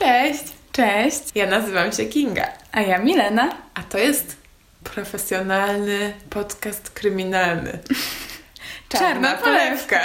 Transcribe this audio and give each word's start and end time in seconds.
Cześć! 0.00 0.44
Cześć, 0.72 1.20
Ja 1.34 1.46
nazywam 1.46 1.92
się 1.92 2.04
Kinga, 2.04 2.48
a 2.72 2.80
ja 2.80 2.98
Milena. 2.98 3.56
a 3.74 3.82
to 3.82 3.98
jest 3.98 4.36
profesjonalny 4.84 6.14
podcast 6.30 6.90
kryminalny. 6.90 7.78
Czarna 8.88 9.34
polewka. 9.34 10.00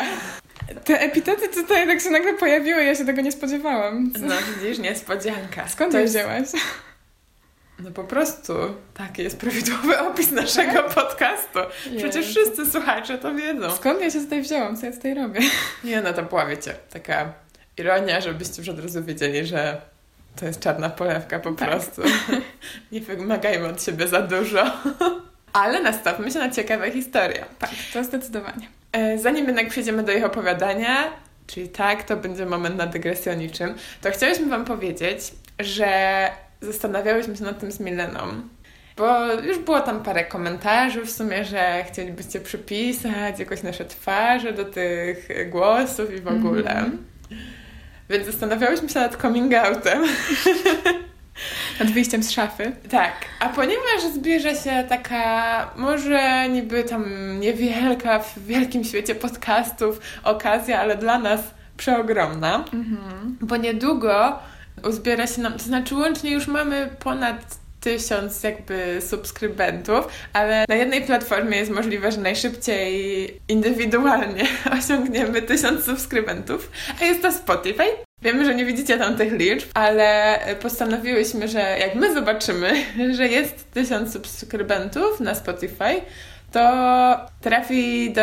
Te 0.83 0.99
epitety 0.99 1.49
tutaj 1.49 1.87
tak 1.87 2.01
się 2.01 2.09
nagle 2.09 2.33
pojawiły, 2.33 2.83
ja 2.83 2.95
się 2.95 3.05
tego 3.05 3.21
nie 3.21 3.31
spodziewałam. 3.31 4.13
No 4.19 4.35
widzisz, 4.55 4.79
niespodzianka. 4.79 5.67
Skąd 5.67 5.91
to 5.91 5.97
je 5.97 6.03
jest, 6.03 6.15
wzięłaś? 6.15 6.47
No 7.79 7.91
po 7.91 8.03
prostu 8.03 8.53
taki 8.93 9.23
jest 9.23 9.37
prawidłowy 9.39 9.99
opis 10.07 10.31
naszego 10.31 10.83
podcastu. 10.83 11.59
Przecież 11.97 12.27
wszyscy 12.27 12.71
słuchacze 12.71 13.17
to 13.17 13.35
wiedzą. 13.35 13.71
Skąd 13.75 14.01
ja 14.01 14.11
się 14.11 14.19
tutaj 14.19 14.41
wzięłam? 14.41 14.77
Co 14.77 14.85
ja 14.85 14.91
tutaj 14.91 15.13
robię? 15.13 15.39
Nie 15.83 16.01
no, 16.01 16.13
to 16.13 16.23
była, 16.23 16.45
wiecie, 16.45 16.75
taka 16.89 17.44
ironia, 17.77 18.21
żebyście 18.21 18.61
już 18.61 18.69
od 18.69 18.79
razu 18.79 19.03
wiedzieli, 19.03 19.45
że 19.45 19.81
to 20.35 20.45
jest 20.45 20.59
czarna 20.59 20.89
polewka 20.89 21.39
po 21.39 21.51
Tak. 21.51 21.69
prostu. 21.69 22.01
Nie 22.91 23.01
wymagajmy 23.01 23.67
od 23.67 23.83
siebie 23.83 24.07
za 24.07 24.21
dużo. 24.21 24.63
Ale 25.53 25.81
nastawmy 25.81 26.31
się 26.31 26.39
na 26.39 26.49
ciekawe 26.49 26.91
historie. 26.91 27.45
Tak, 27.59 27.69
to 27.93 28.03
zdecydowanie. 28.03 28.67
E, 28.91 29.17
Zanim 29.17 29.45
jednak 29.47 29.69
przejdziemy 29.69 30.03
do 30.03 30.11
ich 30.11 30.25
opowiadania, 30.25 31.03
czyli 31.47 31.69
tak, 31.69 32.03
to 32.03 32.17
będzie 32.17 32.45
moment 32.45 32.75
na 32.77 32.85
dygresję 32.87 33.31
o 33.31 33.35
niczym, 33.35 33.73
to 34.01 34.11
chciałyśmy 34.11 34.45
Wam 34.49 34.65
powiedzieć, 34.65 35.19
że 35.59 36.29
zastanawiałyśmy 36.61 37.37
się 37.37 37.43
nad 37.43 37.59
tym 37.59 37.71
z 37.71 37.79
Mileną, 37.79 38.19
bo 38.97 39.33
już 39.33 39.57
było 39.59 39.79
tam 39.79 40.03
parę 40.03 40.25
komentarzy 40.25 41.01
w 41.01 41.11
sumie, 41.11 41.45
że 41.45 41.83
chcielibyście 41.91 42.39
przypisać 42.39 43.39
jakoś 43.39 43.63
nasze 43.63 43.85
twarze 43.85 44.53
do 44.53 44.65
tych 44.65 45.49
głosów 45.49 46.13
i 46.13 46.21
w 46.21 46.27
ogóle. 46.27 46.69
Mhm. 46.75 47.05
Więc 48.09 48.25
zastanawiałyśmy 48.25 48.89
się 48.89 48.99
nad 48.99 49.21
coming 49.21 49.53
outem. 49.53 50.03
Nad 51.79 51.91
wyjściem 51.91 52.23
z 52.23 52.31
szafy. 52.31 52.71
Tak, 52.89 53.13
a 53.39 53.49
ponieważ 53.49 54.01
zbliża 54.13 54.55
się 54.55 54.83
taka, 54.89 55.71
może 55.75 56.49
niby 56.49 56.83
tam 56.83 57.05
niewielka 57.39 58.19
w 58.19 58.39
wielkim 58.45 58.83
świecie 58.83 59.15
podcastów 59.15 59.99
okazja, 60.23 60.79
ale 60.79 60.97
dla 60.97 61.19
nas 61.19 61.41
przeogromna, 61.77 62.55
Mhm. 62.73 63.37
bo 63.41 63.57
niedługo 63.57 64.39
uzbiera 64.89 65.27
się 65.27 65.41
nam, 65.41 65.53
to 65.53 65.59
znaczy 65.63 65.95
łącznie 65.95 66.31
już 66.31 66.47
mamy 66.47 66.89
ponad 66.99 67.57
tysiąc 67.85 68.43
jakby 68.43 69.01
subskrybentów, 69.01 70.07
ale 70.33 70.65
na 70.69 70.75
jednej 70.75 71.01
platformie 71.01 71.57
jest 71.57 71.71
możliwe, 71.71 72.11
że 72.11 72.21
najszybciej 72.21 73.41
indywidualnie 73.47 74.43
osiągniemy 74.79 75.41
tysiąc 75.41 75.85
subskrybentów, 75.85 76.71
a 77.01 77.05
jest 77.05 77.21
to 77.21 77.31
Spotify. 77.31 77.83
Wiemy, 78.21 78.45
że 78.45 78.55
nie 78.55 78.65
widzicie 78.65 78.97
tam 78.97 79.17
tych 79.17 79.33
liczb, 79.33 79.69
ale 79.73 80.39
postanowiłyśmy, 80.61 81.47
że 81.47 81.59
jak 81.59 81.95
my 81.95 82.13
zobaczymy, 82.13 82.85
że 83.17 83.27
jest 83.27 83.71
tysiąc 83.71 84.13
subskrybentów 84.13 85.19
na 85.19 85.35
Spotify, 85.35 86.01
to 86.51 86.61
trafi 87.41 88.13
do, 88.13 88.21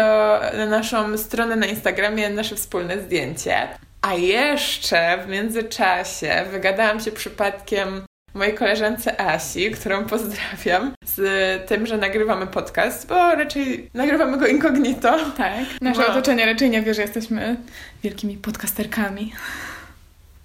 na 0.56 0.66
naszą 0.66 1.18
stronę 1.18 1.56
na 1.56 1.66
Instagramie 1.66 2.30
nasze 2.30 2.56
wspólne 2.56 3.00
zdjęcie. 3.00 3.68
A 4.02 4.14
jeszcze 4.14 5.18
w 5.26 5.28
międzyczasie 5.28 6.44
wygadałam 6.50 7.00
się 7.00 7.12
przypadkiem 7.12 8.02
mojej 8.34 8.54
koleżance 8.54 9.20
Asi, 9.20 9.70
którą 9.70 10.04
pozdrawiam, 10.04 10.92
z 11.04 11.20
tym, 11.68 11.86
że 11.86 11.96
nagrywamy 11.96 12.46
podcast, 12.46 13.06
bo 13.08 13.34
raczej 13.34 13.90
nagrywamy 13.94 14.38
go 14.38 14.46
incognito. 14.46 15.16
Tak. 15.36 15.52
Nasze 15.80 16.00
No. 16.00 16.06
otoczenie 16.08 16.46
raczej 16.46 16.70
nie 16.70 16.82
wie, 16.82 16.94
że 16.94 17.02
jesteśmy 17.02 17.56
wielkimi 18.04 18.36
podcasterkami. 18.36 19.32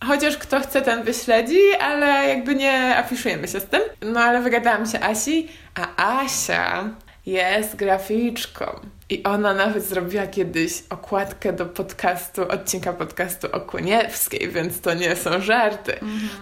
Chociaż 0.04 0.38
kto 0.38 0.60
chce, 0.60 0.82
ten 0.82 1.04
wyśledzi, 1.04 1.60
ale 1.82 2.30
jakby 2.30 2.56
nie 2.56 2.98
afiszujemy 2.98 3.48
się 3.48 3.60
z 3.60 3.66
tym. 3.66 3.82
No 4.02 4.20
ale 4.20 4.42
wygadałam 4.42 4.86
się 4.86 5.00
Asi, 5.00 5.48
a 5.76 6.22
Asia 6.24 6.90
jest 7.26 7.76
graficzką. 7.76 8.66
I 9.10 9.24
ona 9.24 9.54
nawet 9.54 9.84
zrobiła 9.84 10.28
kiedyś 10.28 10.84
okładkę 10.90 11.54
do 11.54 11.66
podcastu, 11.66 12.48
odcinka 12.48 12.94
podcastu 12.94 13.48
o 13.52 13.60
Kuniewskiej, 13.60 14.50
więc 14.50 14.82
to 14.82 14.94
nie 14.94 15.16
są 15.16 15.42
żarty. 15.42 15.94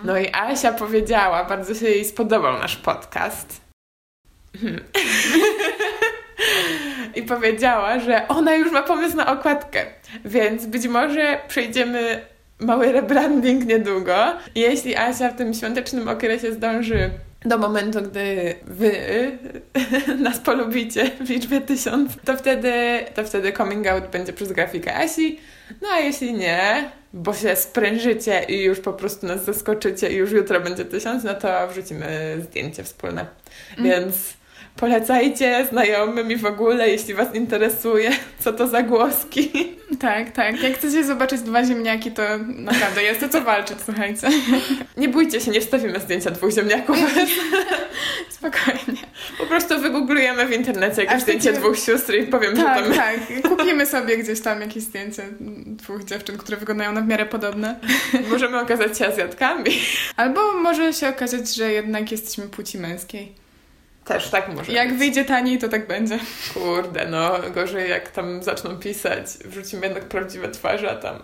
No 0.03 0.18
i 0.18 0.28
Asia 0.34 0.74
powiedziała, 0.74 1.46
bardzo 1.46 1.75
się 1.75 1.86
jej 1.86 2.06
spodobał 2.06 2.59
nasz 2.59 2.75
podcast. 2.75 3.62
Hmm. 4.62 4.84
I 7.16 7.22
powiedziała, 7.22 8.00
że 8.00 8.28
ona 8.28 8.56
już 8.56 8.72
ma 8.72 8.84
pomysł 8.84 9.18
na 9.18 9.40
okładkę, 9.40 9.86
więc 10.25 10.66
być 10.66 10.88
może 10.88 11.40
przejdziemy 11.48 12.25
mały 12.59 12.92
rebranding 12.92 13.66
niedługo. 13.66 14.16
Jeśli 14.56 14.96
Asia 14.96 15.30
w 15.30 15.36
tym 15.36 15.54
świątecznym 15.54 16.08
okresie 16.08 16.54
zdąży 16.54 17.09
do 17.45 17.57
momentu, 17.57 18.01
gdy 18.01 18.56
wy 18.66 18.91
nas 20.23 20.39
polubicie 20.39 21.11
w 21.22 21.29
liczbie 21.29 21.61
tysiąc, 21.61 22.11
to 22.25 22.38
wtedy, 22.38 22.73
to 23.16 23.23
wtedy 23.23 23.53
coming 23.53 23.88
out 23.88 24.07
będzie 24.11 24.33
przez 24.33 24.51
grafikę 24.51 24.95
Asi. 24.95 25.39
No 25.81 25.88
a 25.94 26.00
jeśli 26.00 26.33
nie, 26.33 26.91
bo 27.13 27.33
się 27.33 27.56
sprężycie 27.56 28.45
i 28.47 28.63
już 28.63 28.79
po 28.79 28.94
prostu 28.94 29.28
nas 29.28 29.45
zaskoczycie 29.45 30.09
i 30.09 30.16
już 30.16 30.31
jutro 30.31 30.61
będzie 30.61 30.85
tysiąc, 30.85 31.23
no 31.23 31.33
to 31.33 31.67
wrzucimy 31.67 32.38
zdjęcie 32.41 32.83
wspólne. 32.83 33.25
Więc 33.77 34.33
polecajcie 34.78 35.68
znajomym 35.72 36.31
i 36.31 36.36
w 36.36 36.46
ogóle, 36.46 36.90
jeśli 36.90 37.13
Was 37.13 37.36
interesuje, 37.36 38.12
co 38.40 38.53
to 38.53 38.68
za 38.68 38.84
głoski. 38.84 39.52
Tak, 40.00 40.31
tak. 40.31 40.63
Jak 40.63 40.74
chcecie 40.74 41.03
zobaczyć 41.03 41.41
dwa 41.41 41.63
ziemniaki, 41.66 42.12
to 42.12 42.22
naprawdę 42.47 43.03
jest 43.03 43.19
to 43.19 43.30
co 43.30 43.41
walczyć, 43.41 43.78
słuchajcie. 43.86 44.28
Nie 44.97 45.09
bójcie 45.09 45.41
się, 45.41 45.52
nie 45.52 45.62
wstawimy 45.62 46.00
zdjęcia 46.00 46.31
dwóch 46.31 46.52
ziemniaków. 46.52 46.97
Spokojnie. 48.30 49.02
Po 49.38 49.46
prostu 49.46 49.80
wygooglujemy 49.81 50.46
w 50.46 50.52
internecie 50.52 51.03
jakieś 51.03 51.22
zdjęcie 51.22 51.42
wtedy- 51.50 51.59
dwóch 51.59 51.80
sióstr 51.80 52.13
i 52.13 52.24
powiem, 52.28 52.56
że 52.56 52.63
Tak, 52.63 52.84
tam... 52.84 52.94
tak. 52.94 53.19
Kupimy 53.50 53.86
sobie 53.86 54.18
gdzieś 54.18 54.42
tam 54.42 54.62
jakieś 54.62 54.84
zdjęcie 54.84 55.24
dwóch 55.66 56.03
dziewczyn, 56.03 56.38
które 56.38 56.57
wyglądają 56.57 56.92
na 56.92 57.02
w 57.02 57.07
miarę 57.07 57.25
podobne. 57.25 57.80
Możemy 58.30 58.59
okazać 58.59 58.97
się 58.97 59.07
Azjatkami. 59.07 59.72
Albo 60.18 60.53
może 60.53 60.94
się 60.94 61.09
okazać, 61.09 61.56
że 61.56 61.72
jednak 61.72 62.12
jesteśmy 62.12 62.47
płci 62.47 62.78
męskiej. 62.78 63.44
Też 64.06 64.30
tak 64.30 64.54
może 64.56 64.72
Jak 64.72 64.90
być. 64.90 64.98
wyjdzie 64.98 65.26
taniej, 65.26 65.58
to 65.58 65.70
tak 65.70 65.88
będzie. 65.88 66.20
Kurde, 66.54 67.06
no 67.06 67.32
gorzej 67.54 67.90
jak 67.90 68.12
tam 68.12 68.44
zaczną 68.44 68.78
pisać, 68.78 69.26
wrzucimy 69.46 69.86
jednak 69.86 70.06
prawdziwe 70.06 70.50
twarze, 70.50 70.92
a 70.92 70.96
tam... 70.96 71.24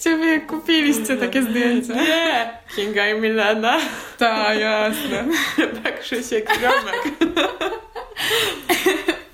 Gdzie 0.00 0.16
wy 0.16 0.26
je 0.26 0.40
kupiliście 0.40 1.16
takie 1.16 1.42
zdjęcia? 1.42 1.94
Nie! 1.94 2.50
Kinga 2.76 3.08
i 3.08 3.20
Milena. 3.20 3.78
Tak, 4.18 4.58
jasne. 4.58 5.24
Chyba 5.56 5.90
Krzysiek 6.00 6.58
Gromek. 6.58 7.00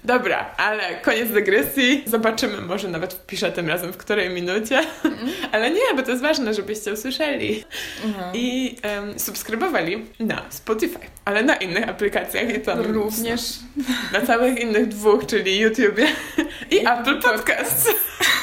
Dobra, 0.06 0.55
ale 0.56 0.94
koniec 0.94 1.31
dygresji. 1.31 2.03
Zobaczymy, 2.06 2.61
może 2.61 2.89
nawet 2.89 3.15
wpiszę 3.15 3.53
tym 3.53 3.69
razem 3.69 3.93
w 3.93 3.97
której 3.97 4.31
minucie. 4.31 4.81
Ale 5.53 5.71
nie, 5.71 5.94
bo 5.97 6.03
to 6.03 6.11
jest 6.11 6.22
ważne, 6.22 6.55
żebyście 6.55 6.93
usłyszeli. 6.93 7.65
Mhm. 8.05 8.31
I 8.34 8.77
em, 8.83 9.19
subskrybowali 9.19 10.05
na 10.21 10.43
Spotify, 10.50 10.99
ale 11.25 11.43
na 11.43 11.56
innych 11.56 11.89
aplikacjach 11.89 12.55
i 12.55 12.61
tam 12.61 12.81
Również. 12.81 13.41
na 14.12 14.21
całych 14.21 14.61
innych 14.61 14.89
dwóch, 14.89 15.27
czyli 15.27 15.59
YouTubie 15.59 16.06
i, 16.71 16.75
I 16.75 16.87
Apple 16.87 17.21
Podcasts. 17.22 17.89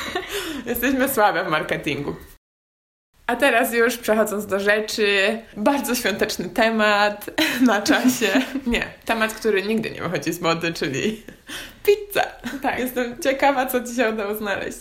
Jesteśmy 0.65 1.09
słabe 1.09 1.43
w 1.43 1.47
marketingu. 1.47 2.15
A 3.33 3.35
teraz 3.35 3.73
już 3.73 3.97
przechodząc 3.97 4.45
do 4.45 4.59
rzeczy, 4.59 5.39
bardzo 5.57 5.95
świąteczny 5.95 6.49
temat 6.49 7.29
na 7.71 7.81
czasie. 7.81 8.27
Nie, 8.67 8.83
temat, 9.05 9.33
który 9.33 9.63
nigdy 9.63 9.91
nie 9.91 10.01
wychodzi 10.01 10.33
z 10.33 10.41
mody, 10.41 10.73
czyli 10.73 11.23
pizza. 11.85 12.21
Tak. 12.61 12.79
Jestem 12.79 13.21
ciekawa, 13.21 13.65
co 13.65 13.83
ci 13.83 13.95
się 13.95 14.09
udało 14.09 14.35
znaleźć. 14.35 14.77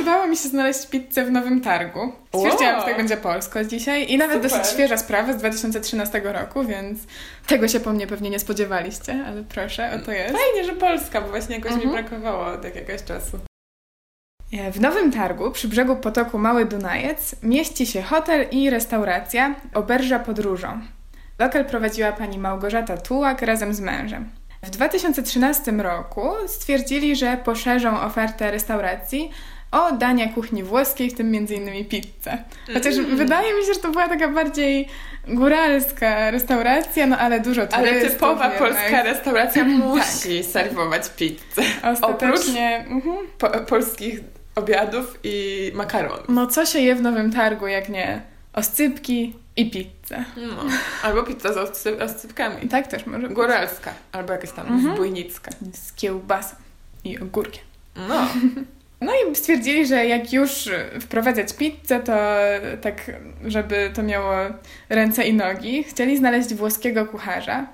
Udało 0.00 0.26
mi 0.26 0.36
się 0.36 0.48
znaleźć 0.48 0.86
pizzę 0.86 1.24
w 1.24 1.30
Nowym 1.30 1.60
Targu. 1.60 2.12
Stwierdziłam, 2.36 2.80
że 2.80 2.86
tak 2.86 2.96
będzie 2.96 3.16
polsko 3.16 3.64
dzisiaj. 3.64 4.12
I 4.12 4.18
nawet 4.18 4.42
Super. 4.42 4.50
dosyć 4.58 4.72
świeża 4.72 4.96
sprawa 4.96 5.32
z 5.32 5.36
2013 5.36 6.20
roku, 6.24 6.64
więc 6.64 6.98
tego 7.46 7.68
się 7.68 7.80
po 7.80 7.92
mnie 7.92 8.06
pewnie 8.06 8.30
nie 8.30 8.38
spodziewaliście, 8.38 9.24
ale 9.26 9.42
proszę, 9.42 9.90
oto 10.02 10.12
jest. 10.12 10.34
Fajnie, 10.36 10.64
że 10.64 10.72
Polska, 10.76 11.20
bo 11.20 11.28
właśnie 11.28 11.56
jakoś 11.56 11.72
mi 11.72 11.82
Mhm. 11.84 11.92
brakowało 11.92 12.46
od 12.46 12.64
jakiegoś 12.64 13.04
czasu. 13.04 13.38
E, 14.58 14.72
W 14.72 14.80
Nowym 14.80 15.12
Targu 15.12 15.50
przy 15.50 15.68
brzegu 15.68 15.96
potoku 15.96 16.38
Mały 16.38 16.64
Dunajec 16.64 17.36
mieści 17.42 17.86
się 17.86 18.02
hotel 18.02 18.46
i 18.50 18.70
restauracja 18.70 19.54
Oberża 19.74 20.18
Podróżą. 20.18 20.80
Lokal 21.38 21.64
prowadziła 21.64 22.12
pani 22.12 22.38
Małgorzata 22.38 22.96
Tułak 22.96 23.42
razem 23.42 23.74
z 23.74 23.80
mężem. 23.80 24.30
W 24.62 24.70
2013 24.70 25.72
roku 25.72 26.30
stwierdzili, 26.46 27.16
że 27.16 27.36
poszerzą 27.44 28.00
ofertę 28.00 28.50
restauracji 28.50 29.30
o 29.72 29.92
dania 29.92 30.28
kuchni 30.28 30.62
włoskiej, 30.62 31.10
w 31.10 31.14
tym 31.14 31.26
m.in. 31.34 31.84
pizzę. 31.84 32.38
Chociaż 32.74 32.94
Mm. 32.96 33.16
wydaje 33.16 33.54
mi 33.54 33.66
się, 33.66 33.74
że 33.74 33.80
to 33.80 33.90
była 33.90 34.08
taka 34.08 34.28
bardziej 34.28 34.88
góralska 35.28 36.30
restauracja, 36.30 37.06
no 37.06 37.18
ale 37.18 37.40
dużo 37.40 37.66
turystów 37.66 37.82
Ale 38.00 38.10
typowa 38.10 38.44
jednak. 38.52 38.58
polska 38.58 39.02
restauracja 39.02 39.64
musi 39.84 40.44
serwować 40.44 41.10
pizzę. 41.16 41.62
Ostatecznie... 41.92 42.76
Mhm. 42.88 43.16
Po, 43.38 43.48
polskich 43.50 44.20
obiadów 44.54 45.18
i 45.24 45.72
makaron. 45.74 46.18
No 46.28 46.46
co 46.46 46.66
się 46.66 46.78
je 46.78 46.94
w 46.94 47.02
Nowym 47.02 47.32
Targu, 47.32 47.66
jak 47.66 47.88
nie 47.88 48.20
oscypki, 48.52 49.34
I 49.56 49.70
pizzę. 49.70 50.24
No. 50.36 50.64
Albo 51.02 51.22
pizza 51.22 51.52
z 51.52 51.56
oscy- 51.56 52.02
oscypkami. 52.02 52.68
Tak 52.68 52.86
też 52.86 53.06
może 53.06 53.26
być. 53.28 53.36
Góralska. 53.36 53.94
Albo 54.12 54.32
jakaś 54.32 54.52
tam 54.52 54.66
Mhm. 54.66 54.94
zbójnicka. 54.94 55.50
Z 55.72 55.92
kiełbasą 55.92 56.56
i 57.04 57.18
ogórkiem. 57.18 57.64
No. 58.08 58.28
No 59.00 59.12
i 59.14 59.34
stwierdzili, 59.36 59.86
że 59.86 60.06
jak 60.06 60.32
już 60.32 60.68
wprowadzać 61.00 61.52
pizzę, 61.52 62.00
to 62.00 62.12
tak, 62.82 63.10
żeby 63.46 63.90
to 63.94 64.02
miało 64.02 64.34
ręce 64.88 65.24
i 65.24 65.34
nogi, 65.34 65.84
chcieli 65.84 66.16
znaleźć 66.18 66.54
włoskiego 66.54 67.06
kucharza. 67.06 67.66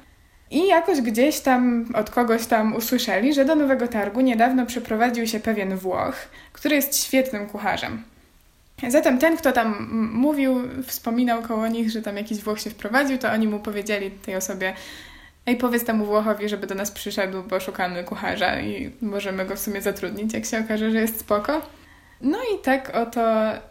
I 0.51 0.67
jakoś 0.67 1.01
gdzieś 1.01 1.41
tam 1.41 1.87
od 1.95 2.11
kogoś 2.11 2.47
tam 2.47 2.77
usłyszeli, 2.77 3.35
że 3.35 3.45
do 3.45 3.55
Nowego 3.55 3.89
Targu 3.89 4.21
niedawno 4.21 4.67
przeprowadził 4.67 5.27
się 5.27 5.41
pewien 5.41 5.77
Włoch, 5.77 6.17
który 6.53 6.77
jest 6.77 7.05
świetnym 7.05 7.47
kucharzem. 7.47 8.03
Zatem 8.89 9.19
ten, 9.19 9.37
kto 9.37 9.53
tam 9.53 9.89
mówił, 10.13 10.57
wspominał 10.87 11.43
koło 11.43 11.69
nich, 11.69 11.91
że 11.91 12.03
tam 12.03 12.17
jakiś 12.17 12.39
Włoch 12.39 12.61
się 12.61 12.71
wprowadził, 12.71 13.19
to 13.19 13.33
oni 13.33 13.49
mu 13.49 13.59
powiedzieli 13.59 14.11
tej 14.11 14.37
osobie, 14.37 14.75
ej 15.47 15.57
powiedz 15.57 15.85
temu 15.85 16.07
Włochowi, 16.07 16.49
żeby 16.49 16.67
do 16.67 16.75
nas 16.75 16.91
przyszedł, 16.91 17.43
bo 17.43 17.61
szukamy 17.61 18.05
kucharza 18.05 18.61
i 18.61 18.91
możemy 19.03 19.47
go 19.47 19.57
w 19.57 19.61
sumie 19.61 19.83
zatrudnić, 19.83 20.35
jak 20.35 20.45
się 20.45 20.59
okaże, 20.59 20.91
że 20.91 21.01
jest 21.01 21.21
spoko. 21.21 21.63
No 22.21 22.39
i 22.39 22.59
tak 22.63 22.97
oto 22.97 23.21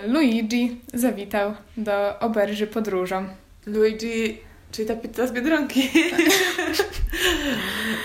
Luigi 0.08 0.82
zawitał 0.94 1.54
do 1.78 2.20
oberży 2.20 2.68
podróżą. 2.68 3.26
Luigi, 3.66 4.38
czyli 4.72 4.88
ta 4.88 4.96
pizza 4.96 5.28
z 5.28 5.32
Biedronki. 5.32 5.90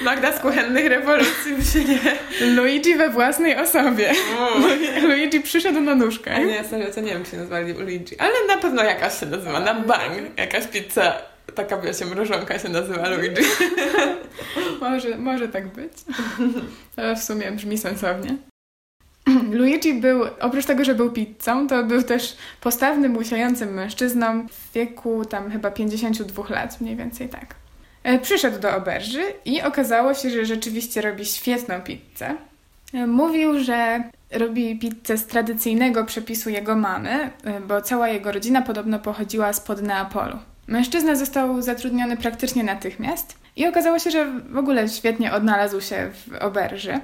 Magda 0.05 0.33
z 0.33 0.41
kuchennych 0.41 0.87
rewolucji 0.87 1.65
się 1.73 1.85
nie... 1.85 1.99
Luigi 2.41 2.97
we 2.97 3.11
własnej 3.11 3.57
osobie. 3.57 4.11
Mm. 4.11 5.09
Luigi 5.09 5.41
przyszedł 5.41 5.81
na 5.81 5.95
nóżkę. 5.95 6.35
A 6.35 6.39
nie, 6.39 6.65
serio, 6.65 6.87
to 6.95 7.01
nie 7.01 7.13
wiem, 7.13 7.25
czy 7.25 7.31
się 7.31 7.37
nazwali 7.37 7.73
Luigi. 7.73 8.19
Ale 8.19 8.33
na 8.49 8.57
pewno 8.57 8.85
jakaś 8.85 9.21
się 9.21 9.27
nazywa, 9.27 9.61
na 9.61 9.75
bank. 9.75 10.39
Jakaś 10.39 10.67
pizza, 10.67 11.13
taka 11.55 11.77
wiecie, 11.77 12.07
mrożonka 12.07 12.59
się 12.59 12.69
nazywa 12.69 13.09
Luigi. 13.09 13.43
Może, 14.81 15.19
może 15.19 15.49
tak 15.49 15.69
być. 15.69 15.93
To 16.97 17.17
w 17.17 17.23
sumie 17.23 17.53
brzmi 17.53 17.79
sensownie. 17.79 18.37
Luigi 19.59 19.95
był, 19.95 20.23
oprócz 20.41 20.67
tego, 20.67 20.85
że 20.85 20.95
był 20.95 21.13
pizzą, 21.13 21.67
to 21.67 21.85
był 21.85 22.03
też 22.03 22.37
postawnym, 22.61 23.17
łysiejącym 23.17 23.75
mężczyzną 23.75 24.47
w 24.49 24.73
wieku 24.73 25.25
tam 25.25 25.51
chyba 25.51 25.71
52 25.71 26.45
lat, 26.49 26.81
mniej 26.81 26.97
więcej 26.97 27.29
tak. 27.29 27.55
E, 28.03 28.19
Przyszedł 28.19 28.59
do 28.59 28.77
oberży 28.77 29.23
i 29.45 29.63
okazało 29.63 30.15
się, 30.15 30.31
że 30.31 30.45
rzeczywiście 30.45 31.01
robi 31.01 31.27
świetną 31.27 31.81
pizzę. 31.81 32.35
E, 32.95 33.07
Mówił, 33.07 33.61
że 33.61 34.03
robi 34.31 34.79
pizzę 34.79 35.19
z 35.19 35.27
tradycyjnego 35.27 36.05
przepisu 36.05 36.51
jego 36.51 36.77
mamy, 36.77 37.31
e, 37.45 37.61
bo 37.61 37.83
cała 37.83 38.09
jego 38.09 38.33
rodzina 38.33 38.63
podobno 38.63 38.99
pochodziła 38.99 39.53
spod 39.53 39.83
Neapolu. 39.83 40.39
Mężczyzna 40.67 41.17
został 41.17 41.63
zatrudniony 41.63 42.17
praktycznie 42.17 42.65
natychmiast 42.65 43.39
i 43.57 43.67
okazało 43.67 43.99
się, 43.99 44.11
że 44.11 44.41
w 44.51 44.57
ogóle 44.57 44.89
świetnie 44.89 45.33
odnalazł 45.33 45.81
się 45.81 46.11
w 46.13 46.35
oberży. 46.43 47.01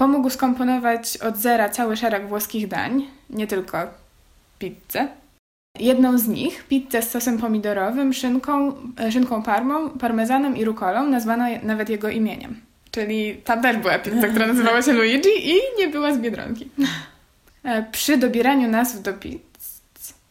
Pomógł 0.00 0.30
skomponować 0.30 1.16
od 1.16 1.36
zera 1.36 1.68
cały 1.68 1.96
szereg 1.96 2.28
włoskich 2.28 2.68
dań, 2.68 3.06
nie 3.30 3.46
tylko 3.46 3.78
pizzę. 4.58 5.08
Jedną 5.78 6.18
z 6.18 6.28
nich, 6.28 6.64
pizzę 6.64 7.02
z 7.02 7.10
sosem 7.10 7.38
pomidorowym, 7.38 8.12
szynką, 8.12 8.74
e, 9.00 9.12
szynką 9.12 9.42
parmą, 9.42 9.90
parmezanem 9.90 10.56
i 10.56 10.64
rukolą, 10.64 11.06
nazwano 11.06 11.44
nawet 11.62 11.88
jego 11.88 12.08
imieniem. 12.08 12.60
Czyli 12.90 13.36
tam 13.44 13.62
też 13.62 13.76
była 13.76 13.98
pizza, 13.98 14.28
która 14.28 14.46
nazywała 14.46 14.82
się 14.82 14.92
Luigi 14.92 15.50
i 15.50 15.54
nie 15.78 15.88
była 15.88 16.14
z 16.14 16.18
Biedronki. 16.18 16.68
E, 17.64 17.82
Przy 17.92 18.16
dobieraniu 18.16 18.68
nazw 18.68 19.02
do 19.02 19.12
pizz 19.12 19.40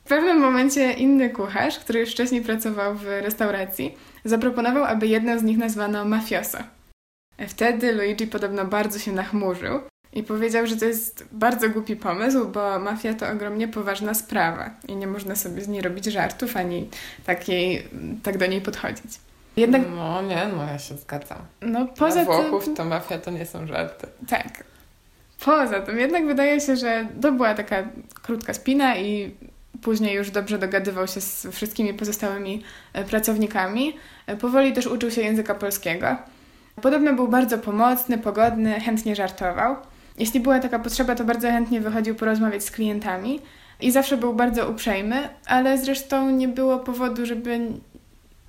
w 0.03 0.07
pewnym 0.09 0.39
momencie 0.39 0.93
inny 0.93 1.29
kucharz, 1.29 1.79
który 1.79 1.99
już 1.99 2.09
wcześniej 2.09 2.41
pracował 2.41 2.95
w 2.95 3.03
restauracji, 3.03 3.95
zaproponował, 4.25 4.83
aby 4.83 5.07
jedną 5.07 5.39
z 5.39 5.43
nich 5.43 5.57
nazwano 5.57 6.05
mafioso. 6.05 6.57
Wtedy 7.47 7.91
Luigi 7.93 8.27
podobno 8.27 8.65
bardzo 8.65 8.99
się 8.99 9.11
nachmurzył 9.11 9.79
i 10.13 10.23
powiedział, 10.23 10.67
że 10.67 10.77
to 10.77 10.85
jest 10.85 11.25
bardzo 11.31 11.69
głupi 11.69 11.95
pomysł, 11.95 12.47
bo 12.47 12.79
mafia 12.79 13.13
to 13.13 13.27
ogromnie 13.29 13.67
poważna 13.67 14.13
sprawa 14.13 14.69
i 14.87 14.95
nie 14.95 15.07
można 15.07 15.35
sobie 15.35 15.61
z 15.61 15.67
niej 15.67 15.81
robić 15.81 16.05
żartów 16.05 16.57
ani 16.57 16.89
takiej, 17.25 17.87
tak 18.23 18.37
do 18.37 18.45
niej 18.45 18.61
podchodzić. 18.61 19.19
Jednak, 19.57 19.81
No 19.95 20.21
nie, 20.21 20.47
no 20.57 20.63
ja 20.63 20.79
się 20.79 20.97
zgadzam. 20.97 21.37
no 21.61 21.87
poza 21.87 22.25
Dla 22.25 22.33
Włochów 22.35 22.65
tym... 22.65 22.75
to 22.75 22.85
mafia 22.85 23.17
to 23.19 23.31
nie 23.31 23.45
są 23.45 23.67
żarty. 23.67 24.07
Tak. 24.27 24.63
Poza 25.45 25.79
tym 25.79 25.99
jednak 25.99 26.25
wydaje 26.25 26.61
się, 26.61 26.75
że 26.75 27.07
to 27.21 27.31
była 27.31 27.53
taka 27.55 27.83
krótka 28.23 28.53
spina 28.53 28.97
i 28.97 29.35
później 29.81 30.15
już 30.15 30.31
dobrze 30.31 30.57
dogadywał 30.57 31.07
się 31.07 31.21
z 31.21 31.47
wszystkimi 31.51 31.93
pozostałymi 31.93 32.63
e, 32.93 33.03
pracownikami. 33.03 33.97
E, 34.27 34.37
Powoli 34.37 34.73
też 34.73 34.87
uczył 34.87 35.11
się 35.11 35.21
języka 35.21 35.55
polskiego. 35.55 36.15
Podobno 36.81 37.13
był 37.13 37.27
bardzo 37.27 37.57
pomocny, 37.57 38.17
pogodny, 38.17 38.79
chętnie 38.79 39.15
żartował. 39.15 39.75
Jeśli 40.17 40.39
była 40.39 40.59
taka 40.59 40.79
potrzeba, 40.79 41.15
to 41.15 41.23
bardzo 41.23 41.47
chętnie 41.47 41.81
wychodził 41.81 42.15
porozmawiać 42.15 42.63
z 42.63 42.71
klientami 42.71 43.39
i 43.81 43.91
zawsze 43.91 44.17
był 44.17 44.33
bardzo 44.33 44.69
uprzejmy, 44.69 45.29
ale 45.45 45.77
zresztą 45.77 46.29
nie 46.29 46.47
było 46.47 46.79
powodu, 46.79 47.25
żeby 47.25 47.59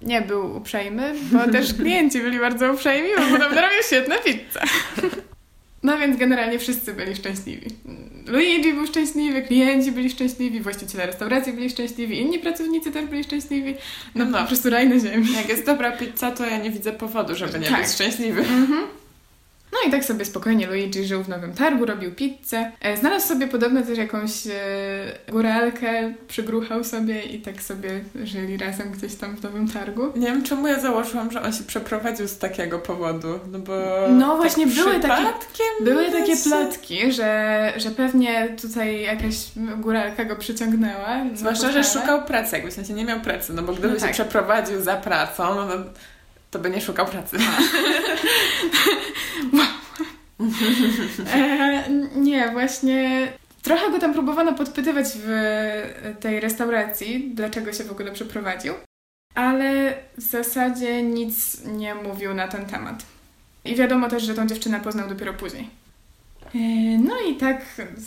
nie 0.03 0.23
był 0.23 0.57
uprzejmy, 0.57 1.15
bo 1.33 1.53
też 1.53 1.75
klienci 1.81 2.21
byli 2.21 2.39
bardzo 2.39 2.73
uprzejmi, 2.73 3.09
bo 3.17 3.23
podobno 3.23 3.61
robił 3.61 3.83
świetne 3.83 4.19
pizze. 4.19 4.61
No 5.83 5.99
więc 5.99 6.17
generalnie 6.19 6.59
wszyscy 6.59 6.95
byli 6.95 7.17
szczęśliwi. 7.17 7.67
Luigi 8.27 8.73
był 8.73 8.87
szczęśliwy, 8.87 9.43
klienci 9.43 9.93
byli 9.93 10.11
szczęśliwi, 10.11 10.61
właściciele 10.61 11.07
restauracji 11.07 11.53
byli 11.53 11.71
szczęśliwi, 11.71 12.19
inni 12.21 12.39
pracownicy 12.39 12.91
też 12.93 13.07
byli 13.07 13.25
szczęśliwi. 13.25 13.75
No, 14.15 14.25
No. 14.25 14.39
po 14.41 14.47
prostu 14.47 14.71
raj 14.71 14.89
na 14.89 14.99
ziemi. 14.99 15.33
Jak 15.37 15.49
jest 15.49 15.67
dobra 15.67 15.93
pizza, 15.93 16.31
to 16.31 16.47
ja 16.47 16.59
nie 16.59 16.71
widzę 16.71 16.93
powodu, 16.93 17.35
żeby 17.35 17.59
nie 17.59 17.67
Tak. 17.69 17.83
być 17.83 17.93
szczęśliwy. 17.93 18.45
No 19.73 19.79
i 19.89 19.91
tak 19.91 20.05
sobie 20.05 20.25
spokojnie 20.25 20.67
Luigi 20.67 21.05
żył 21.05 21.23
w 21.25 21.29
Nowym 21.29 21.55
Targu, 21.55 21.87
robił 21.87 22.15
pizzę. 22.15 22.73
E, 22.81 22.97
Znalazł 22.97 23.29
sobie 23.29 23.49
podobno 23.49 23.83
też 23.83 23.99
jakąś 23.99 24.47
e, 24.47 24.53
góralkę, 25.29 26.15
przygruchał 26.29 26.85
sobie 26.85 27.23
i 27.23 27.41
tak 27.41 27.63
sobie 27.63 27.89
żyli 28.25 28.57
razem 28.57 28.93
gdzieś 28.93 29.15
tam 29.15 29.37
w 29.37 29.43
Nowym 29.43 29.69
Targu. 29.69 30.03
Nie 30.17 30.27
wiem, 30.27 30.43
czemu 30.45 30.67
ja 30.67 30.81
założyłam, 30.81 31.31
że 31.31 31.43
on 31.43 31.53
się 31.53 31.65
przeprowadził 31.65 32.29
z 32.29 32.39
takiego 32.39 32.79
powodu, 32.79 33.39
no 33.53 33.59
bo... 33.59 33.75
No 34.11 34.37
właśnie, 34.37 34.67
były 34.67 35.01
takie- 35.01 35.27
Były 35.81 36.13
takie 36.13 36.37
plotki, 36.37 37.13
że, 37.13 37.73
że 37.77 37.91
pewnie 37.91 38.49
tutaj 38.63 39.03
jakaś 39.03 39.37
góralka 39.79 40.25
go 40.25 40.37
przyciągnęła. 40.37 41.09
Zwłaszcza, 41.35 41.73
że 41.73 41.85
szukał 41.85 42.25
pracy, 42.25 42.57
jakby 42.57 42.71
w 42.71 42.75
sensie 42.75 42.93
nie 42.95 43.05
miał 43.05 43.21
pracy, 43.21 43.53
no 43.53 43.63
bo 43.63 43.73
gdyby 43.73 43.89
No 43.89 43.95
się 43.95 44.01
tak. 44.01 44.13
przeprowadził 44.13 44.83
za 44.83 44.97
pracą, 44.97 45.55
no 45.55 45.67
to, 45.69 45.73
to 46.51 46.59
by 46.59 46.71
nie 46.71 46.81
szukał 46.81 47.07
pracy. 47.07 47.37
E, 51.35 51.85
nie, 52.17 52.51
właśnie 52.53 53.29
trochę 53.63 53.91
go 53.91 53.99
tam 53.99 54.13
próbowano 54.13 54.53
podpytywać 54.55 55.07
w 55.15 55.31
tej 56.21 56.41
restauracji, 56.41 57.31
dlaczego 57.35 57.73
się 57.73 57.85
w 57.85 57.91
ogóle 57.91 58.13
przeprowadził, 58.13 58.75
ale 59.35 59.95
w 60.19 60.23
zasadzie 60.23 61.03
nic 61.03 61.65
nie 61.65 61.95
mówił 61.95 62.35
na 62.35 62.49
ten 62.49 62.67
temat. 62.67 63.03
I 63.65 63.77
wiadomo 63.77 64.09
też, 64.09 64.23
że 64.23 64.35
tą 64.35 64.47
dziewczynę 64.47 64.81
poznał 64.81 65.09
dopiero 65.09 65.35
później. 65.35 65.71
E, 66.55 66.59
No 66.99 67.21
i 67.21 67.35
tak 67.35 67.63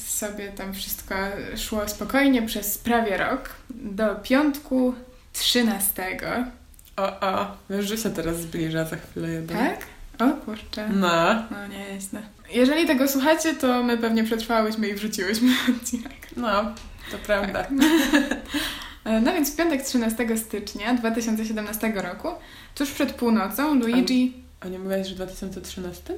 sobie 0.07 0.47
tam 0.47 0.73
wszystko 0.73 1.15
szło 1.57 1.87
spokojnie 1.87 2.41
przez 2.41 2.77
prawie 2.77 3.17
rok, 3.17 3.49
do 3.69 4.15
piątku 4.15 4.93
13. 5.33 6.17
O, 6.97 7.19
o, 7.19 7.55
że 7.81 7.97
się 7.97 8.09
teraz 8.09 8.41
zbliża 8.41 8.85
za 8.85 8.95
chwilę 8.95 9.29
jeden. 9.29 9.57
Tak? 9.57 9.87
O 10.19 10.45
kurczę. 10.45 10.89
No, 10.89 11.33
No 11.51 11.67
nieźle. 11.67 12.21
Jeżeli 12.53 12.87
tego 12.87 13.07
słuchacie, 13.07 13.53
to 13.53 13.83
my 13.83 13.97
pewnie 13.97 14.23
przetrwałyśmy 14.23 14.87
i 14.87 14.93
wrzuciłyśmy 14.93 15.51
odcinek. 15.81 16.13
no, 16.37 16.63
to 17.11 17.17
prawda. 17.25 17.67
E, 19.05 19.21
No 19.21 19.33
więc 19.33 19.53
w 19.53 19.55
piątek 19.55 19.83
13 19.83 20.37
stycznia 20.37 20.93
2017 20.93 21.93
roku, 21.95 22.27
tuż 22.75 22.91
przed 22.91 23.11
północą, 23.13 23.75
Luigi... 23.75 24.33
A 24.59 24.67
nie 24.67 24.79
mówiłaś, 24.79 25.07
że 25.07 25.13
w 25.13 25.17
2013? 25.17 26.13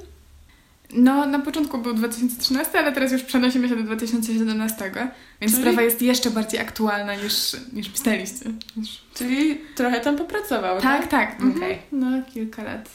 No, 0.94 1.26
na 1.26 1.40
początku 1.40 1.78
był 1.78 1.94
2013, 1.94 2.80
ale 2.80 2.92
teraz 2.92 3.12
już 3.12 3.22
przenosimy 3.24 3.70
się 3.70 3.76
do 3.76 3.84
2017, 3.84 4.92
więc 5.42 5.54
Czyli- 5.54 5.64
sprawa 5.64 5.82
jest 5.82 6.02
jeszcze 6.02 6.32
bardziej 6.32 6.60
aktualna 6.60 7.16
niż, 7.16 7.56
niż 7.74 7.90
pisaliście. 7.90 8.46
Czyli 9.14 9.62
trochę 9.76 10.00
tam 10.00 10.16
popracował, 10.16 10.82
Tak, 10.82 11.08
tak. 11.08 11.32
mhm. 11.32 11.56
Okej. 11.58 11.78
No, 11.92 12.08
kilka 12.34 12.64
lat. 12.64 12.90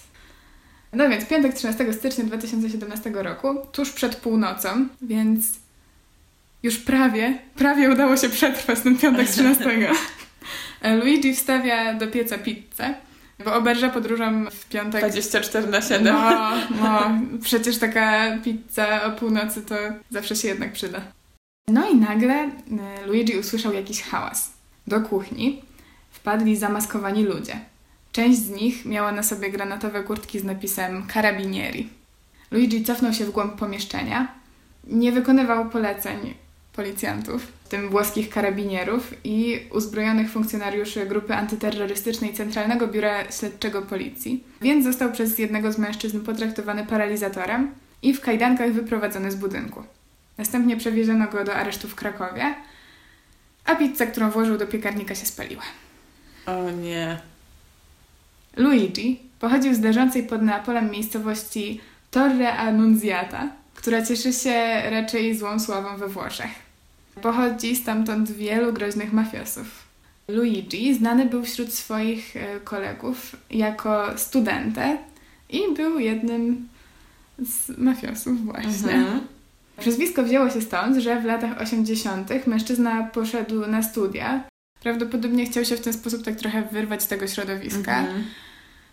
No 0.93 1.09
więc 1.09 1.27
piątek 1.27 1.55
13 1.55 1.93
stycznia 1.93 2.25
2017 2.25 3.11
roku, 3.15 3.49
tuż 3.73 3.91
przed 3.91 4.17
północą, 4.17 4.89
więc 5.03 5.47
już 6.63 6.77
prawie, 6.79 7.39
prawie 7.57 7.91
udało 7.91 8.17
się 8.17 8.29
przetrwać 8.29 8.81
ten 8.81 8.99
piątek 8.99 9.29
13. 9.35 9.65
E, 10.83 10.97
Luigi 10.97 11.35
wstawia 11.35 11.95
do 11.95 12.07
pieca 12.09 12.39
pizzę, 12.39 12.95
bo 13.45 13.55
oberża 13.55 13.91
podróżą 13.91 14.47
w 14.51 14.69
piątek. 14.69 15.01
24 15.01 15.67
na 15.67 15.83
7. 15.83 16.05
No, 16.05 16.51
no, 16.83 17.11
przecież 17.43 17.79
taka 17.79 18.39
pizza 18.45 19.05
o 19.05 19.11
północy 19.11 19.63
to 19.63 19.75
zawsze 20.11 20.37
się 20.37 20.49
jednak 20.49 20.73
przyda. 20.73 21.01
No 21.69 21.91
i 21.91 21.97
nagle 21.97 22.35
e, 22.35 22.51
Luigi 23.07 23.39
usłyszał 23.39 23.73
jakiś 23.73 24.03
hałas 24.03 24.53
do 24.87 25.01
kuchni 25.01 25.63
wpadli 26.11 26.57
zamaskowani 26.57 27.25
ludzie. 27.25 27.61
Część 28.13 28.39
z 28.39 28.51
nich 28.51 28.85
miała 28.85 29.13
na 29.13 29.23
sobie 29.23 29.51
granatowe 29.51 30.03
kurtki 30.03 30.41
z 30.41 30.45
napisem 30.45 31.07
Carabinieri. 31.13 31.89
Luigi 32.51 32.85
cofnął 32.85 33.13
się 33.13 33.25
w 33.25 33.31
głąb 33.31 33.55
pomieszczenia. 33.55 34.29
Nie 34.85 35.13
wykonywał 35.13 35.69
poleceń 35.69 36.35
policjantów, 36.81 37.47
w 37.65 37.69
tym 37.69 37.89
włoskich 37.89 38.31
karabinierów 38.31 39.15
i 39.25 39.61
uzbrojonych 39.73 40.31
funkcjonariuszy 40.31 41.07
grupy 41.07 41.35
antyterrorystycznej 41.35 42.35
Centralnego 42.35 42.89
Biura 42.89 43.33
Śledczego 43.33 43.83
Policji, 43.83 44.45
więc 44.61 44.85
został 44.85 45.13
przez 45.13 45.39
jednego 45.39 45.73
z 45.73 45.79
mężczyzn 45.79 46.21
potraktowany 46.21 46.87
paralizatorem 46.87 47.75
i 48.03 48.15
w 48.15 48.21
kajdankach 48.21 48.73
wyprowadzony 48.73 49.31
z 49.31 49.35
budynku. 49.35 49.83
Następnie 50.39 50.77
przewieziono 50.77 51.29
go 51.29 51.45
do 51.45 51.55
aresztu 51.55 51.89
w 51.89 51.95
Krakowie, 51.95 52.55
a 53.65 53.77
pizza, 53.77 54.07
którą 54.07 54.31
włożył 54.31 54.59
do 54.59 54.67
piekarnika, 54.67 55.15
się 55.15 55.27
spaliła. 55.27 55.63
O 56.47 56.71
nie. 56.71 57.21
Luigi 58.57 59.21
pochodził 59.41 59.75
z 59.75 59.81
leżącej 59.81 60.23
pod 60.23 60.43
Neapolem 60.43 60.91
miejscowości 60.91 61.81
Torre 62.11 62.53
Annunziata, 62.53 63.49
która 63.75 64.07
cieszy 64.07 64.33
się 64.33 64.83
raczej 64.91 65.39
złą 65.39 65.61
sławą 65.61 65.97
we 65.97 66.09
Włoszech. 66.09 66.70
Pochodzi 67.23 67.77
stamtąd 67.77 68.31
wielu 68.31 68.73
groźnych 68.73 69.13
mafiosów. 69.13 69.91
Luigi 70.29 70.95
znany 70.95 71.27
był 71.27 71.45
wśród 71.45 71.75
swoich 71.75 72.37
e, 72.37 72.61
kolegów 72.61 73.37
jako 73.51 74.19
studentę 74.19 74.99
i 75.49 75.61
był 75.77 75.99
jednym 75.99 76.69
z 77.39 77.79
mafiosów 77.79 78.45
właśnie. 78.45 78.93
Mhm. 78.93 79.21
Przezwisko 79.81 80.23
wzięło 80.23 80.51
się 80.51 80.61
stąd, 80.61 80.97
że 80.97 81.21
w 81.21 81.25
latach 81.25 81.61
80. 81.61 82.47
mężczyzna 82.47 83.03
poszedł 83.03 83.67
na 83.67 83.83
studia. 83.83 84.45
Prawdopodobnie 84.83 85.47
chciał 85.47 85.65
się 85.65 85.77
w 85.77 85.81
ten 85.81 85.93
sposób 85.93 86.25
tak 86.25 86.37
trochę 86.37 86.63
wyrwać 86.63 87.03
z 87.03 87.07
tego 87.07 87.27
środowiska. 87.27 87.99
Mhm. 87.99 88.25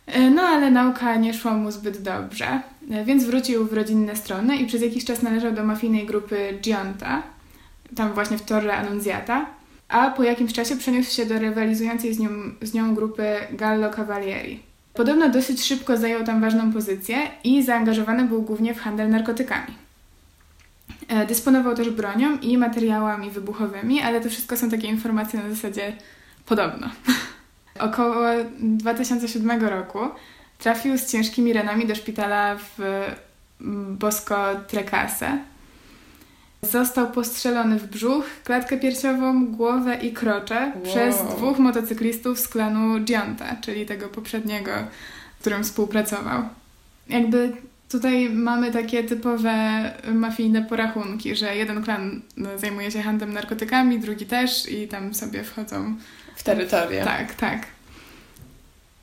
E, 0.05 0.29
No 0.29 0.41
ale 0.41 0.71
nauka 0.71 1.15
nie 1.15 1.33
szła 1.33 1.53
mu 1.53 1.71
zbyt 1.71 2.01
dobrze, 2.01 2.61
e, 2.91 3.05
więc 3.05 3.23
wrócił 3.23 3.67
w 3.67 3.73
rodzinne 3.73 4.15
strony 4.15 4.57
i 4.57 4.65
przez 4.65 4.81
jakiś 4.81 5.05
czas 5.05 5.21
należał 5.21 5.51
do 5.51 5.63
mafijnej 5.63 6.05
grupy 6.05 6.57
Gionta, 6.61 7.23
tam 7.95 8.13
właśnie 8.13 8.37
w 8.37 8.41
Torre 8.41 8.77
Annunziata, 8.77 9.45
a 9.87 10.09
po 10.09 10.23
jakimś 10.23 10.53
czasie 10.53 10.75
przeniósł 10.75 11.15
się 11.15 11.25
do 11.25 11.39
rywalizującej 11.39 12.13
z 12.13 12.19
nią, 12.19 12.29
z 12.61 12.73
nią 12.73 12.95
grupy 12.95 13.35
Gallo 13.51 13.89
Cavalieri. 13.89 14.59
Podobno 14.93 15.29
dosyć 15.29 15.63
szybko 15.63 15.97
zajął 15.97 16.23
tam 16.23 16.41
ważną 16.41 16.73
pozycję 16.73 17.17
i 17.43 17.63
zaangażowany 17.63 18.23
był 18.23 18.41
głównie 18.41 18.73
w 18.73 18.79
handel 18.79 19.09
narkotykami. 19.09 19.73
E, 21.07 21.25
Dysponował 21.25 21.75
też 21.75 21.89
bronią 21.89 22.37
i 22.37 22.57
materiałami 22.57 23.31
wybuchowymi, 23.31 24.01
ale 24.01 24.21
to 24.21 24.29
wszystko 24.29 24.57
są 24.57 24.69
takie 24.69 24.87
informacje 24.87 25.43
na 25.43 25.49
zasadzie 25.49 25.93
podobno. 26.45 26.89
Około 27.79 28.25
2007 28.59 29.63
roku 29.65 29.99
trafił 30.59 30.97
z 30.97 31.11
ciężkimi 31.11 31.53
ranami 31.53 31.87
do 31.87 31.95
szpitala 31.95 32.55
w 32.57 32.79
mm, 33.61 33.97
Bosco 33.97 34.55
Trecase. 34.67 35.37
Został 36.61 37.11
postrzelony 37.11 37.79
w 37.79 37.87
brzuch, 37.87 38.25
klatkę 38.43 38.77
piersiową, 38.77 39.45
głowę 39.47 39.95
i 39.95 40.13
krocze 40.13 40.71
Wow. 40.75 40.83
przez 40.83 41.15
dwóch 41.35 41.59
motocyklistów 41.59 42.39
z 42.39 42.47
klanu 42.47 42.99
Gionta, 43.03 43.55
czyli 43.61 43.85
tego 43.85 44.07
poprzedniego, 44.07 44.71
z 45.37 45.41
którym 45.41 45.63
współpracował. 45.63 46.43
Jakby 47.09 47.51
tutaj 47.89 48.29
mamy 48.29 48.71
takie 48.71 49.03
typowe 49.03 49.53
mafijne 50.13 50.61
porachunki, 50.61 51.35
że 51.35 51.55
jeden 51.55 51.83
klan 51.83 52.21
no, 52.37 52.49
zajmuje 52.57 52.91
się 52.91 53.01
handlem 53.01 53.33
narkotykami, 53.33 53.99
drugi 53.99 54.25
też 54.25 54.69
i 54.71 54.87
tam 54.87 55.13
sobie 55.13 55.43
wchodzą 55.43 55.95
W 56.35 56.43
terytorium. 56.43 57.05
tak, 57.05 57.35
tak. 57.35 57.65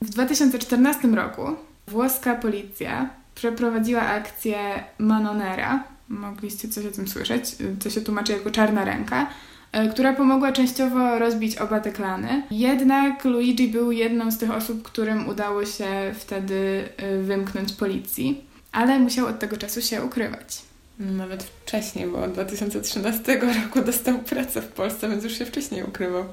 W 0.02 0.10
2014 0.10 1.08
roku 1.08 1.42
włoska 1.88 2.34
policja 2.34 3.08
przeprowadziła 3.34 4.02
akcję 4.02 4.58
Manonera. 4.98 5.84
Mogliście 6.08 6.68
coś 6.68 6.86
o 6.86 6.90
tym 6.90 7.08
słyszeć. 7.08 7.56
To 7.82 7.90
się 7.90 8.00
tłumaczy 8.00 8.32
jako 8.32 8.50
czarna 8.50 8.84
ręka, 8.84 9.30
e, 9.72 9.88
która 9.88 10.12
pomogła 10.12 10.52
częściowo 10.52 11.18
rozbić 11.18 11.56
oba 11.56 11.80
te 11.80 11.92
klany. 11.92 12.42
Jednak 12.50 13.24
Luigi 13.24 13.68
był 13.68 13.92
jedną 13.92 14.30
z 14.30 14.38
tych 14.38 14.50
osób, 14.50 14.82
którym 14.82 15.28
udało 15.28 15.66
się 15.66 16.14
wtedy 16.18 16.88
e, 16.96 17.18
wymknąć 17.18 17.72
policji, 17.72 18.44
ale 18.72 18.98
musiał 18.98 19.26
od 19.26 19.38
tego 19.38 19.56
czasu 19.56 19.82
się 19.82 20.04
ukrywać. 20.04 20.62
No, 20.98 21.12
Nawet 21.12 21.42
wcześniej, 21.42 22.06
bo 22.06 22.22
od 22.22 22.32
2013 22.32 23.40
roku 23.64 23.82
dostał 23.82 24.18
pracę 24.18 24.62
w 24.62 24.68
Polsce, 24.68 25.08
więc 25.08 25.24
już 25.24 25.38
się 25.38 25.46
wcześniej 25.46 25.82
ukrywał. 25.84 26.24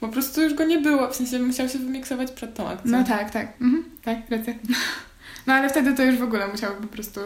Po 0.00 0.08
prostu 0.08 0.42
już 0.42 0.54
go 0.54 0.64
nie 0.64 0.78
było, 0.78 1.08
w 1.08 1.16
sensie 1.16 1.38
musiał 1.38 1.68
się 1.68 1.78
wymiksować 1.78 2.30
przed 2.30 2.54
tą 2.54 2.68
akcją. 2.68 2.90
No 2.90 3.04
tak, 3.04 3.30
tak. 3.30 3.46
Mhm, 3.60 3.84
tak, 4.04 4.16
racja. 4.30 4.54
No 5.46 5.54
ale 5.54 5.68
wtedy 5.68 5.94
to 5.94 6.02
już 6.04 6.16
w 6.16 6.22
ogóle 6.22 6.48
musiał 6.48 6.74
po 6.74 6.86
prostu 6.86 7.20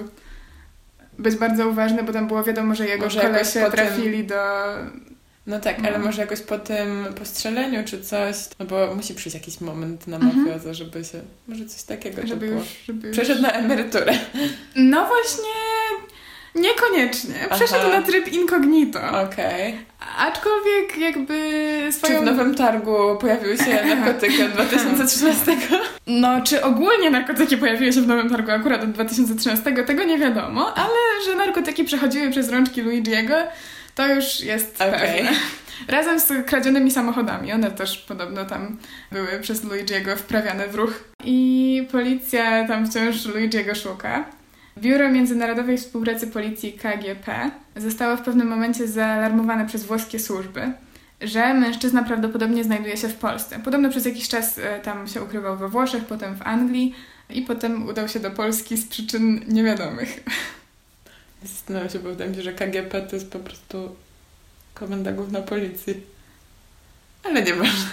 być 1.19 1.37
bardzo 1.37 1.69
uważny, 1.69 2.03
bo 2.03 2.13
tam 2.13 2.29
było 2.29 2.43
wiadomo, 2.43 2.75
że 2.75 2.87
jego 2.89 3.05
Może 3.05 3.19
jakoś 3.19 3.33
kolesie 3.33 3.61
po 3.71 3.77
tym- 3.77 3.87
trafili 3.87 4.25
do... 4.25 4.37
No 5.47 5.61
tak, 5.61 5.79
No. 5.83 5.89
ale 5.89 5.99
może 5.99 6.23
jakoś 6.23 6.41
po 6.41 6.59
tym 6.59 7.05
postrzeleniu 7.19 7.85
czy 7.85 8.01
coś, 8.03 8.37
no 8.59 8.67
bo 8.67 8.95
musi 8.95 9.15
przyjść 9.15 9.35
jakiś 9.35 9.61
moment 9.61 10.07
na 10.07 10.17
Mhm. 10.17 10.37
mafiozę, 10.45 10.75
żeby 10.75 11.05
się, 11.05 11.21
może 11.49 11.67
coś 11.67 11.83
takiego 11.83 12.27
Żeby 12.27 12.47
już, 12.47 12.65
żeby 12.87 13.09
już... 13.09 13.17
Przeszedł 13.17 13.43
na 13.43 13.53
emeryturę. 13.53 14.13
No 14.77 15.07
właśnie... 15.07 15.45
Niekoniecznie. 16.55 17.35
Przeszedł 17.51 17.87
Aha. 17.89 18.01
na 18.01 18.03
tryb 18.03 18.33
incognito. 18.33 19.01
Okej. 19.23 19.79
Aczkolwiek 20.19 20.99
jakby 20.99 21.51
Czy 21.87 21.93
swoją... 21.93 22.21
w 22.21 22.25
Nowym 22.25 22.55
Targu 22.55 23.17
pojawiły 23.21 23.57
się 23.59 23.85
narkotyki 23.97 24.43
od 24.43 24.51
2013? 24.51 25.57
No, 26.07 26.41
czy 26.41 26.63
ogólnie 26.63 27.11
narkotyki 27.11 27.57
pojawiły 27.57 27.93
się 27.93 28.01
w 28.01 28.07
Nowym 28.07 28.31
Targu 28.31 28.51
akurat 28.51 28.83
od 28.83 28.91
2013, 28.93 29.73
tego 29.73 30.05
nie 30.05 30.19
wiadomo, 30.19 30.75
ale 30.75 31.25
że 31.27 31.35
narkotyki 31.35 31.85
przechodziły 31.85 32.31
przez 32.31 32.49
rączki 32.51 32.83
Luigiego, 32.83 33.35
to 33.95 34.07
już 34.15 34.41
jest 34.41 34.83
Okej. 34.83 34.93
pewne. 35.01 35.31
Razem 35.89 36.21
z 36.21 36.47
kradzionymi 36.47 36.91
samochodami, 36.91 37.53
one 37.53 37.71
też 37.71 37.99
podobno 37.99 38.45
tam 38.45 38.79
były 39.13 39.41
przez 39.41 39.65
Luigiego 39.65 40.17
wprawiane 40.17 40.69
w 40.69 40.75
ruch. 40.75 41.05
I 41.25 41.89
policja 41.93 42.69
tam 42.69 42.87
wciąż 42.91 43.27
Luigiego 43.27 43.75
szuka. 43.75 44.25
Biuro 44.79 45.11
Międzynarodowej 45.11 45.79
Współpracy 45.79 46.27
Policji 46.27 46.73
KGP 46.73 47.51
zostało 47.77 48.17
w 48.17 48.23
pewnym 48.23 48.49
momencie 48.49 48.89
zaalarmowane 48.89 49.67
przez 49.67 49.85
włoskie 49.85 50.19
służby, 50.19 50.73
że 51.21 51.55
mężczyzna 51.55 52.03
prawdopodobnie 52.03 52.65
znajduje 52.65 52.97
się 52.97 53.09
w 53.09 53.15
Polsce. 53.15 53.59
Podobno 53.65 53.91
przez 53.91 54.05
jakiś 54.05 54.29
czas 54.29 54.59
e, 54.59 54.81
tam 54.81 55.09
się 55.09 55.23
ukrywał 55.23 55.57
we 55.57 55.69
Włoszech, 55.69 56.05
potem 56.05 56.35
w 56.37 56.43
Anglii 56.43 56.95
i 57.31 57.43
potem 57.43 57.89
udał 57.89 58.09
się 58.09 58.21
do 58.21 58.31
Polski 58.31 58.77
z 58.77 58.87
przyczyn 58.89 59.41
niewiadomych. 59.49 60.25
Zastanawiam 61.43 61.89
się, 61.91 61.99
bo 61.99 62.09
wydaje 62.09 62.31
mi 62.31 62.37
się, 62.37 62.43
że 62.43 62.53
KGP 62.53 63.03
to 63.03 63.17
jest 63.17 63.31
po 63.33 63.39
prostu 63.39 63.97
komenda 64.75 65.13
główna 65.13 65.41
policji. 65.41 65.95
Ale 67.25 67.43
nie 67.43 67.55
ważne. 67.55 67.91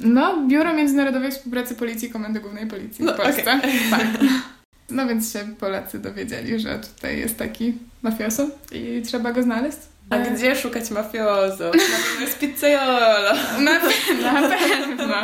No, 0.00 0.46
Biuro 0.48 0.74
Międzynarodowej 0.74 1.32
Współpracy 1.32 1.74
Policji 1.74 2.10
Komendy 2.10 2.40
Głównej 2.40 2.66
Policji 2.66 3.04
No, 3.04 3.14
w 3.14 3.16
Polsce. 3.16 3.42
okej. 3.58 3.72
Tak. 3.90 4.06
No 4.90 5.06
więc 5.06 5.32
się 5.32 5.38
Polacy 5.60 5.98
dowiedzieli, 5.98 6.58
że 6.60 6.78
tutaj 6.78 7.18
jest 7.18 7.38
taki 7.38 7.74
mafioso 8.02 8.46
i 8.72 9.02
trzeba 9.06 9.32
go 9.32 9.42
znaleźć. 9.42 9.78
A 10.10 10.16
E, 10.16 10.30
gdzie 10.30 10.56
szukać 10.56 10.90
mafiozo? 10.90 11.64
Na 11.64 11.70
pewno 11.72 12.20
jest 12.20 12.38
pizzaiolo. 12.38 13.34
Na, 13.64 13.72
na 14.32 14.48
pewno. 14.58 15.16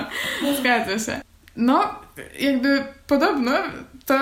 Zgadza 0.60 0.98
się. 0.98 1.20
No, 1.56 1.94
jakby 2.40 2.84
podobno 3.06 3.52
to 4.06 4.14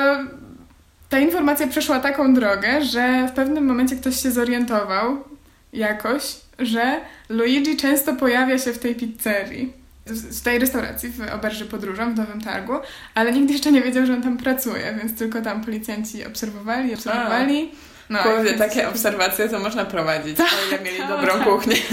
ta 1.08 1.18
informacja 1.18 1.66
przeszła 1.66 2.00
taką 2.00 2.34
drogę, 2.34 2.84
że 2.84 3.28
w 3.28 3.32
pewnym 3.32 3.66
momencie 3.66 3.96
ktoś 3.96 4.22
się 4.22 4.30
zorientował 4.30 5.25
jakoś, 5.72 6.37
że 6.58 7.00
Luigi 7.28 7.76
często 7.76 8.12
pojawia 8.16 8.58
się 8.58 8.72
w 8.72 8.78
tej 8.78 8.94
pizzerii. 8.94 9.72
Z 10.06 10.42
tej 10.42 10.59
restauracji 10.59 11.09
w 11.09 11.21
Oberży 11.32 11.66
Podróżą 11.66 12.14
w 12.14 12.16
Nowym 12.16 12.40
Targu, 12.40 12.73
ale 13.14 13.32
nikt 13.32 13.50
jeszcze 13.50 13.73
nie 13.73 13.82
wiedział, 13.82 14.06
że 14.06 14.14
on 14.14 14.23
tam 14.23 14.38
pracuje, 14.38 14.99
więc 15.02 15.18
tylko 15.18 15.42
tam 15.42 15.64
policjanci 15.64 16.26
obserwowali, 16.26 16.94
obserwowali. 16.94 17.71
No, 18.12 18.23
głowie 18.23 18.54
takie 18.54 18.88
obserwacje 18.88 19.49
to 19.49 19.59
można 19.59 19.85
prowadzić, 19.85 20.40
o 20.40 20.45
ile 20.69 20.81
mieli 20.85 20.99
tak, 20.99 21.09
dobrą 21.09 21.33
tak. 21.33 21.45
kuchnię. 21.45 21.76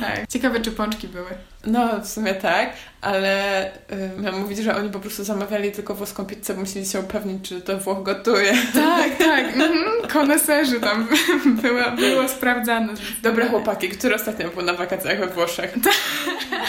Tak. 0.00 0.26
Ciekawe, 0.28 0.60
czy 0.60 0.72
pączki 0.72 1.08
były. 1.08 1.26
No, 1.66 2.00
w 2.00 2.08
sumie 2.08 2.34
tak, 2.34 2.72
ale 3.00 3.66
y, 3.66 4.10
miałam 4.18 4.40
mówić, 4.40 4.58
że 4.58 4.76
oni 4.76 4.90
po 4.90 5.00
prostu 5.00 5.24
zamawiali 5.24 5.72
tylko 5.72 5.94
włoską 5.94 6.26
pizzę, 6.26 6.54
bo 6.54 6.60
musieli 6.60 6.86
się 6.86 7.00
upewnić, 7.00 7.48
czy 7.48 7.60
to 7.60 7.78
Włoch 7.78 8.02
gotuje. 8.02 8.52
Tak, 8.74 9.16
tak. 9.18 9.44
Mhm. 9.56 10.08
Koneserzy 10.12 10.80
tam 10.80 11.08
było, 11.62 11.90
było 11.90 12.28
sprawdzane. 12.28 12.94
Dobre 13.22 13.48
chłopaki, 13.48 13.88
który 13.88 14.14
ostatnio 14.14 14.48
był 14.48 14.62
na 14.62 14.72
wakacjach 14.72 15.18
we 15.18 15.26
Włoszech. 15.26 15.74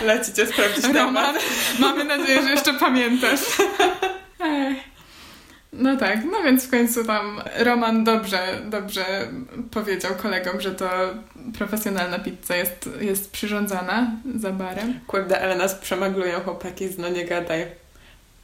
Lecicie 0.05 0.47
sprawdzić 0.47 0.83
Roman, 0.83 1.05
temat. 1.05 1.35
mamy 1.79 2.03
nadzieję, 2.03 2.43
że 2.43 2.49
jeszcze 2.49 2.73
pamiętasz. 2.73 3.39
No 5.73 5.97
tak, 5.97 6.17
no 6.31 6.43
więc 6.43 6.65
w 6.65 6.69
końcu 6.71 7.05
tam 7.05 7.41
Roman 7.57 8.03
dobrze, 8.03 8.61
dobrze 8.69 9.05
powiedział 9.71 10.11
kolegom, 10.21 10.61
że 10.61 10.71
to 10.71 10.89
profesjonalna 11.57 12.19
pizza 12.19 12.55
jest, 12.55 12.89
jest 13.01 13.31
przyrządzana 13.31 14.11
za 14.35 14.51
barem. 14.51 14.99
Kurde, 15.07 15.41
ale 15.41 15.55
nas 15.55 15.75
przemaglują 15.75 16.39
chłopaki 16.39 16.87
z 16.87 16.97
No 16.97 17.09
Nie 17.09 17.25
Gadaj. 17.25 17.65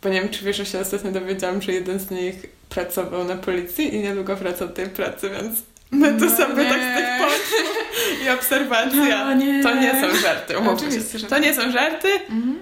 Bo 0.04 0.10
nie 0.10 0.22
wiem, 0.22 0.30
czy 0.30 0.46
wiesz, 0.46 0.58
że 0.58 0.66
się 0.66 0.80
ostatnio 0.80 1.12
dowiedziałam, 1.12 1.62
że 1.62 1.72
jeden 1.72 2.00
z 2.00 2.12
nich 2.12 2.36
pracował 2.70 3.24
na 3.26 3.36
policji 3.36 3.96
i 3.96 4.00
niedługo 4.00 4.36
wraca 4.36 4.68
do 4.68 4.74
tej 4.74 4.90
pracy, 4.90 5.30
więc 5.30 5.60
my 5.92 6.20
to 6.20 6.26
No 6.26 6.32
sobie 6.32 6.64
nie. 6.64 6.70
tak 6.70 6.82
z 6.82 6.96
tych 6.98 7.08
pocztów 7.20 7.78
i 8.26 8.30
obserwacja. 8.30 9.26
No 9.26 9.34
nie. 9.34 9.64
To 9.64 9.76
nie 9.76 9.92
są 10.02 10.16
żarty, 10.20 10.58
umówmy 10.58 10.78
Oczywiście, 10.78 11.12
się. 11.12 11.20
że 11.20 11.28
To 11.28 11.38
nie 11.40 11.54
są 11.54 11.72
żarty, 11.72 12.08
Mhm. 12.30 12.60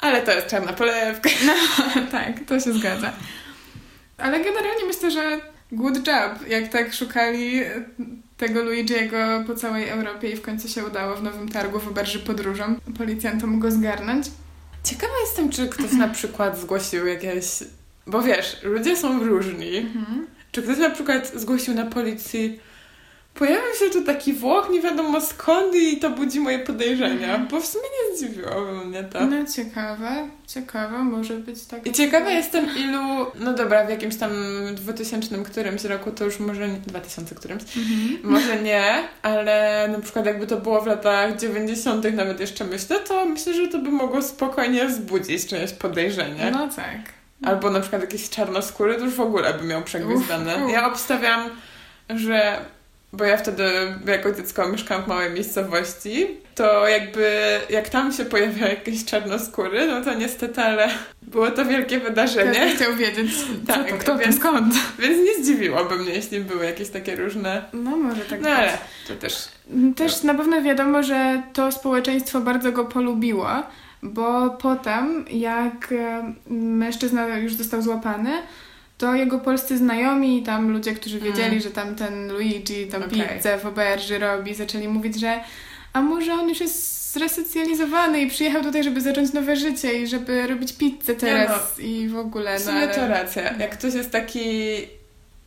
ale 0.00 0.22
to 0.22 0.32
jest 0.32 0.46
czarna 0.46 0.72
polewka. 0.72 1.30
tak, 2.12 2.32
to 2.48 2.60
się 2.60 2.72
zgadza. 2.72 3.12
Ale 4.18 4.44
generalnie 4.44 4.84
myślę, 4.86 5.10
że 5.10 5.40
good 5.72 6.06
job, 6.06 6.48
jak 6.48 6.68
tak 6.68 6.94
szukali 6.94 7.60
tego 8.36 8.60
Luigi'ego 8.64 9.46
po 9.46 9.54
całej 9.54 9.88
Europie 9.88 10.30
i 10.30 10.36
w 10.36 10.42
końcu 10.42 10.68
się 10.68 10.84
udało 10.84 11.16
w 11.16 11.22
Nowym 11.22 11.48
Targu 11.48 11.80
w 11.80 11.88
oberży 11.88 12.18
podróżom 12.18 12.80
policjantom 12.98 13.58
go 13.58 13.70
zgarnąć. 13.70 14.26
Ciekawa 14.84 15.12
jestem, 15.20 15.50
czy 15.50 15.68
ktoś 15.68 15.92
na 15.92 16.08
przykład 16.08 16.58
zgłosił 16.58 17.06
jakieś... 17.06 17.46
Bo 18.06 18.22
wiesz, 18.22 18.56
ludzie 18.62 18.96
są 18.96 19.26
różni. 19.26 19.76
Mhm. 19.76 20.26
Czy 20.52 20.62
ktoś 20.62 20.78
na 20.78 20.90
przykład 20.90 21.32
zgłosił 21.34 21.74
na 21.74 21.86
policji 21.86 22.60
pojawił 23.38 23.74
się 23.78 23.90
tu 23.92 24.04
taki 24.04 24.32
Włoch, 24.32 24.68
nie 24.70 24.80
wiadomo 24.80 25.20
skąd 25.20 25.74
i 25.74 25.96
to 25.96 26.10
budzi 26.10 26.40
moje 26.40 26.58
podejrzenia, 26.58 27.38
bo 27.50 27.60
w 27.60 27.66
sumie 27.66 27.84
nie 27.84 28.16
zdziwiłoby 28.16 28.72
mnie 28.72 29.04
to. 29.04 29.26
No 29.26 29.36
ciekawe, 29.56 30.28
ciekawe, 30.46 30.98
może 30.98 31.34
być 31.34 31.64
tak. 31.66 31.86
I 31.86 31.92
ciekawa 31.92 32.30
jestem 32.30 32.66
ilu, 32.76 33.26
no 33.40 33.52
dobra, 33.54 33.86
w 33.86 33.90
jakimś 33.90 34.16
tam 34.16 34.30
2000 34.74 35.42
którymś 35.44 35.84
roku 35.84 36.10
to 36.10 36.24
już 36.24 36.40
może, 36.40 36.68
nie, 36.68 36.78
2000 36.86 37.34
którymś, 37.34 37.62
Mhm. 37.62 38.18
może 38.32 38.62
nie, 38.62 39.08
ale 39.22 39.88
na 39.92 40.00
przykład 40.00 40.26
jakby 40.26 40.46
to 40.46 40.56
było 40.56 40.80
w 40.80 40.86
latach 40.86 41.36
90 41.36 42.14
nawet 42.14 42.40
jeszcze 42.40 42.64
myślę, 42.64 42.98
to 43.00 43.24
myślę, 43.26 43.54
że 43.54 43.68
to 43.68 43.78
by 43.78 43.90
mogło 43.90 44.22
spokojnie 44.22 44.86
wzbudzić 44.86 45.46
czyjeś 45.46 45.72
podejrzenie. 45.72 46.50
No 46.52 46.68
tak. 46.76 46.98
Albo 47.44 47.70
na 47.70 47.80
przykład 47.80 48.02
jakieś 48.02 48.30
czarnoskóry, 48.30 48.94
to 48.94 49.04
już 49.04 49.14
w 49.14 49.20
ogóle 49.20 49.54
by 49.54 49.64
miał 49.64 49.82
przegwizdane. 49.82 50.72
Ja 50.72 50.86
obstawiam, 50.86 51.50
że... 52.10 52.58
Bo 53.16 53.24
ja 53.24 53.36
wtedy 53.36 53.64
jako 54.06 54.32
dziecko 54.32 54.68
mieszkałam 54.68 55.04
w 55.04 55.06
małej 55.06 55.30
miejscowości, 55.30 56.26
to 56.54 56.88
jakby 56.88 57.60
jak 57.70 57.88
tam 57.88 58.12
się 58.12 58.24
pojawiały 58.24 58.70
jakieś 58.70 59.04
czarnoskóry, 59.04 59.86
no 59.86 60.04
to 60.04 60.14
niestety, 60.14 60.60
ale 60.60 60.88
było 61.22 61.50
to 61.50 61.64
wielkie 61.64 62.00
wydarzenie. 62.00 62.60
Każdy 62.60 62.76
chciał 62.76 62.94
wiedzieć, 62.96 63.36
co 63.36 63.72
Tak, 63.72 63.90
to, 63.90 63.96
kto 63.96 64.12
to, 64.12 64.18
więc- 64.18 64.36
skąd. 64.36 64.74
Więc 64.98 65.18
nie 65.24 65.44
zdziwiłoby 65.44 65.98
mnie, 65.98 66.12
jeśli 66.12 66.40
były 66.40 66.64
jakieś 66.64 66.88
takie 66.88 67.16
różne... 67.16 67.64
No 67.72 67.96
może 67.96 68.20
tak 68.20 68.40
No 68.40 68.50
ale 68.50 68.78
to 69.08 69.14
też... 69.14 69.48
Też 69.96 70.22
na 70.22 70.34
pewno 70.34 70.62
wiadomo, 70.62 71.02
że 71.02 71.42
to 71.52 71.72
społeczeństwo 71.72 72.40
bardzo 72.40 72.72
go 72.72 72.84
polubiło, 72.84 73.48
bo 74.02 74.50
potem, 74.50 75.24
jak 75.30 75.92
e, 75.92 76.32
mężczyzna 76.50 77.38
już 77.38 77.54
został 77.54 77.82
złapany, 77.82 78.30
to 78.98 79.14
jego 79.14 79.38
polscy 79.38 79.78
znajomi, 79.78 80.42
tam 80.42 80.70
ludzie, 80.72 80.92
którzy 80.94 81.20
wiedzieli, 81.20 81.48
Mm. 81.48 81.60
że 81.60 81.70
tam 81.70 81.94
ten 81.94 82.32
Luigi 82.32 82.86
tam 82.86 83.02
Okej. 83.02 83.22
pizzę 83.36 83.58
w 83.58 83.66
oberży 83.66 84.18
robi, 84.18 84.54
zaczęli 84.54 84.88
mówić, 84.88 85.20
że 85.20 85.40
a 85.92 86.02
może 86.02 86.34
on 86.34 86.48
już 86.48 86.60
jest 86.60 87.12
zresocjalizowany 87.12 88.20
i 88.20 88.30
przyjechał 88.30 88.62
tutaj, 88.62 88.84
żeby 88.84 89.00
zacząć 89.00 89.32
nowe 89.32 89.56
życie 89.56 89.92
i 90.02 90.06
żeby 90.06 90.46
robić 90.46 90.72
pizzę 90.72 91.14
teraz 91.14 91.80
i 91.80 92.08
w 92.08 92.16
ogóle. 92.16 92.58
W 92.58 92.66
no, 92.66 92.72
sumie 92.72 92.82
ale... 92.84 92.94
to 92.94 93.08
racja. 93.08 93.42
Jak 93.56 93.70
ktoś 93.78 93.94
jest 93.94 94.10
taki, 94.10 94.50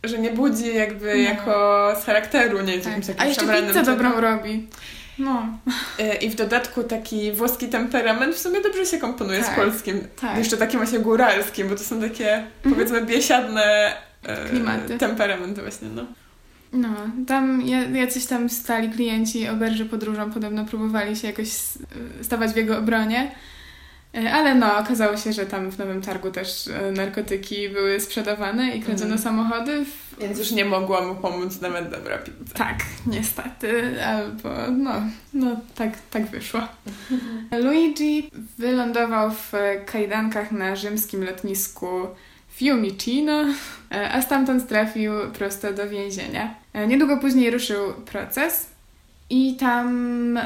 że 0.03 0.17
nie 0.19 0.31
budzi 0.31 0.75
jakby 0.75 1.05
No. 1.07 1.13
jako 1.29 1.93
z 2.01 2.05
charakteru, 2.05 2.61
nie 2.61 2.73
jest 2.73 2.83
Tak. 2.85 2.93
jakimś 2.93 3.09
A 3.09 3.13
takim 3.13 3.27
jeszcze 3.29 3.41
szemranym 3.41 3.67
pizzę 3.67 3.83
dobrą 3.83 4.21
robi. 4.21 4.67
No, 5.19 5.47
E, 5.99 6.15
I 6.15 6.29
w 6.29 6.35
dodatku 6.35 6.83
taki 6.83 7.31
włoski 7.31 7.67
temperament 7.67 8.35
w 8.35 8.39
sumie 8.39 8.61
dobrze 8.61 8.85
się 8.85 8.97
komponuje 8.97 9.39
Tak. 9.43 9.53
z 9.53 9.55
polskim. 9.55 10.01
tak. 10.21 10.37
Jeszcze 10.37 10.57
takim 10.57 10.79
właśnie 10.79 10.99
góralskim, 10.99 11.69
bo 11.69 11.75
to 11.75 11.83
są 11.83 12.01
takie 12.01 12.43
powiedzmy 12.63 13.05
biesiadne 13.05 13.93
e, 14.23 14.49
Klimaty. 14.49 14.97
temperamenty 14.97 15.61
właśnie, 15.61 15.87
no. 15.95 16.05
No, 16.73 16.89
tam 17.27 17.61
ja- 17.67 17.89
jacyś 17.89 18.25
tam 18.25 18.49
stali 18.49 18.89
klienci 18.89 19.47
oberży 19.47 19.85
podróżą 19.85 20.31
podobno 20.31 20.65
próbowali 20.65 21.15
się 21.15 21.27
jakoś 21.27 21.47
stawać 22.21 22.51
w 22.51 22.55
jego 22.55 22.77
obronie. 22.77 23.31
E, 24.17 24.33
Ale 24.33 24.55
no, 24.55 24.77
okazało 24.77 25.17
się, 25.17 25.33
że 25.33 25.45
tam 25.45 25.71
w 25.71 25.77
Nowym 25.77 26.01
Targu 26.01 26.31
też 26.31 26.67
e, 26.67 26.91
narkotyki 26.91 27.69
były 27.69 27.99
sprzedawane 27.99 28.75
i 28.75 28.81
kradziono 28.81 29.15
Mhm. 29.15 29.21
samochody. 29.21 29.85
W... 29.85 30.19
Więc 30.21 30.39
już 30.39 30.51
nie 30.51 30.65
mogła 30.65 31.01
mu 31.07 31.15
pomóc 31.15 31.61
nawet 31.61 31.89
dobra 31.89 32.17
pizza. 32.17 32.53
Tak, 32.55 32.75
niestety, 33.07 34.03
albo 34.05 34.49
no, 34.77 34.91
no 35.33 35.55
tak, 35.75 35.89
tak 36.11 36.25
wyszło. 36.25 36.61
Luigi 37.63 38.31
wylądował 38.57 39.31
w 39.31 39.51
kajdankach 39.85 40.51
na 40.51 40.75
rzymskim 40.75 41.23
lotnisku 41.25 41.87
Fiumicino, 42.55 43.45
e, 43.91 44.11
a 44.11 44.21
stamtąd 44.21 44.67
trafił 44.67 45.11
prosto 45.33 45.73
do 45.73 45.89
więzienia. 45.89 46.55
Niedługo 46.87 47.17
później 47.17 47.51
ruszył 47.51 47.93
proces 47.93 48.69
i 49.29 49.55
tam 49.55 50.39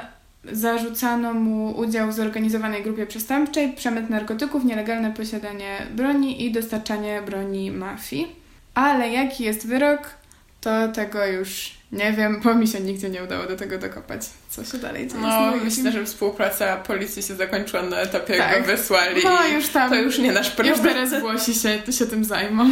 zarzucano 0.52 1.34
mu 1.34 1.78
udział 1.78 2.10
w 2.10 2.14
zorganizowanej 2.14 2.84
grupie 2.84 3.06
przestępczej, 3.06 3.74
przemyt 3.74 4.10
narkotyków, 4.10 4.66
nielegalne 4.66 5.12
posiadanie 5.12 5.88
broni 5.96 6.46
i 6.46 6.52
dostarczanie 6.52 7.22
broni 7.26 7.72
mafii. 7.72 8.36
Ale 8.74 9.10
jaki 9.10 9.44
jest 9.44 9.68
wyrok, 9.68 10.10
to 10.62 10.88
tego 10.88 11.26
już 11.26 11.72
nie 11.94 12.12
wiem, 12.14 12.42
bo 12.44 12.56
mi 12.56 12.68
się 12.68 12.80
nigdzie 12.80 13.10
nie 13.10 13.24
udało 13.24 13.46
do 13.46 13.56
tego 13.56 13.78
dokopać. 13.78 14.22
Co 14.50 14.64
się 14.64 14.78
dalej 14.78 15.08
dzieje 15.08 15.22
No, 15.22 15.54
myślę, 15.64 15.92
że 15.92 16.06
współpraca 16.06 16.78
policji 16.78 17.24
się 17.24 17.36
zakończyła 17.36 17.84
na 17.84 17.98
etapie, 17.98 18.34
jak 18.36 18.54
Tak. 18.54 18.62
go 18.62 18.68
wysłali. 18.78 19.22
No, 19.24 19.48
już 19.48 19.68
tam. 19.68 19.90
To 19.90 19.96
już 19.96 20.18
nie 20.20 20.32
nasz 20.32 20.46
Już 20.48 20.56
problem. 20.56 20.80
teraz 20.80 21.22
Włosi 21.22 21.54
się, 21.56 21.82
się 21.92 22.06
tym 22.06 22.24
zajmą. 22.24 22.70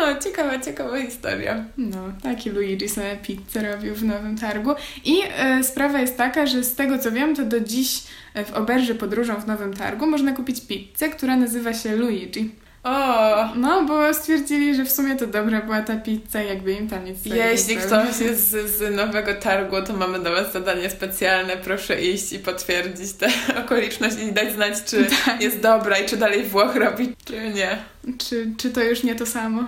O, 0.00 0.22
ciekawa, 0.24 0.58
ciekawa 0.58 1.00
historia. 1.02 1.64
No, 1.78 1.98
taki 2.22 2.50
Luigi 2.50 2.88
sobie 2.88 3.16
pizzę 3.22 3.72
robił 3.72 3.94
w 3.94 4.04
Nowym 4.04 4.38
Targu. 4.38 4.70
I 5.04 5.22
e, 5.38 5.64
sprawa 5.64 6.00
jest 6.00 6.16
taka, 6.16 6.46
że 6.46 6.64
z 6.64 6.74
tego 6.74 6.98
co 6.98 7.12
wiem, 7.12 7.36
to 7.36 7.44
do 7.44 7.60
dziś 7.60 8.02
e, 8.34 8.44
w 8.44 8.52
oberży 8.52 8.94
podróżą 8.94 9.34
w 9.40 9.46
Nowym 9.46 9.74
Targu 9.74 10.06
można 10.06 10.32
kupić 10.32 10.60
pizzę, 10.60 11.08
która 11.08 11.36
nazywa 11.36 11.74
się 11.74 11.96
Luigi. 11.96 12.50
O, 12.84 13.48
No, 13.56 13.84
bo 13.84 14.14
stwierdzili, 14.14 14.74
że 14.74 14.84
w 14.84 14.92
sumie 14.92 15.16
to 15.16 15.26
dobra 15.26 15.60
była 15.62 15.82
ta 15.82 15.96
pizza 15.96 16.42
jakby 16.42 16.72
im 16.72 16.88
tam 16.88 17.04
nic 17.04 17.26
Jeśli 17.26 17.76
ktoś 17.76 18.20
jest 18.20 18.50
z, 18.50 18.70
z 18.70 18.96
nowego 18.96 19.34
targu, 19.34 19.82
to 19.82 19.92
mamy 19.92 20.18
dla 20.20 20.30
Was 20.30 20.52
zadanie 20.52 20.90
specjalne. 20.90 21.56
Proszę 21.56 22.02
iść 22.02 22.32
i 22.32 22.38
potwierdzić 22.38 23.12
tę 23.12 23.28
okoliczność 23.64 24.16
i 24.18 24.32
dać 24.32 24.52
znać, 24.52 24.74
czy 24.84 25.04
Tak. 25.24 25.40
jest 25.40 25.60
dobra 25.60 25.98
i 25.98 26.06
czy 26.06 26.16
dalej 26.16 26.44
Włoch 26.44 26.76
robi, 26.76 27.16
czy 27.24 27.48
nie. 27.48 27.78
Czy, 28.18 28.52
czy 28.58 28.70
to 28.70 28.82
już 28.82 29.02
nie 29.02 29.14
to 29.14 29.26
samo? 29.26 29.64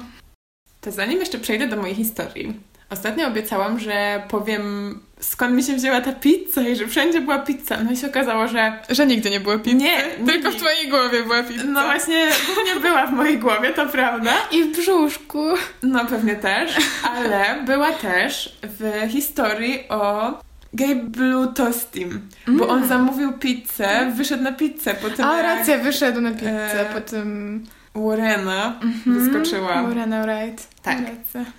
To 0.81 0.93
zanim 0.93 1.21
jeszcze 1.21 1.39
przejdę 1.39 1.69
do 1.69 1.77
mojej 1.77 1.95
historii. 1.95 2.61
Ostatnio 2.91 3.27
obiecałam, 3.27 3.79
że 3.81 4.23
powiem 4.29 5.01
skąd 5.21 5.55
mi 5.55 5.63
się 5.63 5.75
wzięła 5.75 6.01
ta 6.01 6.13
pizza 6.13 6.61
i 6.63 6.77
że 6.77 6.87
wszędzie 6.87 7.21
była 7.21 7.39
pizza. 7.39 7.77
No 7.85 7.93
i 7.93 7.97
się 7.97 8.07
okazało, 8.07 8.49
że 8.49 8.73
Że 8.89 9.07
nigdy 9.07 9.31
nie 9.31 9.41
było 9.41 9.59
pizzy. 9.59 9.77
Nie, 9.77 10.03
tylko 10.27 10.51
w 10.51 10.57
twojej 10.57 10.89
głowie 10.89 11.23
była 11.23 11.43
pizza. 11.43 11.65
no 11.65 11.83
właśnie 11.85 12.29
nie 12.75 12.81
była 12.81 13.07
w 13.07 13.13
mojej 13.13 13.39
głowie, 13.39 13.71
to 13.73 13.87
prawda. 13.87 14.33
I 14.53 14.65
w 14.65 14.77
brzuszku. 14.77 15.45
No 15.83 16.07
pewnie 16.07 16.37
też, 16.37 16.77
ale 17.17 17.63
była 17.67 17.93
też 17.93 18.59
w 18.63 19.09
historii 19.11 19.89
o 19.89 20.33
Gabe'lu 20.77 21.53
Tostim, 21.53 22.21
bo 22.47 22.69
on 22.69 22.89
zamówił 22.89 23.33
pizzę, 23.33 24.13
wyszedł 24.17 24.43
na 24.43 24.53
pizzę 24.53 24.95
po 24.95 25.11
tym 25.11 25.25
A, 25.25 25.37
jak 25.37 25.43
racja, 25.45 25.79
wyszedł 25.79 26.21
na 26.21 26.31
pizzę 26.31 26.91
e, 26.91 26.95
po 26.95 27.01
tym... 27.01 27.65
Warrena 27.95 28.81
Mhm. 28.83 29.19
wyskoczyła. 29.33 29.83
Morena 29.83 30.23
Wright. 30.23 30.69
Tak. 30.83 30.99
Racja. 30.99 31.53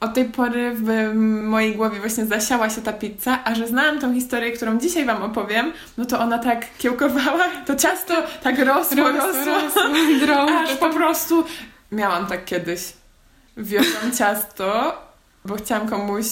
Od 0.00 0.14
tej 0.14 0.24
pory 0.24 0.74
w 0.74 1.14
mojej 1.42 1.76
głowie 1.76 2.00
właśnie 2.00 2.26
zasiała 2.26 2.70
się 2.70 2.82
ta 2.82 2.92
pizza, 2.92 3.38
a 3.44 3.54
że 3.54 3.68
znałam 3.68 4.00
tą 4.00 4.14
historię, 4.14 4.52
którą 4.52 4.78
dzisiaj 4.78 5.04
Wam 5.04 5.22
opowiem, 5.22 5.72
no 5.98 6.04
to 6.04 6.20
ona 6.20 6.38
tak 6.38 6.76
kiełkowała, 6.78 7.48
to 7.66 7.76
ciasto 7.76 8.14
tak 8.42 8.58
rosło, 8.58 9.12
rosło, 9.12 9.82
drąg. 10.26 10.50
aż 10.50 10.76
po 10.76 10.90
prostu 10.90 11.44
miałam 11.92 12.26
tak 12.26 12.44
kiedyś. 12.44 12.80
Wiozłam 13.56 14.12
ciasto, 14.18 14.98
bo 15.44 15.56
chciałam 15.56 15.88
komuś 15.88 16.26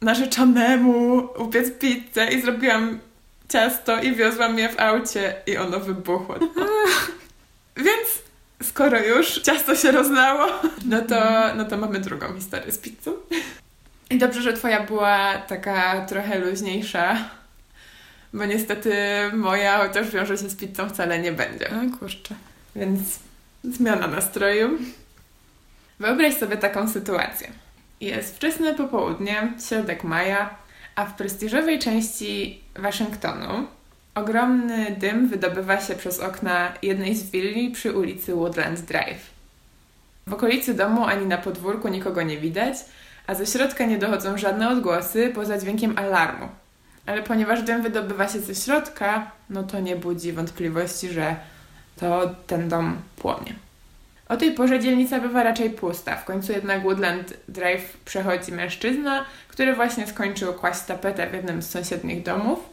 narzeczonemu 0.00 1.28
upiec 1.38 1.78
pizzę 1.78 2.32
i 2.32 2.42
zrobiłam 2.42 2.98
ciasto 3.48 4.02
i 4.02 4.14
wiozłam 4.14 4.58
je 4.58 4.68
w 4.68 4.80
aucie 4.80 5.34
i 5.46 5.56
ono 5.56 5.80
wybuchło. 5.80 6.34
Więc 7.76 8.21
skoro 8.72 8.98
już 9.00 9.40
ciasto 9.40 9.76
się 9.76 9.92
rozlało, 9.92 10.46
no 10.84 11.02
to, 11.02 11.20
no 11.56 11.64
to 11.64 11.76
mamy 11.76 12.00
drugą 12.00 12.34
historię 12.34 12.72
z 12.72 12.78
pizzą. 12.78 13.12
I 14.10 14.18
dobrze, 14.18 14.42
że 14.42 14.52
twoja 14.52 14.86
była 14.86 15.38
taka 15.38 16.06
trochę 16.06 16.38
luźniejsza, 16.38 17.16
bo 18.32 18.44
niestety 18.44 18.94
moja, 19.32 19.78
chociaż 19.78 20.10
wiąże 20.10 20.38
się 20.38 20.48
z 20.48 20.56
pizzą, 20.56 20.88
wcale 20.88 21.18
nie 21.18 21.32
będzie. 21.32 21.70
A, 21.72 21.98
kurczę. 21.98 22.34
Więc 22.76 23.00
zmiana 23.64 24.06
nastroju. 24.06 24.78
Wyobraź 26.00 26.34
sobie 26.34 26.56
taką 26.56 26.88
sytuację. 26.88 27.52
Jest 28.00 28.36
wczesne 28.36 28.74
popołudnie, 28.74 29.52
środek 29.68 30.04
maja, 30.04 30.50
A 30.94 31.06
w 31.06 31.16
prestiżowej 31.16 31.78
części 31.78 32.60
Waszyngtonu 32.76 33.66
ogromny 34.14 34.96
dym 34.98 35.28
wydobywa 35.28 35.80
się 35.80 35.94
przez 35.94 36.20
okna 36.20 36.72
jednej 36.82 37.14
z 37.14 37.30
willi 37.30 37.70
przy 37.70 37.92
ulicy 37.92 38.34
Woodland 38.34 38.80
Drive. 38.80 39.30
W 40.26 40.32
okolicy 40.32 40.74
domu 40.74 41.06
ani 41.06 41.26
na 41.26 41.38
podwórku 41.38 41.88
nikogo 41.88 42.22
nie 42.22 42.38
widać, 42.38 42.74
a 43.26 43.34
ze 43.34 43.46
środka 43.46 43.86
nie 43.86 43.98
dochodzą 43.98 44.38
żadne 44.38 44.68
odgłosy 44.68 45.32
poza 45.34 45.58
dźwiękiem 45.58 45.98
alarmu. 45.98 46.48
Ale 47.06 47.22
ponieważ 47.22 47.62
dym 47.62 47.82
wydobywa 47.82 48.28
się 48.28 48.40
ze 48.40 48.54
środka, 48.54 49.30
no 49.50 49.62
to 49.62 49.80
nie 49.80 49.96
budzi 49.96 50.32
wątpliwości, 50.32 51.08
że 51.08 51.36
to 51.96 52.34
ten 52.46 52.68
dom 52.68 52.96
płonie. 53.16 53.54
O 54.28 54.36
tej 54.36 54.52
porze 54.52 54.80
dzielnica 54.80 55.20
bywa 55.20 55.42
raczej 55.42 55.70
pusta. 55.70 56.16
W 56.16 56.24
końcu 56.24 56.52
jednak 56.52 56.82
Woodland 56.82 57.34
Drive 57.48 57.96
przechodzi 58.04 58.52
mężczyzna, 58.52 59.24
który 59.48 59.74
właśnie 59.74 60.06
skończył 60.06 60.54
kłaść 60.54 60.80
tapetę 60.82 61.30
w 61.30 61.34
jednym 61.34 61.62
z 61.62 61.70
sąsiednich 61.70 62.22
domów. 62.22 62.71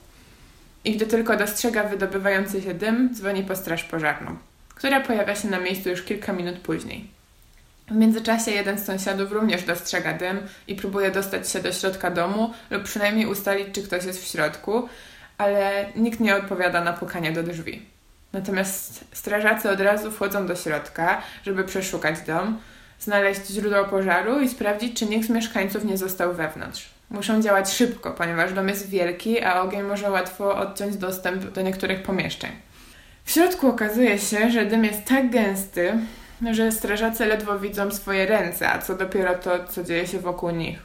I 0.83 0.95
gdy 0.95 1.05
tylko 1.05 1.37
dostrzega 1.37 1.83
wydobywający 1.83 2.61
się 2.61 2.73
dym, 2.73 3.09
dzwoni 3.13 3.43
po 3.43 3.55
straż 3.55 3.83
pożarną, 3.83 4.37
która 4.75 5.01
pojawia 5.01 5.35
się 5.35 5.47
na 5.47 5.59
miejscu 5.59 5.89
już 5.89 6.03
kilka 6.03 6.33
minut 6.33 6.59
później. 6.59 7.07
W 7.87 7.95
międzyczasie 7.95 8.51
jeden 8.51 8.79
z 8.79 8.85
sąsiadów 8.85 9.31
również 9.31 9.63
dostrzega 9.63 10.13
dym 10.13 10.39
i 10.67 10.75
próbuje 10.75 11.11
dostać 11.11 11.49
się 11.49 11.59
do 11.59 11.71
środka 11.71 12.11
domu 12.11 12.53
lub 12.69 12.83
przynajmniej 12.83 13.25
ustalić, 13.25 13.67
czy 13.75 13.83
ktoś 13.83 14.05
jest 14.05 14.23
w 14.23 14.27
środku, 14.27 14.89
ale 15.37 15.85
nikt 15.95 16.19
nie 16.19 16.35
odpowiada 16.35 16.83
na 16.83 16.93
pukanie 16.93 17.31
do 17.31 17.43
drzwi. 17.43 17.85
Natomiast 18.33 19.05
strażacy 19.13 19.69
od 19.69 19.79
razu 19.79 20.11
wchodzą 20.11 20.47
do 20.47 20.55
środka, 20.55 21.21
żeby 21.45 21.63
przeszukać 21.63 22.21
dom, 22.27 22.59
znaleźć 22.99 23.47
źródło 23.47 23.85
pożaru 23.85 24.41
i 24.41 24.49
sprawdzić, 24.49 24.99
czy 24.99 25.05
nikt 25.05 25.27
z 25.27 25.29
mieszkańców 25.29 25.85
nie 25.85 25.97
został 25.97 26.33
wewnątrz. 26.33 26.89
Muszą 27.09 27.41
działać 27.41 27.73
szybko, 27.73 28.11
ponieważ 28.11 28.53
dom 28.53 28.67
jest 28.67 28.89
wielki, 28.89 29.41
a 29.41 29.61
ogień 29.61 29.83
może 29.83 30.11
łatwo 30.11 30.57
odciąć 30.57 30.97
dostęp 30.97 31.51
do 31.51 31.61
niektórych 31.61 32.03
pomieszczeń. 32.03 32.51
W 33.23 33.31
środku 33.31 33.67
okazuje 33.67 34.19
się, 34.19 34.51
że 34.51 34.65
dym 34.65 34.85
jest 34.85 35.05
tak 35.05 35.29
gęsty, 35.29 35.93
że 36.51 36.71
strażacy 36.71 37.25
ledwo 37.25 37.59
widzą 37.59 37.91
swoje 37.91 38.25
ręce, 38.25 38.69
a 38.69 38.79
co 38.79 38.95
dopiero 38.95 39.35
to, 39.35 39.67
co 39.67 39.83
dzieje 39.83 40.07
się 40.07 40.19
wokół 40.19 40.49
nich. 40.49 40.79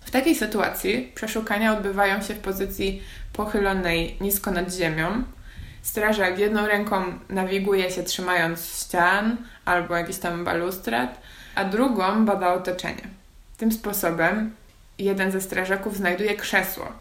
W 0.00 0.10
takiej 0.10 0.34
sytuacji 0.34 1.12
przeszukania 1.14 1.72
odbywają 1.72 2.22
się 2.22 2.34
w 2.34 2.38
pozycji 2.38 3.02
pochylonej 3.32 4.16
nisko 4.20 4.50
nad 4.50 4.74
ziemią. 4.74 5.24
Strażak 5.82 6.38
jedną 6.38 6.66
ręką 6.66 7.04
nawiguje 7.28 7.90
się 7.90 8.02
trzymając 8.02 8.66
ścian 8.66 9.36
albo 9.64 9.96
jakiś 9.96 10.18
tam 10.18 10.44
balustrad, 10.44 11.20
a 11.54 11.64
drugą 11.64 12.24
bada 12.24 12.52
otoczenie. 12.52 13.02
Tym 13.56 13.72
sposobem 13.72 14.50
jeden 14.98 15.32
ze 15.32 15.40
strażaków 15.40 15.96
znajduje 15.96 16.36
krzesło, 16.36 16.92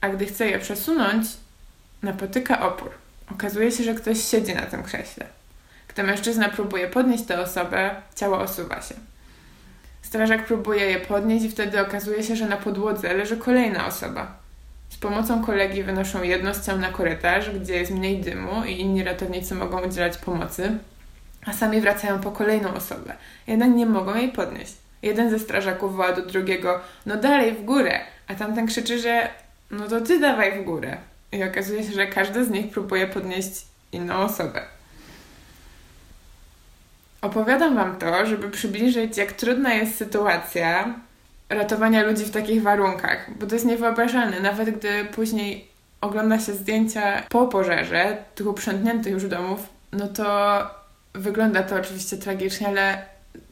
a 0.00 0.08
gdy 0.08 0.26
chce 0.26 0.46
je 0.46 0.58
przesunąć, 0.58 1.26
napotyka 2.02 2.66
opór. 2.66 2.90
Okazuje 3.32 3.72
się, 3.72 3.84
że 3.84 3.94
ktoś 3.94 4.24
siedzi 4.24 4.54
na 4.54 4.62
tym 4.62 4.82
krześle. 4.82 5.26
Gdy 5.88 6.02
mężczyzna 6.02 6.48
próbuje 6.48 6.88
podnieść 6.88 7.24
tę 7.24 7.40
osobę, 7.40 7.90
ciało 8.16 8.38
osuwa 8.38 8.82
się. 8.82 8.94
Strażak 10.02 10.46
próbuje 10.46 10.86
je 10.86 11.00
podnieść 11.00 11.44
i 11.44 11.50
wtedy 11.50 11.80
okazuje 11.80 12.22
się, 12.22 12.36
że 12.36 12.46
na 12.46 12.56
podłodze 12.56 13.14
leży 13.14 13.36
kolejna 13.36 13.86
osoba. 13.86 14.36
Z 14.88 14.96
pomocą 14.96 15.44
kolegi 15.44 15.82
wynoszą 15.82 16.22
jedno 16.22 16.54
z 16.54 16.66
ciał 16.66 16.78
na 16.78 16.92
korytarz, 16.92 17.50
gdzie 17.50 17.74
jest 17.74 17.90
mniej 17.90 18.20
dymu 18.20 18.64
i 18.64 18.80
inni 18.80 19.04
ratownicy 19.04 19.54
mogą 19.54 19.86
udzielać 19.86 20.16
pomocy, 20.16 20.78
a 21.46 21.52
sami 21.52 21.80
wracają 21.80 22.20
po 22.20 22.32
kolejną 22.32 22.74
osobę. 22.74 23.14
Jednak 23.46 23.70
nie 23.70 23.86
mogą 23.86 24.14
jej 24.14 24.32
podnieść. 24.32 24.74
Jeden 25.02 25.30
ze 25.30 25.38
strażaków 25.38 25.96
woła 25.96 26.12
do 26.12 26.22
drugiego, 26.22 26.80
no 27.06 27.16
dalej 27.16 27.52
w 27.52 27.64
górę, 27.64 28.00
a 28.28 28.34
tamten 28.34 28.66
krzyczy, 28.66 28.98
że 28.98 29.28
no 29.70 29.88
to 29.88 30.00
ty 30.00 30.20
dawaj 30.20 30.62
w 30.62 30.64
górę. 30.64 30.96
I 31.32 31.44
okazuje 31.44 31.84
się, 31.84 31.92
że 31.92 32.06
każdy 32.06 32.44
z 32.44 32.50
nich 32.50 32.70
próbuje 32.70 33.06
podnieść 33.06 33.66
inną 33.92 34.14
osobę. 34.14 34.62
Opowiadam 37.20 37.74
Wam 37.74 37.96
to, 37.96 38.26
żeby 38.26 38.50
przybliżyć, 38.50 39.16
jak 39.16 39.32
trudna 39.32 39.74
jest 39.74 39.96
sytuacja 39.96 40.94
ratowania 41.48 42.02
ludzi 42.02 42.24
w 42.24 42.30
takich 42.30 42.62
warunkach, 42.62 43.38
bo 43.38 43.46
to 43.46 43.54
jest 43.54 43.66
niewyobrażalne. 43.66 44.40
Nawet 44.40 44.78
gdy 44.78 45.04
później 45.04 45.68
ogląda 46.00 46.40
się 46.40 46.52
zdjęcia 46.52 47.22
po 47.28 47.46
pożarze, 47.46 48.16
tych 48.34 48.46
uprzątniętych 48.46 49.12
już 49.12 49.28
domów, 49.28 49.60
no 49.92 50.08
to 50.08 50.60
wygląda 51.14 51.62
to 51.62 51.76
oczywiście 51.76 52.16
tragicznie, 52.16 52.68
ale 52.68 53.02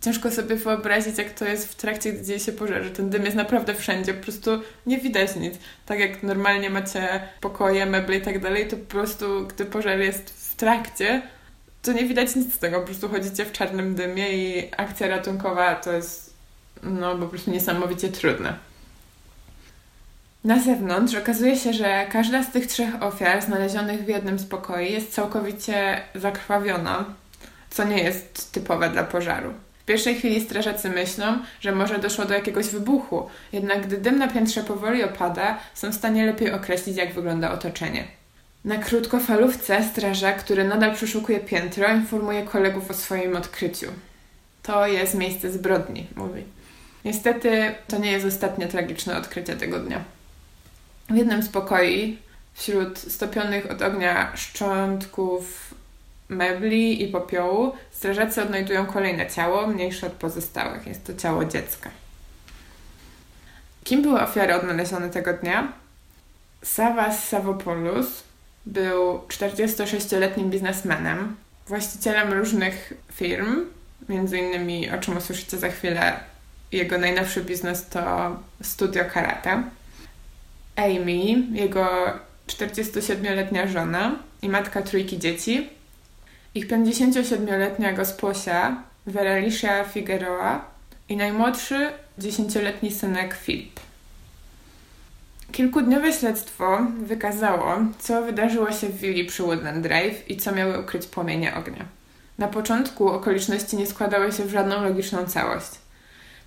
ciężko 0.00 0.30
sobie 0.30 0.56
wyobrazić, 0.56 1.18
jak 1.18 1.30
to 1.30 1.44
jest 1.44 1.72
w 1.72 1.74
trakcie, 1.74 2.12
gdy 2.12 2.24
dzieje 2.24 2.40
się 2.40 2.52
pożar, 2.52 2.84
że 2.84 2.90
ten 2.90 3.10
dym 3.10 3.24
jest 3.24 3.36
naprawdę 3.36 3.74
wszędzie, 3.74 4.14
po 4.14 4.22
prostu 4.22 4.50
nie 4.86 4.98
widać 4.98 5.36
nic. 5.36 5.54
Tak 5.86 5.98
jak 5.98 6.22
normalnie 6.22 6.70
macie 6.70 7.20
pokoje, 7.40 7.86
meble 7.86 8.16
i 8.16 8.20
tak 8.20 8.40
dalej, 8.40 8.68
to 8.68 8.76
po 8.76 8.86
prostu, 8.86 9.46
gdy 9.46 9.64
pożar 9.64 9.98
jest 9.98 10.50
w 10.50 10.56
trakcie, 10.56 11.22
to 11.82 11.92
nie 11.92 12.04
widać 12.04 12.36
nic 12.36 12.54
z 12.54 12.58
tego, 12.58 12.80
po 12.80 12.86
prostu 12.86 13.08
chodzicie 13.08 13.44
w 13.44 13.52
czarnym 13.52 13.94
dymie 13.94 14.32
i 14.32 14.70
akcja 14.76 15.08
ratunkowa 15.08 15.74
to 15.74 15.92
jest 15.92 16.34
no 16.82 17.16
po 17.16 17.26
prostu 17.26 17.50
niesamowicie 17.50 18.08
trudne. 18.08 18.56
Na 20.44 20.60
zewnątrz 20.60 21.14
okazuje 21.14 21.56
się, 21.56 21.72
że 21.72 22.06
każda 22.12 22.42
z 22.42 22.52
tych 22.52 22.66
trzech 22.66 23.02
ofiar 23.02 23.42
znalezionych 23.42 24.04
w 24.04 24.08
jednym 24.08 24.38
z 24.38 24.46
pokoi 24.46 24.92
jest 24.92 25.12
całkowicie 25.12 26.00
zakrwawiona, 26.14 27.04
co 27.70 27.84
nie 27.84 28.02
jest 28.02 28.52
typowe 28.52 28.90
dla 28.90 29.04
pożaru. 29.04 29.54
Pierwszej 29.86 30.14
chwili 30.14 30.40
strażacy 30.40 30.90
myślą, 30.90 31.38
że 31.60 31.72
może 31.72 31.98
doszło 31.98 32.24
do 32.24 32.34
jakiegoś 32.34 32.66
wybuchu, 32.66 33.28
jednak 33.52 33.86
gdy 33.86 33.96
dym 33.96 34.18
na 34.18 34.28
piętrze 34.28 34.62
powoli 34.62 35.04
opada, 35.04 35.58
są 35.74 35.92
w 35.92 35.94
stanie 35.94 36.26
lepiej 36.26 36.52
określić, 36.52 36.96
jak 36.96 37.14
wygląda 37.14 37.52
otoczenie. 37.52 38.04
Na 38.64 38.78
krótkofalówce 38.78 39.84
strażak, 39.84 40.38
który 40.38 40.64
nadal 40.64 40.94
przeszukuje 40.94 41.40
piętro, 41.40 41.94
informuje 41.94 42.42
kolegów 42.42 42.90
o 42.90 42.94
swoim 42.94 43.36
odkryciu. 43.36 43.86
To 44.62 44.86
jest 44.86 45.14
miejsce 45.14 45.52
zbrodni, 45.52 46.06
mówi. 46.16 46.42
Niestety 47.04 47.74
to 47.88 47.98
nie 47.98 48.12
jest 48.12 48.26
ostatnie 48.26 48.66
tragiczne 48.66 49.16
odkrycie 49.16 49.56
tego 49.56 49.78
dnia. 49.78 50.04
W 51.10 51.16
jednym 51.16 51.42
z 51.42 51.48
pokoi, 51.48 52.18
wśród 52.54 52.98
stopionych 52.98 53.70
od 53.70 53.82
ognia 53.82 54.36
szczątków 54.36 55.74
mebli 56.28 57.02
i 57.02 57.08
popiołu, 57.08 57.72
strażacy 57.90 58.42
odnajdują 58.42 58.86
kolejne 58.86 59.30
ciało, 59.30 59.66
mniejsze 59.66 60.06
od 60.06 60.12
pozostałych. 60.12 60.86
Jest 60.86 61.04
to 61.06 61.14
ciało 61.14 61.44
dziecka. 61.44 61.90
Kim 63.84 64.02
były 64.02 64.20
ofiary 64.20 64.54
odnalezione 64.54 65.10
tego 65.10 65.32
dnia? 65.32 65.72
Savas 66.62 67.28
Savopoulos 67.28 68.06
był 68.66 69.18
46-letnim 69.18 70.50
biznesmenem, 70.50 71.36
właścicielem 71.66 72.32
różnych 72.32 72.92
firm, 73.12 73.64
między 74.08 74.38
innymi, 74.38 74.90
o 74.90 74.98
czym 74.98 75.16
usłyszycie 75.16 75.58
za 75.58 75.68
chwilę, 75.68 76.20
jego 76.72 76.98
najnowszy 76.98 77.44
biznes 77.44 77.88
to 77.88 78.36
studio 78.62 79.04
karate. 79.12 79.62
Amy, 80.76 81.42
jego 81.52 81.88
47-letnia 82.46 83.66
żona 83.66 84.16
i 84.42 84.48
matka 84.48 84.82
trójki 84.82 85.18
dzieci. 85.18 85.68
Ich 86.56 86.68
57-letnia 86.68 87.92
gosposia 87.92 88.82
Veralicia 89.06 89.84
Figueroa 89.84 90.64
i 91.08 91.16
najmłodszy 91.16 91.88
10-letni 92.18 92.92
synek 92.92 93.34
Filip. 93.34 93.80
Kilkudniowe 95.52 96.12
śledztwo 96.12 96.78
wykazało, 96.98 97.76
co 97.98 98.22
wydarzyło 98.22 98.72
się 98.72 98.88
w 98.88 98.96
willi 98.98 99.24
przy 99.24 99.42
Woodland 99.42 99.82
Drive 99.82 100.30
i 100.30 100.36
co 100.36 100.52
miały 100.52 100.80
ukryć 100.80 101.06
płomienie 101.06 101.54
ognia. 101.54 101.84
Na 102.38 102.48
początku 102.48 103.08
okoliczności 103.08 103.76
nie 103.76 103.86
składały 103.86 104.32
się 104.32 104.44
w 104.44 104.50
żadną 104.50 104.82
logiczną 104.82 105.24
całość. 105.24 105.70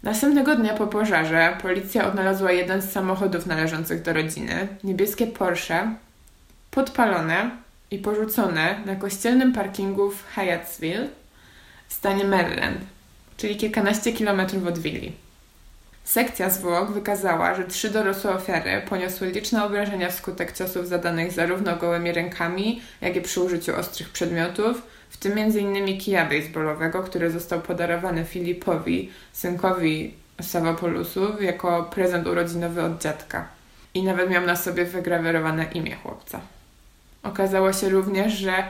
Następnego 0.03 0.55
dnia 0.55 0.73
po 0.73 0.87
pożarze 0.87 1.57
policja 1.61 2.07
odnalazła 2.07 2.51
jeden 2.51 2.81
z 2.81 2.91
samochodów 2.91 3.45
należących 3.45 4.01
do 4.01 4.13
rodziny, 4.13 4.67
niebieskie 4.83 5.27
Porsche, 5.27 5.95
podpalone 6.71 7.51
i 7.91 7.97
porzucone 7.97 8.79
na 8.85 8.95
kościelnym 8.95 9.53
parkingu 9.53 10.11
w 10.11 10.25
Hyattsville 10.27 11.07
w 11.87 11.93
stanie 11.93 12.23
Maryland, 12.23 12.81
czyli 13.37 13.57
kilkanaście 13.57 14.13
kilometrów 14.13 14.67
od 14.67 14.79
willi. 14.79 15.11
Sekcja 16.03 16.49
zwłok 16.49 16.91
wykazała, 16.91 17.55
że 17.55 17.63
trzy 17.63 17.89
dorosłe 17.89 18.31
ofiary 18.31 18.81
poniosły 18.89 19.27
liczne 19.27 19.65
obrażenia 19.65 20.09
wskutek 20.09 20.57
ciosów 20.57 20.87
zadanych 20.87 21.31
zarówno 21.31 21.75
gołymi 21.75 22.11
rękami, 22.11 22.81
jak 23.01 23.15
i 23.15 23.21
przy 23.21 23.41
użyciu 23.41 23.75
ostrych 23.75 24.09
przedmiotów, 24.09 24.81
w 25.09 25.17
tym 25.17 25.37
m.in. 25.37 25.97
kija 25.97 26.25
baseballowego, 26.25 27.03
który 27.03 27.31
został 27.31 27.61
podarowany 27.61 28.25
Filipowi, 28.25 29.11
synkowi 29.33 30.13
Savapolusów, 30.41 31.41
jako 31.41 31.83
prezent 31.83 32.27
urodzinowy 32.27 32.83
od 32.83 33.01
dziadka. 33.01 33.47
I 33.93 34.03
nawet 34.03 34.29
miał 34.29 34.45
na 34.45 34.55
sobie 34.55 34.85
wygrawerowane 34.85 35.65
imię 35.73 35.95
chłopca. 35.95 36.41
Okazało 37.23 37.73
się 37.73 37.89
również, 37.89 38.33
że 38.33 38.63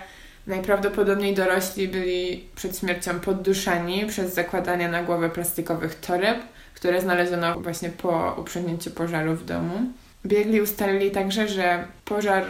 najprawdopodobniej 0.48 1.36
dorośli 1.36 1.88
byli 1.88 2.46
przed 2.56 2.80
śmiercią 2.80 3.20
podduszani 3.20 4.06
przez 4.06 4.34
zakładanie 4.34 4.88
na 4.88 5.04
głowę 5.04 5.30
plastikowych 5.30 5.96
toreb, 5.96 6.38
które 6.76 7.02
znaleziono 7.02 7.60
właśnie 7.60 7.90
po 7.90 8.36
uprzątnięciu 8.38 8.92
pożaru 8.92 9.36
w 9.36 9.46
domu. 9.46 9.80
Biegli 10.26 10.62
ustalili 10.62 11.12
także, 11.12 11.48
że 11.48 11.88
pożar 12.06 12.46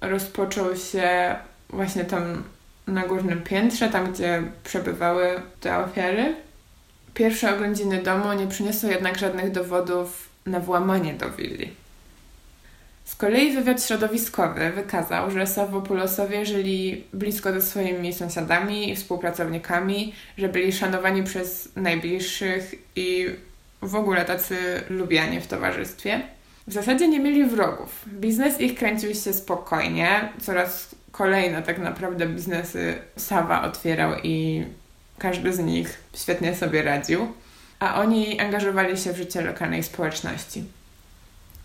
rozpoczął 0.00 0.76
się 0.76 1.36
właśnie 1.70 2.04
tam 2.04 2.42
na 2.86 3.06
górnym 3.06 3.42
piętrze, 3.42 3.88
tam 3.88 4.12
gdzie 4.12 4.42
przebywały 4.64 5.42
te 5.60 5.78
ofiary. 5.78 6.36
Pierwsze 7.14 7.54
oględziny 7.54 8.02
domu 8.02 8.32
nie 8.32 8.46
przyniosły 8.46 8.90
jednak 8.90 9.18
żadnych 9.18 9.52
dowodów 9.52 10.28
na 10.46 10.60
włamanie 10.60 11.14
do 11.14 11.30
willi. 11.30 11.81
Z 13.04 13.14
kolei 13.14 13.52
wywiad 13.52 13.84
środowiskowy 13.84 14.70
wykazał, 14.70 15.30
że 15.30 15.46
Savopulosowie 15.46 16.46
żyli 16.46 17.04
blisko 17.12 17.52
ze 17.52 17.62
swoimi 17.62 18.12
sąsiadami 18.12 18.90
i 18.90 18.96
współpracownikami, 18.96 20.14
że 20.38 20.48
byli 20.48 20.72
szanowani 20.72 21.22
przez 21.22 21.68
najbliższych 21.76 22.74
i 22.96 23.26
w 23.82 23.94
ogóle 23.94 24.24
tacy 24.24 24.56
lubiani 24.90 25.40
w 25.40 25.46
towarzystwie. 25.46 26.20
W 26.66 26.72
zasadzie 26.72 27.08
nie 27.08 27.20
mieli 27.20 27.44
wrogów. 27.44 28.04
Biznes 28.08 28.60
ich 28.60 28.74
kręcił 28.74 29.14
się 29.14 29.32
spokojnie. 29.32 30.28
Coraz 30.40 30.94
kolejne 31.12 31.62
tak 31.62 31.78
naprawdę 31.78 32.26
biznesy 32.26 32.94
Sawa 33.16 33.62
otwierał 33.62 34.12
i 34.22 34.64
każdy 35.18 35.52
z 35.52 35.58
nich 35.58 36.00
świetnie 36.14 36.54
sobie 36.54 36.82
radził, 36.82 37.28
a 37.78 38.00
oni 38.00 38.40
angażowali 38.40 38.98
się 38.98 39.12
w 39.12 39.16
życie 39.16 39.40
lokalnej 39.40 39.82
społeczności. 39.82 40.64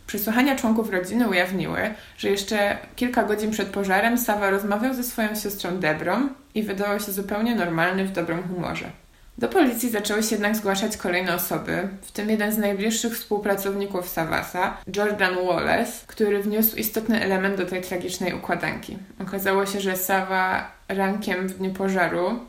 Przesłuchania 0.08 0.56
członków 0.56 0.90
rodziny 0.90 1.30
ujawniły, 1.30 1.80
że 2.18 2.30
jeszcze 2.30 2.78
kilka 2.96 3.24
godzin 3.24 3.52
przed 3.52 3.68
pożarem 3.68 4.18
Sawa 4.18 4.50
rozmawiał 4.50 4.94
ze 4.94 5.04
swoją 5.04 5.36
siostrą 5.36 5.78
Debrą 5.78 6.30
i 6.56 6.64
wydawał 6.64 7.00
się 7.00 7.12
zupełnie 7.12 7.56
normalny 7.56 8.06
w 8.06 8.12
dobrym 8.12 8.44
humorze. 8.44 8.92
Do 9.38 9.48
policji 9.48 9.90
zaczęły 9.90 10.24
się 10.24 10.36
jednak 10.36 10.56
zgłaszać 10.56 10.98
kolejne 10.98 11.36
osoby, 11.36 11.90
w 12.02 12.12
tym 12.12 12.30
jeden 12.30 12.52
z 12.52 12.58
najbliższych 12.58 13.14
współpracowników 13.14 14.10
Savasa, 14.10 14.78
Jordan 14.96 15.36
Wallace, 15.48 15.92
który 16.08 16.44
wniósł 16.44 16.76
istotny 16.76 17.22
element 17.22 17.58
do 17.58 17.66
tej 17.66 17.82
tragicznej 17.82 18.34
układanki. 18.34 18.98
Okazało 19.22 19.66
się, 19.66 19.82
że 19.82 19.98
Sava 19.98 20.72
rankiem 20.88 21.48
w 21.48 21.58
dniu 21.58 21.74
pożaru 21.74 22.40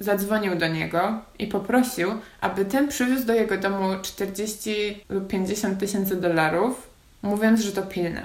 zadzwonił 0.00 0.56
do 0.56 0.68
niego 0.68 1.20
i 1.38 1.46
poprosił, 1.46 2.10
aby 2.40 2.64
ten 2.64 2.88
przywiózł 2.88 3.26
do 3.26 3.34
jego 3.34 3.56
domu 3.56 3.88
40 4.02 5.04
lub 5.08 5.28
50 5.28 5.78
tysięcy 5.78 6.16
dolarów, 6.16 6.95
mówiąc, 7.22 7.60
że 7.60 7.72
to 7.72 7.82
pilne. 7.82 8.22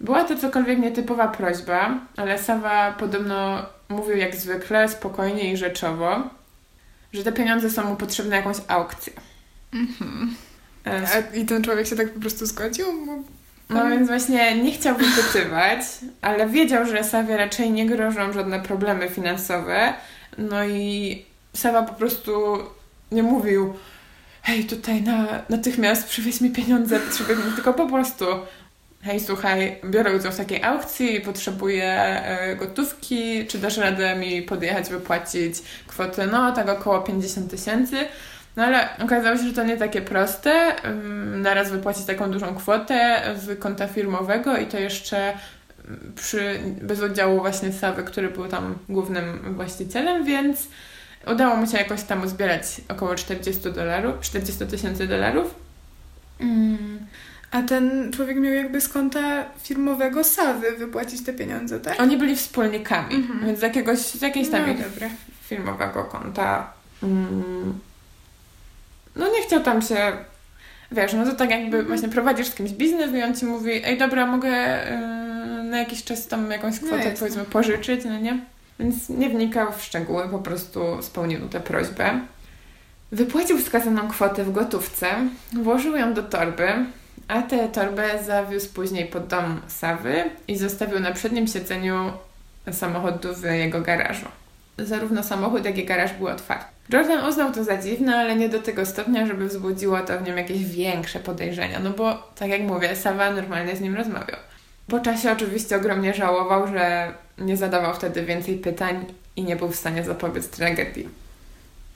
Była 0.00 0.24
to 0.24 0.36
cokolwiek 0.36 0.78
nietypowa 0.78 1.28
prośba, 1.28 1.98
ale 2.16 2.38
Sawa 2.38 2.92
podobno 2.92 3.66
mówił 3.88 4.16
jak 4.16 4.36
zwykle, 4.36 4.88
spokojnie 4.88 5.52
i 5.52 5.56
rzeczowo, 5.56 6.22
że 7.12 7.24
te 7.24 7.32
pieniądze 7.32 7.70
są 7.70 7.84
mu 7.84 7.96
potrzebne 7.96 8.30
na 8.30 8.36
jakąś 8.36 8.56
aukcję. 8.68 9.12
Mhm. 9.72 10.34
A, 10.84 11.36
I 11.36 11.46
ten 11.46 11.64
człowiek 11.64 11.86
się 11.86 11.96
tak 11.96 12.10
po 12.10 12.20
prostu 12.20 12.46
zgodził? 12.46 12.86
No 13.68 13.88
więc 13.88 14.08
właśnie 14.08 14.62
nie 14.62 14.72
chciał 14.72 14.96
wypytywać, 14.96 15.80
ale 16.22 16.48
wiedział, 16.48 16.86
że 16.86 17.04
Sawie 17.04 17.36
raczej 17.36 17.70
nie 17.70 17.86
grożą 17.86 18.32
żadne 18.32 18.60
problemy 18.60 19.08
finansowe. 19.08 19.94
No 20.38 20.64
i 20.64 21.24
Sawa 21.54 21.82
po 21.82 21.94
prostu 21.94 22.58
nie 23.12 23.22
mówił 23.22 23.74
hej, 24.42 24.64
tutaj 24.64 25.02
na, 25.02 25.42
natychmiast 25.48 26.08
przywieź 26.08 26.40
mi 26.40 26.50
pieniądze, 26.50 27.00
potrzebuję 27.00 27.36
tylko 27.54 27.74
po 27.74 27.86
prostu 27.86 28.24
hej, 29.02 29.20
słuchaj, 29.20 29.78
biorę 29.84 30.16
udział 30.16 30.32
w 30.32 30.36
takiej 30.36 30.62
aukcji, 30.62 31.20
potrzebuję 31.20 31.84
e, 31.84 32.56
gotówki, 32.56 33.46
czy 33.46 33.58
dasz 33.58 33.76
radę 33.76 34.16
mi 34.16 34.42
podjechać, 34.42 34.90
wypłacić 34.90 35.54
kwotę, 35.86 36.26
no 36.26 36.52
tak 36.52 36.68
około 36.68 37.00
50 37.00 37.50
tysięcy. 37.50 37.96
No 38.56 38.64
ale 38.64 38.88
okazało 39.04 39.36
się, 39.36 39.42
że 39.42 39.52
to 39.52 39.64
nie 39.64 39.76
takie 39.76 40.02
proste. 40.02 40.72
Naraz 41.36 41.70
wypłacić 41.70 42.04
taką 42.04 42.30
dużą 42.30 42.54
kwotę 42.54 43.22
z 43.38 43.58
konta 43.58 43.88
firmowego 43.88 44.56
i 44.56 44.66
to 44.66 44.78
jeszcze 44.78 45.32
przy, 46.16 46.60
bez 46.82 47.02
udziału 47.02 47.40
właśnie 47.40 47.72
Sawy, 47.72 48.02
który 48.02 48.30
był 48.30 48.48
tam 48.48 48.78
głównym 48.88 49.54
właścicielem, 49.54 50.24
więc 50.24 50.68
udało 51.26 51.56
mu 51.56 51.66
się 51.66 51.78
jakoś 51.78 52.02
tam 52.02 52.22
uzbierać 52.22 52.62
około 52.88 53.14
40 53.14 53.72
dolarów, 53.72 54.20
40 54.20 54.66
tysięcy 54.66 55.06
dolarów. 55.06 55.54
Mm. 56.40 57.06
A 57.50 57.62
ten 57.62 58.12
człowiek 58.12 58.36
miał 58.36 58.52
jakby 58.52 58.80
z 58.80 58.88
konta 58.88 59.44
firmowego 59.62 60.24
Sawy 60.24 60.72
wypłacić 60.72 61.24
te 61.24 61.32
pieniądze, 61.32 61.80
tak? 61.80 62.00
Oni 62.00 62.16
byli 62.16 62.36
wspólnikami, 62.36 63.14
mhm. 63.14 63.46
więc 63.46 63.58
z 63.58 63.62
jakiegoś, 63.62 63.98
z 63.98 64.22
jakiejś 64.22 64.50
tam 64.50 64.62
no, 64.66 65.08
firmowego 65.42 66.04
konta. 66.04 66.72
Mm, 67.02 67.78
no 69.16 69.28
nie 69.28 69.42
chciał 69.42 69.60
tam 69.60 69.82
się, 69.82 70.12
wiesz, 70.92 71.12
no 71.12 71.24
to 71.24 71.32
tak 71.32 71.50
jakby 71.50 71.66
mhm. 71.66 71.86
właśnie 71.86 72.08
prowadzisz 72.08 72.46
z 72.46 72.54
kimś 72.54 72.70
biznes 72.70 73.14
i 73.14 73.22
on 73.22 73.36
ci 73.36 73.46
mówi, 73.46 73.70
ej 73.84 73.98
dobra, 73.98 74.26
mogę 74.26 74.48
yy, 74.48 75.64
na 75.64 75.78
jakiś 75.78 76.04
czas 76.04 76.26
tam 76.28 76.50
jakąś 76.50 76.80
no 76.80 76.86
kwotę 76.86 77.10
no 77.10 77.18
powiedzmy 77.18 77.44
pożyczyć, 77.44 78.04
no 78.04 78.18
nie? 78.18 78.38
Więc 78.82 79.08
nie 79.08 79.28
wnikał 79.28 79.72
w 79.72 79.82
szczegóły, 79.82 80.28
po 80.28 80.38
prostu 80.38 81.02
spełnił 81.02 81.48
tę 81.48 81.60
prośbę. 81.60 82.20
Wypłacił 83.12 83.58
wskazaną 83.58 84.08
kwotę 84.08 84.44
w 84.44 84.52
gotówce, 84.52 85.06
włożył 85.52 85.96
ją 85.96 86.14
do 86.14 86.22
torby, 86.22 86.68
a 87.28 87.42
tę 87.42 87.68
torbę 87.68 88.24
zawiózł 88.24 88.72
później 88.72 89.06
pod 89.06 89.26
dom 89.26 89.60
Sawy 89.68 90.24
i 90.48 90.56
zostawił 90.56 91.00
na 91.00 91.12
przednim 91.12 91.46
siedzeniu 91.46 92.12
samochodu 92.72 93.34
w 93.34 93.44
jego 93.44 93.80
garażu. 93.80 94.26
Zarówno 94.78 95.22
samochód, 95.22 95.64
jak 95.64 95.78
i 95.78 95.84
garaż 95.84 96.12
były 96.12 96.32
otwarte. 96.32 96.64
Jordan 96.88 97.28
uznał 97.28 97.52
to 97.52 97.64
za 97.64 97.76
dziwne, 97.76 98.16
ale 98.16 98.36
nie 98.36 98.48
do 98.48 98.58
tego 98.58 98.86
stopnia, 98.86 99.26
żeby 99.26 99.48
wzbudziło 99.48 100.00
to 100.00 100.18
w 100.18 100.22
nim 100.22 100.36
jakieś 100.36 100.64
większe 100.64 101.20
podejrzenia, 101.20 101.80
no 101.80 101.90
bo, 101.90 102.32
tak 102.36 102.48
jak 102.48 102.62
mówię, 102.62 102.96
Sawa 102.96 103.30
normalnie 103.30 103.76
z 103.76 103.80
nim 103.80 103.96
rozmawiał. 103.96 104.38
Po 104.88 105.00
czasie 105.00 105.32
oczywiście 105.32 105.76
ogromnie 105.76 106.14
żałował, 106.14 106.66
że 106.66 107.14
nie 107.38 107.56
zadawał 107.56 107.94
wtedy 107.94 108.22
więcej 108.22 108.56
pytań 108.58 109.04
i 109.36 109.42
nie 109.42 109.56
był 109.56 109.68
w 109.68 109.76
stanie 109.76 110.04
zapobiec 110.04 110.48
tragedii. 110.48 111.08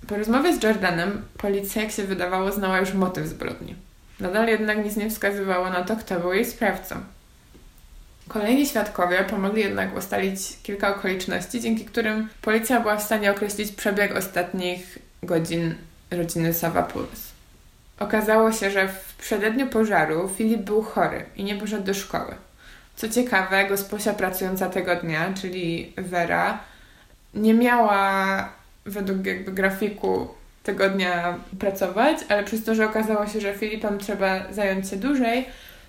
Po 0.08 0.16
rozmowie 0.16 0.58
z 0.58 0.62
Jordanem 0.62 1.22
policja, 1.38 1.82
jak 1.82 1.90
się 1.90 2.04
wydawało, 2.04 2.52
znała 2.52 2.78
już 2.78 2.92
motyw 2.92 3.26
zbrodni. 3.26 3.74
Nadal 4.20 4.48
jednak 4.48 4.84
nic 4.84 4.96
nie 4.96 5.10
wskazywało 5.10 5.70
na 5.70 5.84
to, 5.84 5.96
kto 5.96 6.20
był 6.20 6.32
jej 6.32 6.44
sprawcą. 6.44 6.96
Kolejni 8.28 8.66
świadkowie 8.66 9.24
pomogli 9.24 9.62
jednak 9.62 9.96
ustalić 9.96 10.40
kilka 10.62 10.96
okoliczności, 10.96 11.60
dzięki 11.60 11.84
którym 11.84 12.28
policja 12.42 12.80
była 12.80 12.96
w 12.96 13.02
stanie 13.02 13.30
określić 13.30 13.72
przebieg 13.72 14.16
ostatnich 14.16 14.98
godzin 15.22 15.74
rodziny 16.10 16.54
Savapoulos. 16.54 17.32
Okazało 17.98 18.52
się, 18.52 18.70
że 18.70 18.88
w 18.88 19.14
przededniu 19.14 19.66
pożaru 19.66 20.28
Filip 20.28 20.60
był 20.60 20.82
chory 20.82 21.24
i 21.36 21.44
nie 21.44 21.54
poszedł 21.56 21.84
do 21.84 21.94
szkoły. 21.94 22.34
Co 22.96 23.08
ciekawe, 23.08 23.68
gosposia 23.68 24.12
pracująca 24.12 24.68
tego 24.68 24.96
dnia, 24.96 25.34
czyli 25.40 25.92
Vera, 25.96 26.58
nie 27.34 27.54
miała 27.54 28.48
według 28.86 29.26
jakby 29.26 29.52
grafiku 29.52 30.28
tego 30.62 30.90
dnia 30.90 31.38
pracować, 31.58 32.18
ale 32.28 32.44
przez 32.44 32.64
to, 32.64 32.74
że 32.74 32.86
okazało 32.86 33.26
się, 33.26 33.40
że 33.40 33.54
Filipem 33.54 33.98
trzeba 33.98 34.52
zająć 34.52 34.88
się 34.88 34.96
dłużej, 34.96 35.46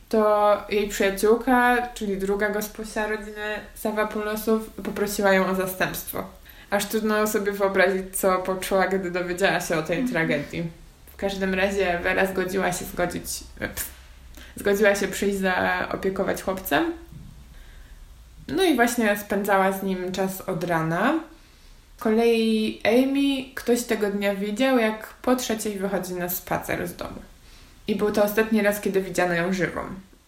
to 0.10 0.58
jej 0.70 0.90
przyjaciółka, 0.90 1.88
czyli 1.94 2.18
druga 2.18 2.50
gosposia 2.50 3.08
rodziny 3.08 3.56
Sawapulosów, 3.76 4.70
poprosiła 4.70 5.34
ją 5.34 5.48
o 5.48 5.56
zastępstwo. 5.56 6.24
Aż 6.70 6.86
trudno 6.86 7.28
sobie 7.28 7.52
wyobrazić, 7.52 8.18
co 8.18 8.38
poczuła, 8.38 8.88
gdy 8.88 9.12
dowiedziała 9.12 9.60
się 9.60 9.78
o 9.78 9.84
tej 9.84 9.98
mm. 9.98 10.12
tragedii. 10.12 10.64
W 11.14 11.16
każdym 11.16 11.54
razie 11.54 12.00
Vera 12.04 12.26
zgodziła 12.26 12.72
się 12.72 12.86
zgodzić, 12.86 13.24
pff, 13.60 13.97
zgodziła 14.60 14.96
się 14.96 15.08
przyjść 15.08 15.38
zaopiekować 15.38 16.44
chłopcem. 16.44 16.94
No 18.48 18.64
i 18.64 18.76
właśnie 18.76 19.18
spędzała 19.18 19.72
z 19.72 19.84
nim 19.84 20.12
czas 20.12 20.42
od 20.42 20.64
rana 20.64 21.20
kolei 22.00 22.82
Amy 22.84 23.56
ktoś 23.56 23.84
tego 23.84 24.10
dnia 24.10 24.36
widział, 24.36 24.78
jak 24.78 25.08
po 25.08 25.36
trzeciej 25.36 25.80
wychodzi 25.80 26.14
na 26.14 26.30
spacer 26.30 26.88
z 26.88 26.96
domu. 26.96 27.22
I 27.88 27.96
był 27.96 28.12
to 28.12 28.24
ostatni 28.24 28.62
raz, 28.62 28.82
kiedy 28.82 29.02
widziano 29.02 29.34
ją 29.34 29.54
żywą. 29.54 29.82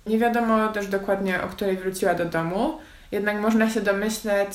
Nie 0.05 0.17
wiadomo 0.17 0.67
też 0.67 0.87
dokładnie, 0.87 1.41
o 1.41 1.47
której 1.47 1.77
wróciła 1.77 2.13
do 2.13 2.25
domu, 2.25 2.77
jednak 3.11 3.41
można 3.41 3.69
się 3.69 3.81
domyśleć, 3.81 4.49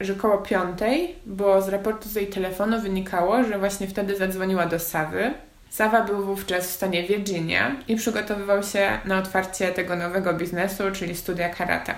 że 0.00 0.14
koło 0.14 0.38
piątej, 0.38 1.14
bo 1.26 1.62
z 1.62 1.68
raportu 1.68 2.08
z 2.08 2.14
jej 2.14 2.26
telefonu 2.26 2.80
wynikało, 2.80 3.44
że 3.44 3.58
właśnie 3.58 3.86
wtedy 3.88 4.16
zadzwoniła 4.16 4.66
do 4.66 4.78
Sawy. 4.78 5.34
Sawa 5.76 6.02
był 6.02 6.24
wówczas 6.24 6.66
w 6.66 6.70
stanie 6.70 7.02
Virginia 7.02 7.76
i 7.88 7.96
przygotowywał 7.96 8.62
się 8.62 8.98
na 9.04 9.18
otwarcie 9.18 9.72
tego 9.72 9.96
nowego 9.96 10.34
biznesu, 10.34 10.82
czyli 10.92 11.16
studia 11.16 11.48
karate. 11.48 11.94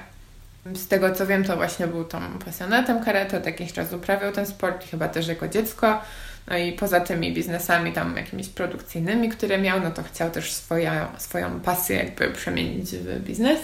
Z 0.74 0.88
tego 0.88 1.14
co 1.14 1.26
wiem, 1.26 1.44
to 1.44 1.56
właśnie 1.56 1.86
był 1.86 2.04
tam 2.04 2.38
pasjonatem 2.44 3.04
karate, 3.04 3.38
od 3.38 3.46
jakiegoś 3.46 3.72
czasu 3.72 3.96
uprawiał 3.96 4.32
ten 4.32 4.46
sport, 4.46 4.90
chyba 4.90 5.08
też 5.08 5.28
jako 5.28 5.48
dziecko. 5.48 6.02
No 6.46 6.56
i 6.56 6.72
poza 6.72 7.00
tymi 7.00 7.34
biznesami 7.34 7.92
tam 7.92 8.16
jakimiś 8.16 8.48
produkcyjnymi, 8.48 9.28
które 9.28 9.58
miał, 9.58 9.80
no 9.80 9.90
to 9.90 10.02
chciał 10.02 10.30
też 10.30 10.52
swoja, 10.52 11.08
swoją 11.18 11.60
pasję 11.60 11.96
jakby 11.96 12.30
przemienić 12.30 12.90
w 12.90 13.20
biznes. 13.20 13.60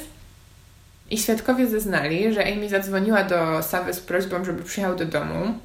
I 1.10 1.18
świadkowie 1.18 1.66
zeznali, 1.66 2.34
że 2.34 2.52
Amy 2.52 2.68
zadzwoniła 2.68 3.24
do 3.24 3.62
Sawy 3.62 3.94
z 3.94 4.00
prośbą, 4.00 4.44
żeby 4.44 4.62
przyjechał 4.62 4.96
do 4.96 5.04
domu. 5.04 5.58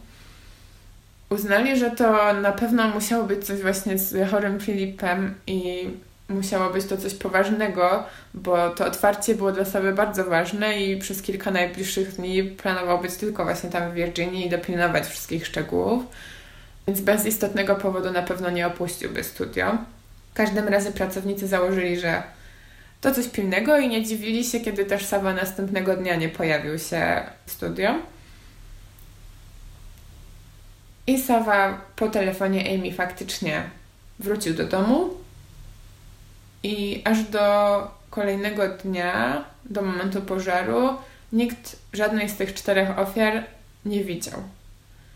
Uznali, 1.30 1.80
że 1.80 1.92
to 1.92 2.34
na 2.34 2.52
pewno 2.52 2.88
musiało 2.88 3.24
być 3.24 3.46
coś 3.46 3.62
właśnie 3.62 3.98
z 3.98 4.32
chorym 4.32 4.60
Filipem 4.60 5.36
i 5.48 5.90
musiało 6.30 6.70
być 6.70 6.86
to 6.86 6.98
coś 6.98 7.14
poważnego, 7.14 8.04
bo 8.34 8.70
to 8.70 8.86
otwarcie 8.86 9.36
było 9.36 9.52
dla 9.52 9.66
Sawy 9.66 9.94
bardzo 9.94 10.26
ważne 10.26 10.82
i 10.82 10.98
przez 10.98 11.22
kilka 11.22 11.52
najbliższych 11.52 12.16
dni 12.16 12.44
planował 12.44 13.02
być 13.02 13.16
tylko 13.16 13.44
właśnie 13.44 13.70
tam 13.70 13.92
w 13.92 13.94
Virginii 13.94 14.48
i 14.48 14.50
dopilnować 14.50 15.08
wszystkich 15.08 15.48
szczegółów. 15.48 16.04
Więc 16.88 17.02
bez 17.02 17.26
istotnego 17.26 17.76
powodu 17.76 18.12
na 18.12 18.22
pewno 18.22 18.50
nie 18.50 18.68
opuściłby 18.68 19.24
studio. 19.24 19.78
Każdym 20.34 20.68
razem 20.68 20.94
pracownicy 20.94 21.48
założyli, 21.48 22.00
że 22.00 22.24
to 23.02 23.12
coś 23.12 23.28
pilnego 23.28 23.78
i 23.78 23.88
nie 23.88 24.06
dziwili 24.06 24.44
się, 24.44 24.60
kiedy 24.60 24.86
też 24.86 25.06
Sawa 25.06 25.34
następnego 25.34 25.96
dnia 25.96 26.16
nie 26.16 26.30
pojawił 26.30 26.80
się 26.80 27.24
w 27.46 27.52
studio. 27.52 27.96
I 31.10 31.20
Sawa 31.20 31.82
po 31.96 32.08
telefonie 32.08 32.76
Amy 32.76 32.94
faktycznie 32.94 33.64
wrócił 34.20 34.54
do 34.54 34.66
domu 34.66 35.10
i 36.64 37.02
aż 37.06 37.24
do 37.24 37.88
kolejnego 38.10 38.68
dnia, 38.68 39.44
do 39.66 39.82
momentu 39.82 40.22
pożaru, 40.22 40.90
nikt 41.34 41.76
żadnej 41.94 42.30
z 42.30 42.36
tych 42.36 42.54
czterech 42.54 43.00
ofiar 43.00 43.44
nie 43.86 44.04
widział. 44.04 44.40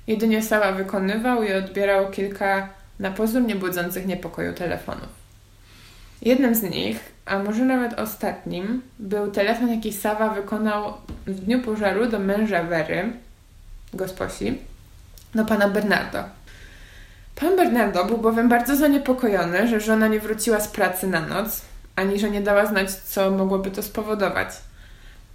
Jedynie 0.08 0.44
Sawa 0.44 0.72
wykonywał 0.72 1.44
i 1.44 1.54
odbierał 1.54 2.12
kilka 2.12 2.70
na 3.00 3.12
pozór 3.12 3.42
niebudzących 3.42 4.06
niepokoju 4.06 4.54
telefonów. 4.54 5.10
Jednym 6.22 6.56
z 6.56 6.62
nich, 6.62 7.00
a 7.26 7.40
może 7.40 7.66
nawet 7.66 8.00
ostatnim, 8.00 8.82
był 9.00 9.32
telefon, 9.32 9.70
jaki 9.70 9.94
Sawa 9.94 10.30
wykonał 10.30 10.94
w 11.28 11.40
dniu 11.40 11.62
pożaru 11.62 12.06
do 12.06 12.20
męża 12.20 12.64
Wery, 12.64 13.14
gosposi, 13.94 14.73
do 15.36 15.46
pana 15.46 15.68
Bernardo. 15.68 16.24
Pan 17.36 17.56
Bernardo 17.56 18.06
był 18.06 18.18
bowiem 18.18 18.50
bardzo 18.50 18.76
zaniepokojony, 18.76 19.68
że 19.68 19.80
żona 19.80 20.08
nie 20.08 20.20
wróciła 20.20 20.60
z 20.60 20.68
pracy 20.68 21.08
na 21.08 21.22
noc, 21.22 21.62
ani 21.96 22.20
że 22.20 22.30
nie 22.30 22.42
dała 22.42 22.66
znać, 22.66 22.92
co 22.92 23.32
mogłoby 23.32 23.72
to 23.72 23.84
spowodować. 23.84 24.48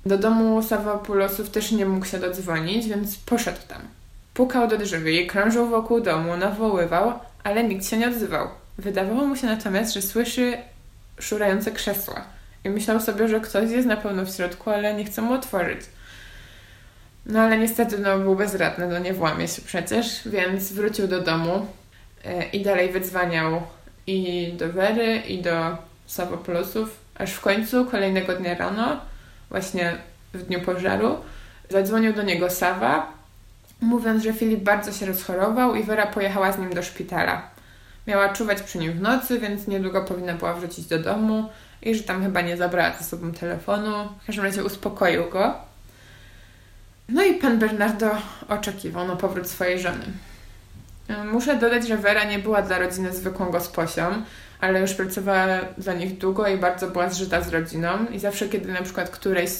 Do 0.06 0.18
domu 0.18 0.62
Savopulosów 0.62 1.50
też 1.50 1.72
nie 1.72 1.86
mógł 1.86 2.06
się 2.06 2.18
dodzwonić, 2.18 2.88
więc 2.88 3.16
poszedł 3.16 3.58
tam. 3.68 3.82
Pukał 4.34 4.68
do 4.68 4.78
drzwi, 4.78 5.26
krążył 5.26 5.68
wokół 5.68 6.00
domu, 6.00 6.36
nawoływał, 6.36 7.12
ale 7.44 7.64
nikt 7.64 7.86
się 7.86 7.96
nie 7.96 8.08
odzywał. 8.08 8.48
Wydawało 8.78 9.26
mu 9.26 9.36
się 9.36 9.46
natomiast, 9.46 9.94
że 9.94 10.02
słyszy 10.02 10.58
szurające 11.20 11.70
krzesła 11.70 12.24
i 12.64 12.70
myślał 12.70 13.00
sobie, 13.00 13.28
że 13.28 13.40
ktoś 13.40 13.70
jest 13.70 13.88
na 13.88 13.96
pewno 13.96 14.24
w 14.24 14.30
środku, 14.30 14.70
ale 14.70 14.94
nie 14.94 15.04
chce 15.04 15.22
mu 15.22 15.32
otworzyć. 15.32 15.80
No 17.28 17.40
ale 17.40 17.58
niestety 17.58 17.98
no, 17.98 18.18
był 18.18 18.36
bezradny, 18.36 18.88
no 18.88 18.98
nie 18.98 19.14
włamie 19.14 19.48
się 19.48 19.62
przecież, 19.62 20.28
więc 20.28 20.72
wrócił 20.72 21.08
do 21.08 21.20
domu 21.20 21.66
e, 22.24 22.48
i 22.48 22.62
dalej 22.62 22.90
wydzwaniał 22.90 23.62
i 24.06 24.52
do 24.52 24.68
Wery, 24.68 25.16
i 25.16 25.42
do 25.42 25.76
Savopolosów, 26.06 27.00
aż 27.14 27.32
w 27.32 27.40
końcu 27.40 27.86
kolejnego 27.86 28.34
dnia 28.34 28.54
rano, 28.54 29.00
właśnie 29.50 29.96
w 30.34 30.42
dniu 30.42 30.60
pożaru, 30.60 31.16
zadzwonił 31.70 32.12
do 32.12 32.22
niego 32.22 32.50
Sawa, 32.50 33.12
mówiąc, 33.80 34.22
że 34.22 34.32
Filip 34.32 34.60
bardzo 34.60 34.92
się 34.92 35.06
rozchorował 35.06 35.74
i 35.74 35.82
Wera 35.82 36.06
pojechała 36.06 36.52
z 36.52 36.58
nim 36.58 36.74
do 36.74 36.82
szpitala. 36.82 37.50
Miała 38.06 38.28
czuwać 38.28 38.62
przy 38.62 38.78
nim 38.78 38.92
w 38.92 39.00
nocy, 39.00 39.38
więc 39.38 39.66
niedługo 39.66 40.04
powinna 40.04 40.34
była 40.34 40.54
wrócić 40.54 40.86
do 40.86 40.98
domu 40.98 41.48
i 41.82 41.94
że 41.94 42.02
tam 42.02 42.22
chyba 42.22 42.40
nie 42.40 42.56
zabrała 42.56 42.96
ze 42.98 43.04
sobą 43.04 43.32
telefonu. 43.32 44.08
W 44.22 44.26
każdym 44.26 44.44
razie 44.44 44.64
uspokoił 44.64 45.30
go. 45.30 45.67
No 47.08 47.24
i 47.24 47.34
pan 47.34 47.58
Bernardo 47.58 48.10
oczekiwał 48.48 49.06
na 49.06 49.16
powrót 49.16 49.48
swojej 49.48 49.80
żony. 49.80 50.04
Muszę 51.24 51.56
dodać, 51.56 51.88
że 51.88 51.96
Wera 51.96 52.24
nie 52.24 52.38
była 52.38 52.62
dla 52.62 52.78
rodziny 52.78 53.12
zwykłą 53.12 53.50
gosposią, 53.50 54.22
ale 54.60 54.80
już 54.80 54.94
pracowała 54.94 55.46
dla 55.78 55.92
nich 55.92 56.18
długo 56.18 56.46
i 56.46 56.58
bardzo 56.58 56.90
była 56.90 57.10
zżyta 57.10 57.40
z 57.40 57.48
rodziną. 57.48 57.88
I 58.12 58.18
zawsze, 58.18 58.48
kiedy 58.48 58.72
na 58.72 58.82
przykład 58.82 59.10
któreś 59.10 59.50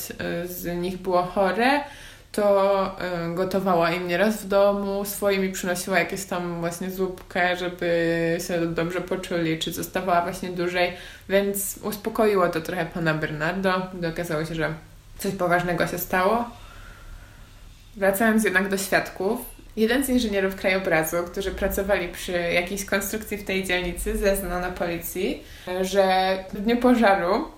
z 0.45 0.77
nich 0.81 0.99
było 0.99 1.23
chore, 1.23 1.81
to 2.33 2.97
y, 3.31 3.35
gotowała 3.35 3.91
im 3.91 4.09
nieraz 4.09 4.43
w 4.43 4.49
domu 4.49 5.05
swoim 5.05 5.45
i 5.45 5.53
przynosiła 5.53 5.99
jakieś 5.99 6.25
tam 6.25 6.61
właśnie 6.61 6.91
zupkę, 6.91 7.57
żeby 7.57 8.39
się 8.47 8.67
dobrze 8.67 9.01
poczuli, 9.01 9.59
czy 9.59 9.73
zostawała 9.73 10.23
właśnie 10.23 10.49
dłużej, 10.49 10.93
więc 11.29 11.79
uspokoiło 11.83 12.49
to 12.49 12.61
trochę 12.61 12.87
pana 12.87 13.15
Bernardo, 13.15 13.83
gdy 13.95 14.09
okazało 14.09 14.45
się, 14.45 14.55
że 14.55 14.75
coś 15.19 15.35
poważnego 15.35 15.87
się 15.87 15.99
stało. 15.99 16.51
Wracając 17.99 18.45
jednak 18.45 18.69
do 18.69 18.79
świadków, 18.79 19.41
jeden 19.77 20.05
z 20.05 20.09
inżynierów 20.09 20.57
krajobrazu, 20.57 21.17
którzy 21.27 21.51
pracowali 21.51 22.09
przy 22.09 22.33
jakiejś 22.33 22.85
konstrukcji 22.85 23.37
w 23.37 23.45
tej 23.45 23.65
dzielnicy, 23.65 24.19
zeznał 24.19 24.61
na 24.61 24.71
policji, 24.71 25.43
że 25.81 26.37
w 26.53 26.61
dniu 26.61 26.77
pożaru 26.77 27.49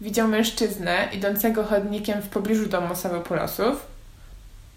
widział 0.00 0.28
mężczyznę 0.28 1.08
idącego 1.12 1.64
chodnikiem 1.64 2.22
w 2.22 2.28
pobliżu 2.28 2.66
domu 2.66 2.94
Savopulosów, 2.94 3.86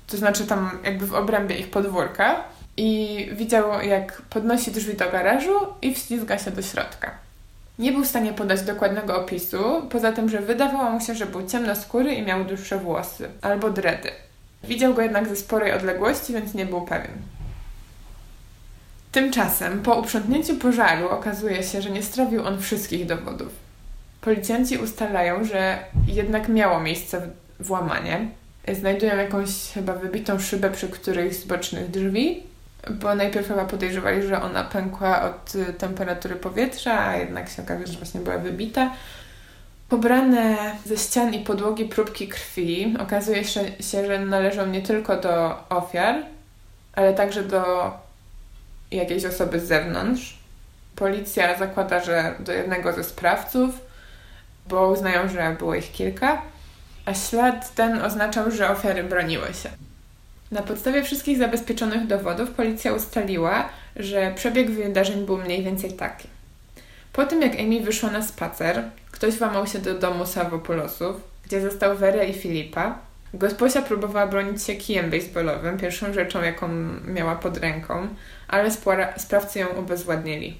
to 0.07 0.17
znaczy 0.17 0.47
tam 0.47 0.79
jakby 0.83 1.05
w 1.05 1.13
obrębie 1.13 1.55
ich 1.55 1.71
podwórka 1.71 2.43
i 2.77 3.29
widział 3.33 3.81
jak 3.81 4.21
podnosi 4.21 4.71
drzwi 4.71 4.93
do 4.93 5.11
garażu 5.11 5.59
i 5.81 5.95
wślizga 5.95 6.37
się 6.37 6.51
do 6.51 6.61
środka. 6.61 7.11
Nie 7.79 7.91
był 7.91 8.03
w 8.03 8.07
stanie 8.07 8.33
podać 8.33 8.61
dokładnego 8.61 9.21
opisu, 9.21 9.81
poza 9.89 10.11
tym, 10.11 10.29
że 10.29 10.39
wydawało 10.39 10.89
mu 10.89 11.01
się, 11.01 11.15
że 11.15 11.25
był 11.25 11.47
ciemnoskóry 11.47 12.13
i 12.13 12.21
miał 12.21 12.45
dłuższe 12.45 12.77
włosy 12.77 13.29
albo 13.41 13.69
dredy. 13.69 14.11
Widział 14.63 14.93
go 14.93 15.01
jednak 15.01 15.27
ze 15.27 15.35
sporej 15.35 15.71
odległości, 15.71 16.33
więc 16.33 16.53
nie 16.53 16.65
był 16.65 16.81
pewien. 16.81 17.11
Tymczasem, 19.11 19.81
po 19.81 19.95
uprzątnięciu 19.95 20.55
pożaru 20.55 21.09
okazuje 21.09 21.63
się, 21.63 21.81
że 21.81 21.89
nie 21.89 22.03
strawił 22.03 22.45
on 22.45 22.61
wszystkich 22.61 23.05
dowodów. 23.05 23.49
Policjanci 24.21 24.77
ustalają, 24.77 25.43
że 25.43 25.79
jednak 26.07 26.49
miało 26.49 26.79
miejsce 26.79 27.29
włamanie. 27.59 28.27
Znajdują 28.73 29.17
jakąś 29.17 29.49
chyba 29.73 29.93
wybitą 29.93 30.39
szybę 30.39 30.71
przy 30.71 30.89
którejś 30.89 31.35
z 31.35 31.45
bocznych 31.45 31.91
drzwi, 31.91 32.43
bo 32.89 33.15
najpierw 33.15 33.47
chyba 33.47 33.65
podejrzewali, 33.65 34.23
że 34.27 34.41
ona 34.41 34.63
pękła 34.63 35.21
od 35.21 35.53
temperatury 35.77 36.35
powietrza, 36.35 36.99
a 36.99 37.15
jednak 37.15 37.49
się 37.49 37.63
okazuje, 37.63 37.87
że 37.87 37.97
właśnie 37.97 38.21
była 38.21 38.37
wybita. 38.37 38.91
Pobrane 39.89 40.57
ze 40.85 40.97
ścian 40.97 41.33
i 41.33 41.39
podłogi 41.39 41.85
próbki 41.85 42.27
krwi 42.27 42.95
okazuje 42.99 43.43
się, 43.43 44.05
że 44.07 44.19
należą 44.19 44.65
nie 44.65 44.81
tylko 44.81 45.17
do 45.17 45.63
ofiar, 45.69 46.15
ale 46.93 47.13
także 47.13 47.43
do 47.43 47.91
jakiejś 48.91 49.25
osoby 49.25 49.59
z 49.59 49.67
zewnątrz. 49.67 50.37
Policja 50.95 51.57
zakłada, 51.57 51.99
że 51.99 52.35
do 52.39 52.51
jednego 52.51 52.93
ze 52.93 53.03
sprawców, 53.03 53.81
bo 54.67 54.87
uznają, 54.87 55.29
że 55.29 55.55
było 55.59 55.75
ich 55.75 55.91
kilka, 55.91 56.41
a 57.05 57.13
ślad 57.13 57.75
ten 57.75 58.01
oznaczał, 58.01 58.51
że 58.51 58.69
ofiary 58.69 59.03
broniły 59.03 59.47
się. 59.47 59.69
Na 60.51 60.61
podstawie 60.61 61.03
wszystkich 61.03 61.37
zabezpieczonych 61.37 62.07
dowodów 62.07 62.51
policja 62.51 62.93
ustaliła, 62.93 63.69
że 63.95 64.33
przebieg 64.35 64.71
wydarzeń 64.71 65.25
był 65.25 65.37
mniej 65.37 65.63
więcej 65.63 65.93
taki. 65.93 66.32
Po 67.13 67.25
tym, 67.25 67.41
jak 67.41 67.59
Amy 67.59 67.81
wyszła 67.81 68.11
na 68.11 68.21
spacer, 68.21 68.83
ktoś 69.11 69.37
włamał 69.37 69.67
się 69.67 69.79
do 69.79 69.99
domu 69.99 70.25
Savopolosów, 70.25 71.15
gdzie 71.45 71.61
został 71.61 71.97
Werę 71.97 72.27
i 72.27 72.33
Filipa. 72.33 72.99
Gosposia 73.33 73.81
próbowała 73.81 74.27
bronić 74.27 74.63
się 74.63 74.75
kijem 74.75 75.09
baseballowym, 75.09 75.77
pierwszą 75.77 76.13
rzeczą, 76.13 76.41
jaką 76.41 76.67
miała 77.05 77.35
pod 77.35 77.57
ręką, 77.57 78.07
ale 78.47 78.71
sprawcy 79.17 79.59
ją 79.59 79.67
ubezwładnili. 79.67 80.57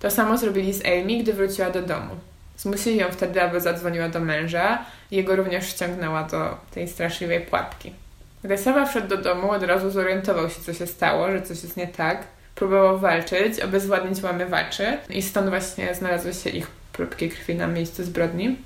To 0.00 0.10
samo 0.10 0.38
zrobili 0.38 0.72
z 0.72 0.86
Amy, 0.86 1.22
gdy 1.22 1.32
wróciła 1.32 1.70
do 1.70 1.82
domu. 1.82 2.16
Zmusili 2.56 2.96
ją 2.96 3.06
wtedy, 3.10 3.42
aby 3.42 3.60
zadzwoniła 3.60 4.08
do 4.08 4.20
męża 4.20 4.84
i 5.10 5.16
jego 5.16 5.36
również 5.36 5.66
ściągnęła 5.66 6.22
do 6.22 6.56
tej 6.70 6.88
straszliwej 6.88 7.40
pułapki. 7.40 7.92
Gdy 8.44 8.58
Saba 8.58 8.86
wszedł 8.86 9.08
do 9.08 9.16
domu, 9.16 9.50
od 9.50 9.62
razu 9.62 9.90
zorientował 9.90 10.50
się, 10.50 10.60
co 10.60 10.74
się 10.74 10.86
stało, 10.86 11.32
że 11.32 11.42
coś 11.42 11.62
jest 11.62 11.76
nie 11.76 11.86
tak. 11.86 12.26
Próbował 12.54 12.98
walczyć, 12.98 13.60
obezwładnić 13.60 14.22
łamywaczy 14.22 14.98
i 15.10 15.22
stąd 15.22 15.48
właśnie 15.48 15.94
znalazły 15.94 16.34
się 16.34 16.50
ich 16.50 16.66
próbki 16.92 17.30
krwi 17.30 17.54
na 17.54 17.66
miejscu 17.66 18.04
zbrodni. 18.04 18.56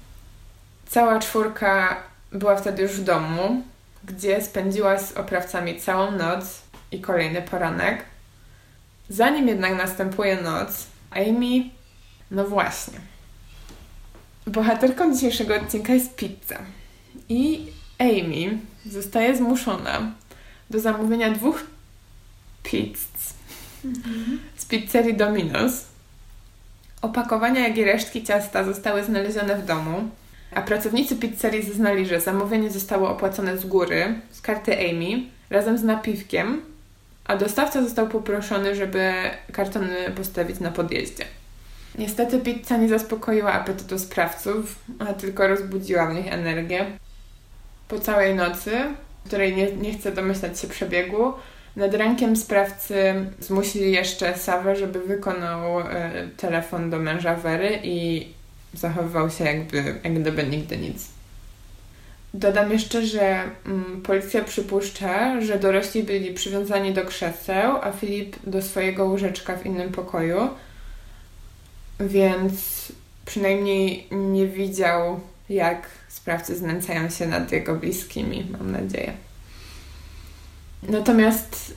Cała 0.88 1.18
czwórka 1.18 2.02
była 2.32 2.56
wtedy 2.56 2.82
już 2.82 2.92
w 2.92 3.04
domu, 3.04 3.62
gdzie 4.04 4.42
spędziła 4.42 4.98
z 4.98 5.12
oprawcami 5.12 5.80
całą 5.80 6.11
noc 6.11 6.62
i 6.92 7.00
kolejny 7.00 7.42
poranek. 7.42 8.04
Zanim 9.08 9.48
jednak 9.48 9.76
następuje 9.76 10.42
noc, 10.42 10.86
Amy, 11.11 11.70
no 12.30 12.44
właśnie. 12.44 12.98
Bohaterką 14.46 15.14
dzisiejszego 15.14 15.56
odcinka 15.56 15.92
jest 15.92 16.16
pizza. 16.16 16.58
I 17.28 17.66
Amy 17.98 18.58
zostaje 18.86 19.36
zmuszona 19.36 20.12
do 20.70 20.80
zamówienia 20.80 21.30
dwóch 21.30 21.62
pizz 22.62 23.06
z 24.56 24.64
pizzerii 24.64 25.16
Domino's 25.16 25.84
Opakowania, 27.02 27.68
jak 27.68 27.76
i 27.76 27.84
resztki 27.84 28.24
ciasta 28.24 28.64
zostały 28.64 29.04
znalezione 29.04 29.56
w 29.56 29.64
domu, 29.64 30.10
a 30.54 30.62
pracownicy 30.62 31.16
pizzerii 31.16 31.62
zeznali, 31.62 32.06
że 32.06 32.20
zamówienie 32.20 32.70
zostało 32.70 33.10
opłacone 33.10 33.58
z 33.58 33.66
góry, 33.66 34.20
z 34.30 34.40
karty 34.40 34.72
Amy, 34.78 35.22
razem 35.50 35.78
z 35.78 35.82
napiwkiem, 35.82 36.62
a 37.24 37.36
dostawca 37.36 37.82
został 37.82 38.08
poproszony, 38.08 38.74
żeby 38.74 39.12
kartony 39.52 39.96
postawić 40.16 40.60
na 40.60 40.70
podjeździe. 40.70 41.24
Niestety 41.98 42.38
pizza 42.38 42.76
nie 42.76 42.88
zaspokoiła 42.88 43.52
apetytu 43.52 43.98
sprawców, 43.98 44.78
a 44.98 45.04
tylko 45.12 45.46
rozbudziła 45.46 46.06
w 46.06 46.14
nich 46.14 46.32
energię. 46.32 46.86
Po 47.88 47.98
całej 47.98 48.34
nocy, 48.34 48.70
której 49.26 49.56
nie, 49.56 49.72
nie 49.72 49.98
chcę 49.98 50.12
domyślać 50.12 50.60
się 50.60 50.68
przebiegu, 50.68 51.32
nad 51.76 51.94
rankiem 51.94 52.36
sprawcy 52.36 53.14
zmusili 53.40 53.92
jeszcze 53.92 54.38
Sawę, 54.38 54.76
żeby 54.76 55.00
wykonał 55.00 55.80
e, 55.80 56.10
telefon 56.36 56.90
do 56.90 56.98
męża 56.98 57.34
Wery 57.34 57.78
i 57.82 58.26
zachowywał 58.74 59.30
się 59.30 59.44
jakby, 59.44 59.76
jak 60.04 60.20
gdyby 60.20 60.44
nigdy 60.44 60.76
nic. 60.76 61.08
Dodam 62.34 62.72
jeszcze, 62.72 63.06
że 63.06 63.42
mm, 63.66 64.02
policja 64.02 64.44
przypuszcza, 64.44 65.40
że 65.40 65.58
dorośli 65.58 66.02
byli 66.02 66.34
przywiązani 66.34 66.94
do 66.94 67.04
krzeseł, 67.04 67.76
a 67.82 67.92
Filip 67.92 68.36
do 68.46 68.62
swojego 68.62 69.04
łóżeczka 69.04 69.56
w 69.56 69.66
innym 69.66 69.92
pokoju, 69.92 70.48
więc 72.00 72.52
przynajmniej 73.26 74.06
nie 74.10 74.46
widział, 74.46 75.20
jak 75.48 75.88
sprawcy 76.08 76.56
znęcają 76.56 77.10
się 77.10 77.26
nad 77.26 77.52
jego 77.52 77.74
bliskimi, 77.74 78.46
mam 78.58 78.72
nadzieję. 78.72 79.25
Natomiast 80.82 81.74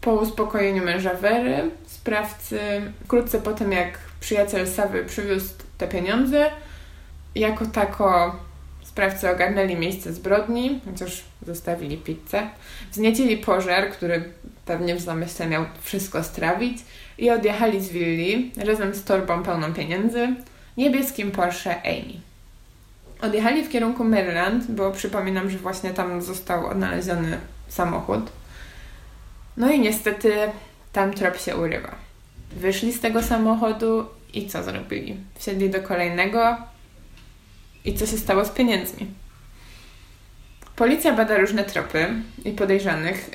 po 0.00 0.12
uspokojeniu 0.12 0.84
męża 0.84 1.14
Wery, 1.14 1.70
sprawcy 1.86 2.60
wkrótce 3.04 3.40
po 3.40 3.52
tym, 3.52 3.72
jak 3.72 3.98
przyjaciel 4.20 4.68
Sawy 4.68 5.04
przywiózł 5.04 5.54
te 5.78 5.88
pieniądze, 5.88 6.50
jako 7.34 7.66
tako 7.66 8.36
sprawcy 8.82 9.30
ogarnęli 9.30 9.76
miejsce 9.76 10.12
zbrodni, 10.12 10.80
chociaż 10.84 11.24
zostawili 11.46 11.96
pizzę, 11.96 12.50
wzniecili 12.92 13.36
pożar, 13.36 13.90
który 13.90 14.24
pewnie 14.66 14.94
w 14.96 15.00
zamyśle 15.00 15.46
miał 15.46 15.64
wszystko 15.80 16.24
strawić 16.24 16.78
i 17.18 17.30
odjechali 17.30 17.80
z 17.80 17.88
willi 17.88 18.52
razem 18.56 18.94
z 18.94 19.04
torbą 19.04 19.42
pełną 19.42 19.74
pieniędzy, 19.74 20.28
niebieskim 20.76 21.30
Porsche 21.30 21.82
Amy. 21.82 22.29
Odjechali 23.22 23.64
w 23.64 23.68
kierunku 23.68 24.04
Maryland, 24.04 24.70
bo 24.70 24.92
przypominam, 24.92 25.50
że 25.50 25.58
właśnie 25.58 25.90
tam 25.90 26.22
został 26.22 26.66
odnaleziony 26.66 27.38
samochód. 27.68 28.32
No 29.56 29.72
i 29.72 29.80
niestety 29.80 30.32
tam 30.92 31.14
trop 31.14 31.36
się 31.36 31.56
urywa. 31.56 31.94
Wyszli 32.56 32.92
z 32.92 33.00
tego 33.00 33.22
samochodu 33.22 34.06
i 34.34 34.48
co 34.48 34.62
zrobili? 34.62 35.16
Wsiedli 35.38 35.70
do 35.70 35.82
kolejnego 35.82 36.56
i 37.84 37.94
co 37.94 38.06
się 38.06 38.18
stało 38.18 38.44
z 38.44 38.50
pieniędzmi? 38.50 39.06
Policja 40.76 41.12
bada 41.12 41.36
różne 41.36 41.64
tropy 41.64 42.06
i 42.44 42.52
podejrzanych, 42.52 43.30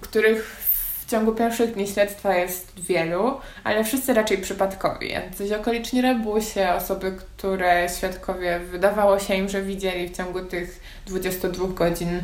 których 0.00 0.67
w 1.08 1.10
ciągu 1.10 1.32
pierwszych 1.32 1.74
dni 1.74 1.86
śledztwa 1.86 2.34
jest 2.34 2.80
wielu, 2.80 3.40
ale 3.64 3.84
wszyscy 3.84 4.14
raczej 4.14 4.38
przypadkowi. 4.38 5.10
Coś 5.38 5.52
okoliczni 5.52 6.02
rabusie, 6.02 6.68
osoby, 6.76 7.12
które 7.12 7.88
świadkowie 7.98 8.58
wydawało 8.58 9.18
się 9.18 9.34
im, 9.34 9.48
że 9.48 9.62
widzieli 9.62 10.08
w 10.08 10.16
ciągu 10.16 10.40
tych 10.40 10.80
22 11.06 11.66
godzin, 11.68 12.22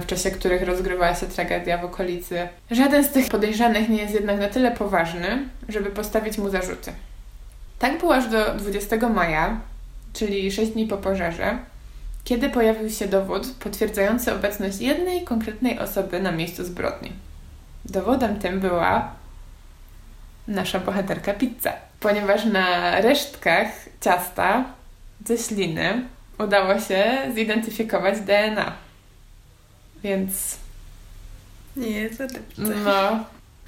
w 0.00 0.06
czasie 0.06 0.30
których 0.30 0.62
rozgrywała 0.62 1.14
się 1.14 1.26
tragedia 1.26 1.78
w 1.78 1.84
okolicy. 1.84 2.48
Żaden 2.70 3.04
z 3.04 3.10
tych 3.10 3.28
podejrzanych 3.28 3.88
nie 3.88 4.02
jest 4.02 4.14
jednak 4.14 4.38
na 4.40 4.48
tyle 4.48 4.70
poważny, 4.70 5.48
żeby 5.68 5.90
postawić 5.90 6.38
mu 6.38 6.50
zarzuty. 6.50 6.92
Tak 7.78 7.98
było 7.98 8.14
aż 8.14 8.28
do 8.28 8.54
20 8.54 9.08
maja, 9.08 9.60
czyli 10.12 10.52
6 10.52 10.70
dni 10.70 10.86
po 10.86 10.96
pożarze, 10.96 11.58
kiedy 12.24 12.50
pojawił 12.50 12.90
się 12.90 13.08
dowód 13.08 13.46
potwierdzający 13.60 14.34
obecność 14.34 14.78
jednej 14.78 15.24
konkretnej 15.24 15.78
osoby 15.78 16.20
na 16.20 16.32
miejscu 16.32 16.64
zbrodni. 16.64 17.12
Dowodem 17.84 18.38
tym 18.38 18.60
była 18.60 19.10
nasza 20.48 20.78
bohaterka 20.78 21.34
pizza, 21.34 21.72
ponieważ 22.00 22.44
na 22.44 23.00
resztkach 23.00 23.68
ciasta 24.00 24.64
ze 25.26 25.38
śliny 25.38 26.02
udało 26.38 26.80
się 26.80 27.18
zidentyfikować 27.34 28.20
DNA. 28.20 28.72
Więc. 30.02 30.56
Nie, 31.76 32.10
co 32.10 32.26
ty 32.26 32.42
No. 32.58 33.24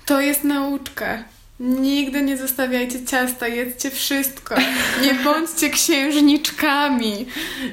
To 0.07 0.21
jest 0.21 0.45
nauczka. 0.45 1.25
Nigdy 1.61 2.23
nie 2.23 2.37
zostawiajcie 2.37 3.05
ciasta, 3.07 3.49
jedzcie 3.49 3.91
wszystko. 3.91 4.55
Nie 5.03 5.15
bądźcie 5.15 5.71
księżniczkami. 5.71 7.27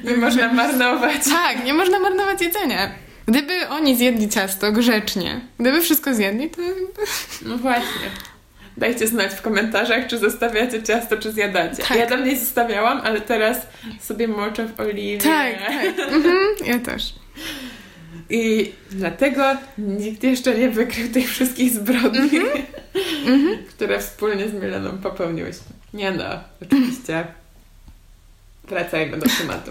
Nie 0.04 0.16
można 0.16 0.52
marnować. 0.52 1.24
Tak, 1.24 1.64
nie 1.64 1.74
można 1.74 1.98
marnować 2.00 2.40
jedzenia. 2.40 2.90
Gdyby 3.28 3.68
oni 3.68 3.96
zjedli 3.96 4.28
ciasto 4.28 4.72
grzecznie, 4.72 5.40
gdyby 5.60 5.80
wszystko 5.80 6.14
zjedli, 6.14 6.50
to... 6.50 6.62
No 7.42 7.58
właśnie. 7.58 8.10
Dajcie 8.76 9.06
znać 9.06 9.32
w 9.32 9.42
komentarzach, 9.42 10.06
czy 10.06 10.18
zostawiacie 10.18 10.82
ciasto, 10.82 11.16
czy 11.16 11.32
zjadacie. 11.32 11.82
Tak. 11.82 11.98
Ja 11.98 12.06
tam 12.06 12.24
nie 12.24 12.38
zostawiałam, 12.38 13.00
ale 13.04 13.20
teraz 13.20 13.66
sobie 14.00 14.28
moczę 14.28 14.66
w 14.66 14.80
oliwie. 14.80 15.18
Tak, 15.18 15.58
tak. 15.58 15.98
Mhm, 15.98 16.46
ja 16.66 16.78
też. 16.78 17.14
I 18.30 18.72
dlatego 18.90 19.56
nikt 19.78 20.22
jeszcze 20.22 20.54
nie 20.54 20.70
wykrył 20.70 21.08
tych 21.08 21.30
wszystkich 21.30 21.72
zbrodni, 21.72 22.40
mm-hmm. 22.40 23.58
które 23.74 24.00
wspólnie 24.00 24.48
z 24.48 24.52
Mileną 24.52 24.98
popełniłyśmy. 24.98 25.66
Nie 25.94 26.10
no, 26.10 26.24
oczywiście. 26.62 27.26
Wracajmy 28.64 29.16
do 29.16 29.26
tematu. 29.38 29.70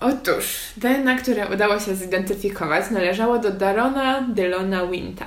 Otóż, 0.00 0.56
DNA, 0.76 1.16
które 1.16 1.48
udało 1.48 1.80
się 1.80 1.94
zidentyfikować, 1.94 2.90
należało 2.90 3.38
do 3.38 3.50
Darona 3.50 4.20
Delona 4.20 4.86
Winta. 4.86 5.26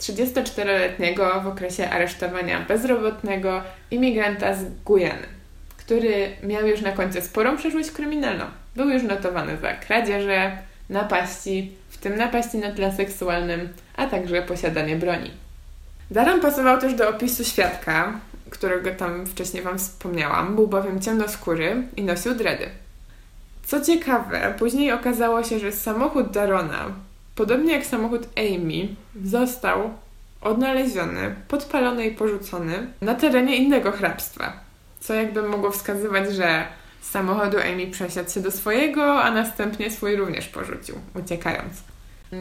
34-letniego 0.00 1.40
w 1.42 1.46
okresie 1.46 1.90
aresztowania 1.90 2.60
bezrobotnego 2.60 3.62
imigranta 3.90 4.54
z 4.54 4.64
Gujany, 4.84 5.26
który 5.76 6.28
miał 6.42 6.66
już 6.66 6.80
na 6.80 6.92
koncie 6.92 7.22
sporą 7.22 7.56
przeszłość 7.56 7.90
kryminalną. 7.90 8.44
Był 8.76 8.88
już 8.88 9.02
notowany 9.02 9.56
za 9.56 9.72
kradzieże, 9.72 10.58
napaści, 10.90 11.72
w 11.90 11.98
tym 11.98 12.16
napaści 12.16 12.58
na 12.58 12.72
tle 12.72 12.92
seksualnym, 12.92 13.68
a 13.96 14.06
także 14.06 14.42
posiadanie 14.42 14.96
broni. 14.96 15.30
Daron 16.10 16.40
pasował 16.40 16.80
też 16.80 16.94
do 16.94 17.08
opisu 17.08 17.44
świadka, 17.44 18.12
którego 18.50 18.90
tam 18.90 19.26
wcześniej 19.26 19.62
Wam 19.62 19.78
wspomniałam. 19.78 20.54
Był 20.54 20.68
bowiem 20.68 21.00
ciemnoskóry 21.00 21.82
i 21.96 22.02
nosił 22.02 22.34
dredy. 22.34 22.83
Co 23.66 23.80
ciekawe, 23.80 24.54
później 24.58 24.92
okazało 24.92 25.44
się, 25.44 25.58
że 25.58 25.72
samochód 25.72 26.30
Darona, 26.30 26.84
podobnie 27.34 27.72
jak 27.72 27.86
samochód 27.86 28.28
Amy, 28.36 28.88
został 29.24 29.90
odnaleziony, 30.40 31.34
podpalony 31.48 32.06
i 32.06 32.14
porzucony 32.14 32.86
na 33.00 33.14
terenie 33.14 33.56
innego 33.56 33.92
hrabstwa. 33.92 34.52
Co 35.00 35.14
jakby 35.14 35.42
mogło 35.42 35.70
wskazywać, 35.70 36.32
że 36.32 36.64
z 37.00 37.10
samochodu 37.10 37.56
Amy 37.58 37.86
przesiadł 37.86 38.30
się 38.30 38.40
do 38.40 38.50
swojego, 38.50 39.22
a 39.22 39.30
następnie 39.30 39.90
swój 39.90 40.16
również 40.16 40.48
porzucił, 40.48 40.94
uciekając. 41.14 41.72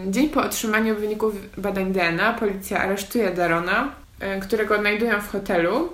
Dzień 0.07 0.29
po 0.29 0.41
otrzymaniu 0.41 0.95
wyników 0.95 1.33
badań 1.57 1.93
DNA 1.93 2.33
policja 2.33 2.79
aresztuje 2.79 3.31
Darona, 3.31 3.95
e, 4.19 4.39
którego 4.39 4.75
odnajdują 4.75 5.21
w 5.21 5.27
hotelu, 5.27 5.93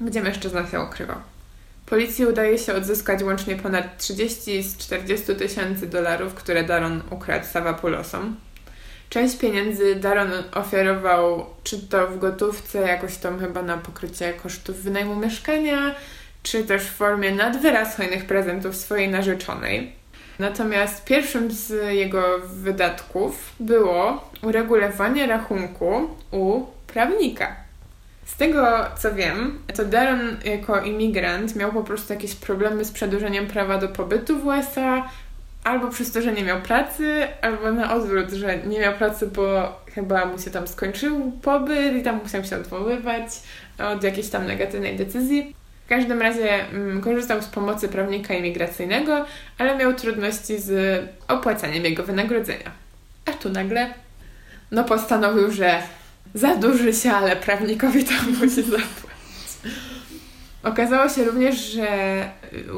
gdzie 0.00 0.22
mężczyzna 0.22 0.66
się 0.66 0.80
ukrywał. 0.80 1.16
Policji 1.92 2.26
udaje 2.26 2.58
się 2.58 2.74
odzyskać 2.74 3.22
łącznie 3.22 3.56
ponad 3.56 3.98
30 3.98 4.62
z 4.62 4.76
40 4.76 5.36
tysięcy 5.36 5.86
dolarów, 5.86 6.34
które 6.34 6.64
Daron 6.64 7.02
ukradł 7.10 7.46
Savapulosom. 7.46 8.36
Część 9.08 9.38
pieniędzy 9.38 9.94
Daron 9.94 10.30
ofiarował 10.54 11.46
czy 11.64 11.88
to 11.88 12.06
w 12.06 12.18
gotówce, 12.18 12.78
jakoś 12.78 13.16
tam 13.16 13.40
chyba 13.40 13.62
na 13.62 13.78
pokrycie 13.78 14.32
kosztów 14.32 14.76
wynajmu 14.76 15.16
mieszkania, 15.16 15.94
czy 16.42 16.64
też 16.64 16.82
w 16.82 16.96
formie 16.96 17.34
nadwyraz 17.34 17.96
hojnych 17.96 18.24
prezentów 18.24 18.76
swojej 18.76 19.08
narzeczonej. 19.08 19.92
Natomiast 20.38 21.04
pierwszym 21.04 21.50
z 21.50 21.92
jego 21.94 22.38
wydatków 22.38 23.52
było 23.60 24.30
uregulowanie 24.42 25.26
rachunku 25.26 26.08
u 26.30 26.66
prawnika. 26.86 27.61
Z 28.32 28.36
tego 28.36 28.86
co 28.98 29.14
wiem, 29.14 29.58
to 29.76 29.84
Darren 29.84 30.36
jako 30.44 30.80
imigrant 30.80 31.56
miał 31.56 31.72
po 31.72 31.84
prostu 31.84 32.12
jakieś 32.12 32.34
problemy 32.34 32.84
z 32.84 32.90
przedłużeniem 32.90 33.46
prawa 33.46 33.78
do 33.78 33.88
pobytu 33.88 34.38
w 34.38 34.46
USA, 34.46 35.08
albo 35.64 35.88
przez 35.88 36.12
to, 36.12 36.22
że 36.22 36.32
nie 36.32 36.44
miał 36.44 36.60
pracy, 36.60 37.26
albo 37.42 37.72
na 37.72 37.94
odwrót, 37.94 38.30
że 38.30 38.58
nie 38.58 38.80
miał 38.80 38.94
pracy, 38.94 39.26
bo 39.26 39.76
chyba 39.94 40.24
mu 40.24 40.38
się 40.38 40.50
tam 40.50 40.68
skończył 40.68 41.32
pobyt 41.42 41.96
i 41.96 42.02
tam 42.02 42.20
musiał 42.22 42.44
się 42.44 42.56
odwoływać 42.56 43.28
od 43.78 44.02
jakiejś 44.02 44.28
tam 44.28 44.46
negatywnej 44.46 44.96
decyzji. 44.96 45.54
W 45.86 45.88
każdym 45.88 46.22
razie 46.22 46.68
mm, 46.68 47.00
korzystał 47.00 47.42
z 47.42 47.46
pomocy 47.46 47.88
prawnika 47.88 48.34
imigracyjnego, 48.34 49.24
ale 49.58 49.76
miał 49.76 49.94
trudności 49.94 50.58
z 50.58 51.02
opłacaniem 51.28 51.84
jego 51.84 52.02
wynagrodzenia. 52.02 52.70
A 53.26 53.32
tu 53.32 53.50
nagle 53.50 53.94
no 54.70 54.84
postanowił, 54.84 55.50
że 55.50 55.82
zaduży 56.34 56.92
się, 56.92 57.12
ale 57.12 57.36
prawnikowi 57.36 58.04
to 58.04 58.12
musi 58.40 58.62
zapłacić. 58.62 58.92
Okazało 60.62 61.08
się 61.08 61.24
również, 61.24 61.56
że 61.56 61.88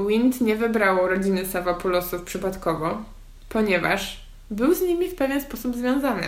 Wind 0.09 0.41
nie 0.41 0.57
wybrał 0.57 1.09
rodziny 1.09 1.47
Savapulosów 1.47 2.23
przypadkowo, 2.23 3.03
ponieważ 3.49 4.25
był 4.51 4.75
z 4.75 4.83
nimi 4.83 5.09
w 5.09 5.15
pewien 5.15 5.41
sposób 5.41 5.77
związany. 5.77 6.23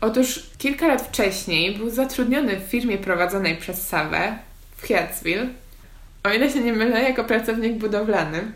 Otóż 0.00 0.50
kilka 0.58 0.86
lat 0.86 1.02
wcześniej 1.02 1.78
był 1.78 1.90
zatrudniony 1.90 2.60
w 2.60 2.62
firmie 2.62 2.98
prowadzonej 2.98 3.56
przez 3.56 3.88
Savę, 3.88 4.38
w 4.76 4.82
w 4.82 4.86
Hyattsville. 4.86 5.48
O 6.24 6.30
ile 6.30 6.50
się 6.50 6.60
nie 6.60 6.72
mylę, 6.72 7.02
jako 7.02 7.24
pracownik 7.24 7.78
budowlany. 7.78 8.52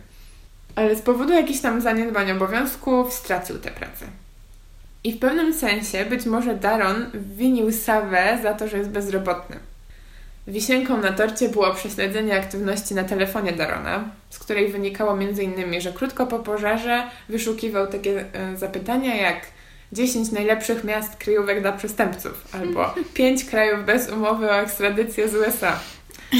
Ale 0.76 0.96
z 0.96 1.02
powodu 1.02 1.32
jakichś 1.32 1.60
tam 1.60 1.80
zaniedbań 1.80 2.30
obowiązków 2.30 3.12
stracił 3.12 3.58
tę 3.58 3.70
pracę. 3.70 4.06
I 5.06 5.12
w 5.12 5.18
pewnym 5.18 5.54
sensie 5.54 6.04
być 6.04 6.26
może 6.26 6.54
Daron 6.54 7.06
winił 7.14 7.72
Sawę 7.72 8.38
za 8.42 8.54
to, 8.54 8.68
że 8.68 8.78
jest 8.78 8.90
bezrobotny. 8.90 9.56
Wisienką 10.46 10.96
na 10.96 11.12
torcie 11.12 11.48
było 11.48 11.74
prześledzenie 11.74 12.36
aktywności 12.36 12.94
na 12.94 13.04
telefonie 13.04 13.52
Darona, 13.52 14.04
z 14.30 14.38
której 14.38 14.68
wynikało 14.68 15.12
m.in., 15.12 15.80
że 15.80 15.92
krótko 15.92 16.26
po 16.26 16.38
pożarze 16.38 17.02
wyszukiwał 17.28 17.86
takie 17.86 18.24
e, 18.32 18.56
zapytania 18.56 19.14
jak 19.14 19.40
10 19.92 20.32
najlepszych 20.32 20.84
miast 20.84 21.16
kryjówek 21.16 21.60
dla 21.60 21.72
przestępców 21.72 22.48
albo 22.52 22.94
5 23.14 23.44
krajów 23.44 23.84
bez 23.84 24.10
umowy 24.10 24.50
o 24.50 24.60
ekstradycję 24.60 25.28
z 25.28 25.34
USA. 25.34 25.80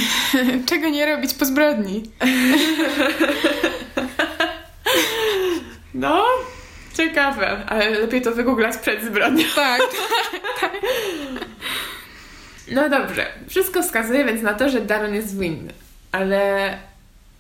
Czego 0.69 0.89
nie 0.89 1.07
robić 1.07 1.35
po 1.35 1.45
zbrodni? 1.45 2.03
No, 5.95 6.25
ciekawe, 6.97 7.67
ale 7.67 7.91
lepiej 7.91 8.23
to 8.23 8.33
wygooglać 8.33 8.77
przed 8.77 9.05
zbrodnią. 9.05 9.45
Tak. 9.57 9.81
No 12.71 12.89
dobrze, 12.89 13.27
wszystko 13.49 13.83
wskazuje 13.83 14.25
więc 14.25 14.43
na 14.43 14.55
to, 14.55 14.69
że 14.69 14.81
Daron 14.81 15.15
jest 15.15 15.39
winny, 15.39 15.73
ale 16.13 16.71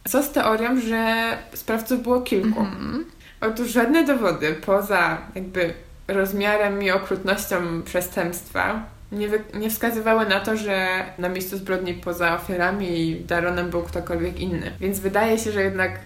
co 0.08 0.22
z 0.22 0.32
teorią, 0.32 0.80
że 0.80 1.36
sprawców 1.54 2.02
było 2.02 2.20
kilku? 2.20 2.60
Mhm. 2.60 3.04
Otóż 3.40 3.68
żadne 3.68 4.04
dowody 4.04 4.54
poza 4.66 5.18
jakby 5.34 5.74
rozmiarem 6.08 6.82
i 6.82 6.90
okrutnością 6.90 7.82
przestępstwa 7.82 8.82
nie, 9.12 9.28
nie 9.54 9.70
wskazywały 9.70 10.26
na 10.26 10.40
to, 10.40 10.56
że 10.56 11.04
na 11.18 11.28
miejscu 11.28 11.56
zbrodni 11.56 11.94
poza 11.94 12.34
ofiarami 12.34 13.00
i 13.00 13.24
Daronem 13.24 13.70
był 13.70 13.82
ktokolwiek 13.82 14.40
inny. 14.40 14.72
Więc 14.80 15.00
wydaje 15.00 15.38
się, 15.38 15.52
że 15.52 15.62
jednak 15.62 15.98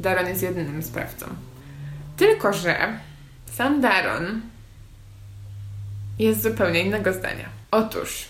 Daron 0.00 0.26
jest 0.26 0.42
jedynym 0.42 0.82
sprawcą. 0.82 1.26
Tylko, 2.20 2.52
że 2.52 2.98
sam 3.52 3.80
Daron 3.80 4.40
jest 6.18 6.42
zupełnie 6.42 6.80
innego 6.80 7.12
zdania. 7.12 7.48
Otóż 7.70 8.24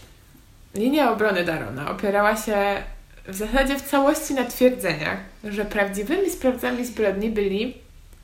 linia 0.74 1.12
obrony 1.12 1.44
Darona 1.44 1.90
opierała 1.90 2.36
się 2.36 2.82
w 3.28 3.34
zasadzie 3.34 3.78
w 3.78 3.82
całości 3.82 4.34
na 4.34 4.44
twierdzeniach, 4.44 5.18
że 5.44 5.64
prawdziwymi 5.64 6.30
sprawcami 6.30 6.86
zbrodni 6.86 7.30
byli 7.30 7.76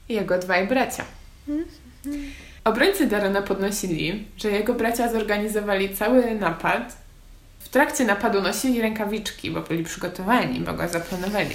jego 0.08 0.38
dwaj 0.38 0.68
bracia. 0.68 1.04
Obrońcy 2.64 3.06
Darona 3.06 3.42
podnosili, 3.42 4.26
że 4.36 4.50
jego 4.50 4.74
bracia 4.74 5.12
zorganizowali 5.12 5.96
cały 5.96 6.34
napad. 6.34 6.96
W 7.58 7.68
trakcie 7.68 8.04
napadu 8.04 8.42
nosili 8.42 8.82
rękawiczki, 8.82 9.50
bo 9.50 9.60
byli 9.60 9.84
przygotowani, 9.84 10.60
bo 10.60 10.72
go 10.72 10.88
zaplanowali. 10.88 11.54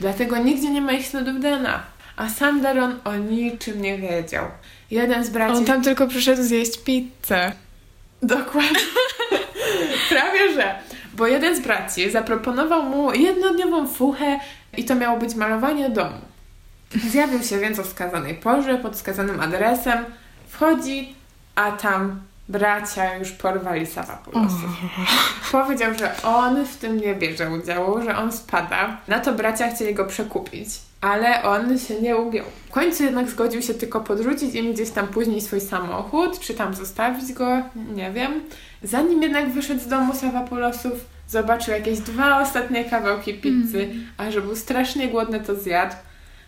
Dlatego 0.00 0.38
nigdzie 0.38 0.70
nie 0.70 0.80
ma 0.80 0.92
ich 0.92 1.06
śladów 1.06 1.40
DNA. 1.40 1.91
A 2.16 2.28
sam 2.28 2.60
Daron 2.60 3.00
o 3.04 3.16
niczym 3.16 3.82
nie 3.82 3.98
wiedział. 3.98 4.44
Jeden 4.90 5.24
z 5.24 5.30
braci... 5.30 5.56
On 5.56 5.64
tam 5.64 5.82
tylko 5.82 6.06
przyszedł 6.06 6.42
zjeść 6.42 6.78
pizzę. 6.78 7.52
Dokładnie. 8.22 8.80
Prawie 10.10 10.54
że. 10.54 10.74
Bo 11.14 11.26
jeden 11.26 11.56
z 11.56 11.60
braci 11.60 12.10
zaproponował 12.10 12.82
mu 12.82 13.12
jednodniową 13.12 13.88
fuchę 13.88 14.40
i 14.76 14.84
to 14.84 14.94
miało 14.94 15.18
być 15.18 15.34
malowanie 15.34 15.90
domu. 15.90 16.18
Zjawił 17.10 17.42
się 17.42 17.58
więc 17.58 17.78
o 17.78 17.82
wskazanej 17.82 18.34
porze, 18.34 18.78
pod 18.78 18.96
wskazanym 18.96 19.40
adresem. 19.40 20.04
Wchodzi, 20.48 21.14
a 21.54 21.72
tam 21.72 22.20
bracia 22.52 23.16
już 23.16 23.30
porwali 23.30 23.86
Savapulosów. 23.86 24.70
Powiedział, 25.52 25.94
że 25.94 26.22
on 26.22 26.66
w 26.66 26.76
tym 26.76 26.96
nie 26.96 27.14
bierze 27.14 27.50
udziału, 27.50 28.02
że 28.02 28.16
on 28.16 28.32
spada. 28.32 28.96
Na 29.08 29.20
to 29.20 29.32
bracia 29.32 29.74
chcieli 29.74 29.94
go 29.94 30.04
przekupić, 30.04 30.68
ale 31.00 31.42
on 31.42 31.78
się 31.78 32.00
nie 32.00 32.16
ugiął. 32.16 32.46
W 32.68 32.70
końcu 32.70 33.02
jednak 33.02 33.30
zgodził 33.30 33.62
się 33.62 33.74
tylko 33.74 34.00
podrzucić 34.00 34.54
im 34.54 34.72
gdzieś 34.72 34.90
tam 34.90 35.06
później 35.08 35.40
swój 35.40 35.60
samochód, 35.60 36.40
czy 36.40 36.54
tam 36.54 36.74
zostawić 36.74 37.32
go, 37.32 37.62
nie 37.94 38.10
wiem. 38.10 38.42
Zanim 38.82 39.22
jednak 39.22 39.50
wyszedł 39.50 39.80
z 39.80 39.86
domu 39.86 40.14
Savapulosów, 40.14 40.92
zobaczył 41.28 41.74
jakieś 41.74 41.98
dwa 41.98 42.40
ostatnie 42.40 42.84
kawałki 42.84 43.34
pizzy, 43.34 43.88
a 44.16 44.30
że 44.30 44.40
był 44.40 44.56
strasznie 44.56 45.08
głodny, 45.08 45.40
to 45.40 45.54
zjadł. 45.54 45.94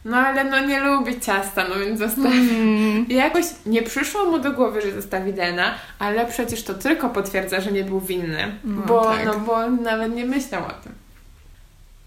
No 0.04 0.16
ale 0.16 0.44
no 0.44 0.60
nie 0.60 0.80
lubi 0.80 1.20
ciasta, 1.20 1.64
no 1.68 1.74
więc 1.84 1.98
zostawił. 1.98 2.54
Mm. 2.54 3.08
I 3.08 3.14
jakoś 3.14 3.44
nie 3.66 3.82
przyszło 3.82 4.24
mu 4.24 4.38
do 4.38 4.52
głowy, 4.52 4.80
że 4.80 4.92
zostawi 4.92 5.32
DNA, 5.32 5.74
ale 5.98 6.26
przecież 6.26 6.62
to 6.62 6.74
tylko 6.74 7.08
potwierdza, 7.08 7.60
że 7.60 7.72
nie 7.72 7.84
był 7.84 8.00
winny, 8.00 8.54
No 8.64 8.82
bo, 8.82 9.04
tak. 9.04 9.26
no, 9.26 9.38
bo 9.38 9.70
nawet 9.70 10.14
nie 10.14 10.26
myślał 10.26 10.62
o 10.66 10.72
tym. 10.72 10.92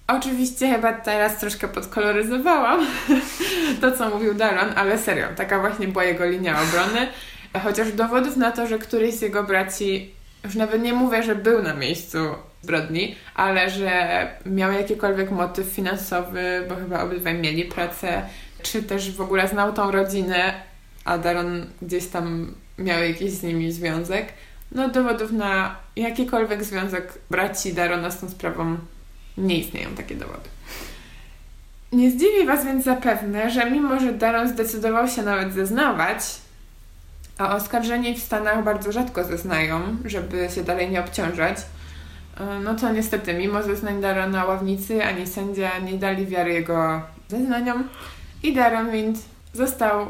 Oczywiście 0.08 0.70
chyba 0.70 0.94
teraz 0.94 1.38
troszkę 1.40 1.68
podkoloryzowałam 1.68 2.88
to, 3.82 3.92
co 3.92 4.10
mówił 4.10 4.34
Daron, 4.34 4.74
ale 4.76 4.98
serio, 4.98 5.28
taka 5.36 5.60
właśnie 5.60 5.88
była 5.88 6.04
jego 6.04 6.26
linia 6.26 6.62
obrony. 6.62 7.08
Chociaż 7.64 7.92
dowodów 7.92 8.38
na 8.38 8.52
to, 8.52 8.68
że 8.68 8.80
któryś 8.80 9.16
z 9.16 9.22
jego 9.22 9.44
braci, 9.44 10.12
już 10.44 10.56
nawet 10.56 10.82
nie 10.82 10.94
mówię, 10.94 11.24
że 11.24 11.36
był 11.36 11.64
na 11.64 11.74
miejscu 11.74 12.18
zbrodni, 12.62 13.16
ale 13.36 13.70
że 13.70 14.28
miał 14.46 14.72
jakikolwiek 14.72 15.32
motyw 15.32 15.68
finansowy, 15.68 16.66
bo 16.70 16.76
chyba 16.76 17.04
obydwaj 17.04 17.34
mieli 17.34 17.66
pracę, 17.66 18.24
czy 18.64 18.84
też 18.84 19.12
w 19.12 19.22
ogóle 19.22 19.48
znał 19.48 19.74
tą 19.74 19.92
rodzinę, 19.92 20.54
a 21.06 21.18
Daron 21.18 21.66
gdzieś 21.82 22.08
tam 22.08 22.54
miał 22.78 23.04
jakiś 23.04 23.32
z 23.32 23.44
nimi 23.44 23.72
związek. 23.72 24.28
No 24.72 24.90
dowodów 24.90 25.32
na 25.32 25.76
jakikolwiek 25.96 26.64
związek 26.64 27.20
braci 27.30 27.74
Darona 27.74 28.12
z 28.12 28.20
tą 28.20 28.30
sprawą 28.30 28.78
nie 29.38 29.60
istnieją 29.60 29.90
takie 29.90 30.16
dowody. 30.16 30.50
Nie 31.92 32.12
zdziwi 32.12 32.46
Was 32.46 32.66
więc 32.66 32.86
zapewne, 32.86 33.52
że 33.52 33.72
mimo, 33.72 34.00
że 34.00 34.14
Daron 34.14 34.50
zdecydował 34.50 35.08
się 35.08 35.22
nawet 35.22 35.54
zeznawać, 35.54 36.20
a 37.38 37.56
oskarżeni 37.56 38.16
w 38.16 38.24
Stanach 38.24 38.64
bardzo 38.64 38.92
rzadko 38.92 39.24
zeznają, 39.24 39.98
żeby 40.06 40.50
się 40.56 40.64
dalej 40.64 40.90
nie 40.90 41.00
obciążać, 41.00 41.58
no 42.64 42.76
to 42.76 42.92
niestety, 42.92 43.34
mimo 43.34 43.64
zeznań 43.64 44.02
Darona 44.02 44.46
ławnicy, 44.46 45.04
ani 45.04 45.28
sędzia 45.28 45.80
nie 45.80 45.94
dali 45.94 46.28
wiary 46.28 46.54
jego 46.54 47.02
zeznaniom 47.28 47.90
i 48.44 48.56
więc 48.92 49.20
został 49.54 50.08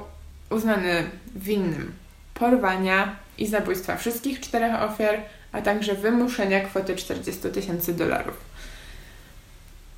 uznany 0.49 1.09
winnym 1.35 1.91
porwania 2.33 3.15
i 3.37 3.47
zabójstwa 3.47 3.95
wszystkich 3.95 4.39
czterech 4.39 4.81
ofiar, 4.81 5.19
a 5.51 5.61
także 5.61 5.95
wymuszenia 5.95 6.61
kwoty 6.61 6.95
40 6.95 7.41
tysięcy 7.41 7.93
dolarów. 7.93 8.35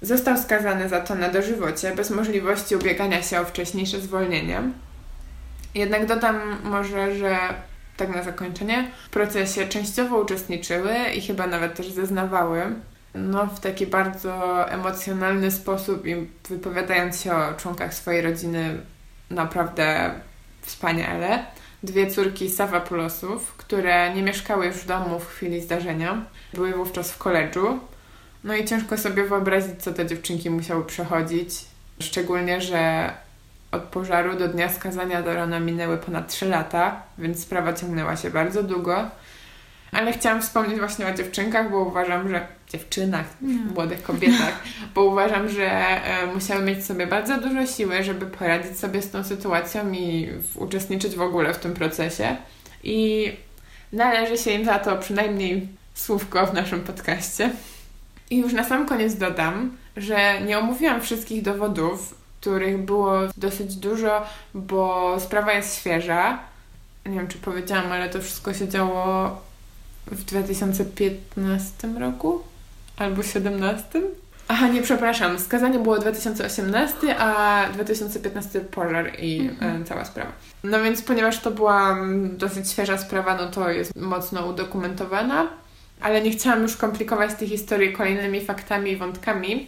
Został 0.02 0.38
skazany 0.38 0.90
za 0.90 1.02
to 1.02 1.16
na 1.16 1.30
dożywocie, 1.30 1.96
bez 1.96 2.10
możliwości 2.10 2.76
ubiegania 2.76 3.22
się 3.22 3.42
o 3.42 3.46
wcześniejsze 3.46 4.02
zwolnienie. 4.02 4.62
Jednak 5.76 6.06
dodam 6.06 6.58
może, 6.64 7.16
że 7.16 7.38
tak 8.00 8.16
na 8.16 8.24
zakończenie, 8.24 8.92
w 9.06 9.10
procesie 9.10 9.68
częściowo 9.68 10.18
uczestniczyły 10.18 10.94
i 11.16 11.22
chyba 11.22 11.48
nawet 11.48 11.76
też 11.76 11.92
zeznawały, 11.92 12.62
no 13.16 13.48
w 13.48 13.60
taki 13.60 13.88
bardzo 13.88 14.66
emocjonalny 14.70 15.52
sposób 15.52 16.08
i 16.08 16.28
wypowiadając 16.50 17.22
się 17.22 17.34
o 17.36 17.54
członkach 17.54 17.94
swojej 17.94 18.22
rodziny 18.22 18.82
naprawdę 19.30 20.12
wspaniale. 20.62 21.46
Dwie 21.84 22.12
córki 22.12 22.50
Savapulosów, 22.50 23.54
które 23.58 24.14
nie 24.16 24.24
mieszkały 24.24 24.66
już 24.66 24.76
w 24.76 24.88
domu 24.88 25.20
w 25.20 25.28
chwili 25.28 25.62
zdarzenia, 25.62 26.26
były 26.54 26.74
wówczas 26.74 27.12
w 27.12 27.18
koledżu. 27.18 27.80
No 28.44 28.56
i 28.56 28.66
ciężko 28.66 28.98
sobie 28.98 29.24
wyobrazić, 29.24 29.84
co 29.84 29.94
te 29.94 30.06
dziewczynki 30.06 30.50
musiały 30.50 30.86
przechodzić. 30.86 31.50
Szczególnie, 32.00 32.62
że 32.62 33.12
od 33.72 33.82
pożaru 33.84 34.36
do 34.36 34.48
dnia 34.48 34.70
skazania 34.70 35.22
Dorona 35.22 35.60
minęły 35.60 35.98
ponad 35.98 36.28
3 36.28 36.46
lata, 36.46 37.04
więc 37.18 37.42
sprawa 37.42 37.74
ciągnęła 37.74 38.18
się 38.18 38.30
bardzo 38.30 38.64
długo. 38.64 39.10
Ale 39.92 40.14
chciałam 40.14 40.42
wspomnieć 40.42 40.80
właśnie 40.80 41.08
o 41.08 41.14
dziewczynkach, 41.14 41.72
bo 41.72 41.80
uważam, 41.80 42.30
że 42.30 42.48
dziewczynach, 42.70 43.26
młodych 43.76 44.04
kobietach, 44.04 44.64
bo 44.96 45.04
uważam, 45.04 45.50
że 45.50 45.70
e, 45.70 46.26
musiały 46.34 46.62
mieć 46.62 46.80
w 46.80 46.86
sobie 46.86 47.08
bardzo 47.08 47.42
dużo 47.42 47.66
siły, 47.66 48.04
żeby 48.04 48.26
poradzić 48.26 48.80
sobie 48.80 49.02
z 49.02 49.12
tą 49.12 49.24
sytuacją 49.24 49.92
i 49.92 50.30
w, 50.42 50.58
uczestniczyć 50.58 51.16
w 51.16 51.22
ogóle 51.22 51.54
w 51.54 51.60
tym 51.60 51.74
procesie. 51.74 52.36
I 52.84 53.32
należy 53.94 54.38
się 54.38 54.52
im 54.52 54.66
za 54.66 54.80
to 54.80 54.98
przynajmniej 54.98 55.68
słówko 55.94 56.48
w 56.48 56.54
naszym 56.54 56.82
podcaście. 56.82 57.50
I 58.30 58.38
już 58.38 58.54
na 58.54 58.64
sam 58.64 58.86
koniec 58.86 59.16
dodam, 59.16 59.78
że 59.98 60.42
nie 60.42 60.60
omówiłam 60.60 61.02
wszystkich 61.02 61.42
dowodów, 61.42 62.19
których 62.42 62.78
było 62.78 63.14
dosyć 63.38 63.76
dużo, 63.76 64.26
bo 64.54 65.16
sprawa 65.20 65.54
jest 65.54 65.80
świeża. 65.80 66.40
Nie 67.06 67.16
wiem, 67.16 67.28
czy 67.28 67.38
powiedziałam, 67.38 67.92
ale 67.92 68.10
to 68.10 68.22
wszystko 68.22 68.54
się 68.54 68.68
działo 68.68 69.38
w 70.08 70.24
2015 70.24 71.88
roku 72.00 72.44
albo 72.98 73.16
2017. 73.16 74.02
Aha, 74.48 74.68
nie, 74.68 74.82
przepraszam. 74.82 75.40
Skazanie 75.40 75.80
było 75.80 76.00
2018, 76.00 77.20
a 77.20 77.66
2015 77.74 78.60
pożar 78.60 79.12
i 79.20 79.50
e, 79.62 79.84
cała 79.86 80.06
sprawa. 80.06 80.32
No 80.64 80.84
więc 80.84 81.02
ponieważ 81.02 81.40
to 81.40 81.52
była 81.52 81.92
mm, 81.92 82.38
dosyć 82.38 82.72
świeża 82.72 82.98
sprawa, 82.98 83.36
no 83.36 83.48
to 83.48 83.70
jest 83.70 83.96
mocno 83.96 84.46
udokumentowana. 84.46 85.48
ale 86.02 86.22
nie 86.22 86.32
chciałam 86.32 86.62
już 86.62 86.78
komplikować 86.78 87.34
tej 87.34 87.48
historii 87.48 87.94
kolejnymi 87.94 88.46
faktami 88.46 88.92
i 88.92 88.98
wątkami, 88.98 89.68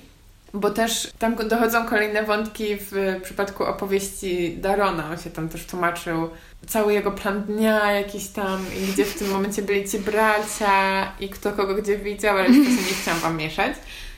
bo 0.54 0.70
też 0.70 1.12
tam 1.20 1.36
dochodzą 1.36 1.86
kolejne 1.86 2.24
wątki 2.24 2.78
w 2.78 3.20
przypadku 3.24 3.64
opowieści 3.64 4.58
Darona. 4.58 5.10
On 5.12 5.18
się 5.18 5.30
tam 5.30 5.50
też 5.50 5.66
tłumaczył 5.66 6.30
cały 6.68 6.94
jego 6.94 7.12
plan 7.12 7.42
dnia 7.42 7.92
jakiś 7.92 8.28
tam 8.28 8.66
i 8.84 8.92
gdzie 8.92 9.06
w 9.06 9.20
tym 9.20 9.30
momencie 9.30 9.62
byli 9.62 9.90
ci 9.90 10.00
bracia 10.00 11.12
i 11.20 11.30
kto 11.30 11.52
kogo 11.52 11.76
gdzie 11.76 11.98
widział, 11.98 12.38
ale 12.38 12.50
już 12.50 12.68
nie 12.68 12.94
chciałam 13.02 13.20
Wam 13.20 13.38
mieszać. 13.38 13.74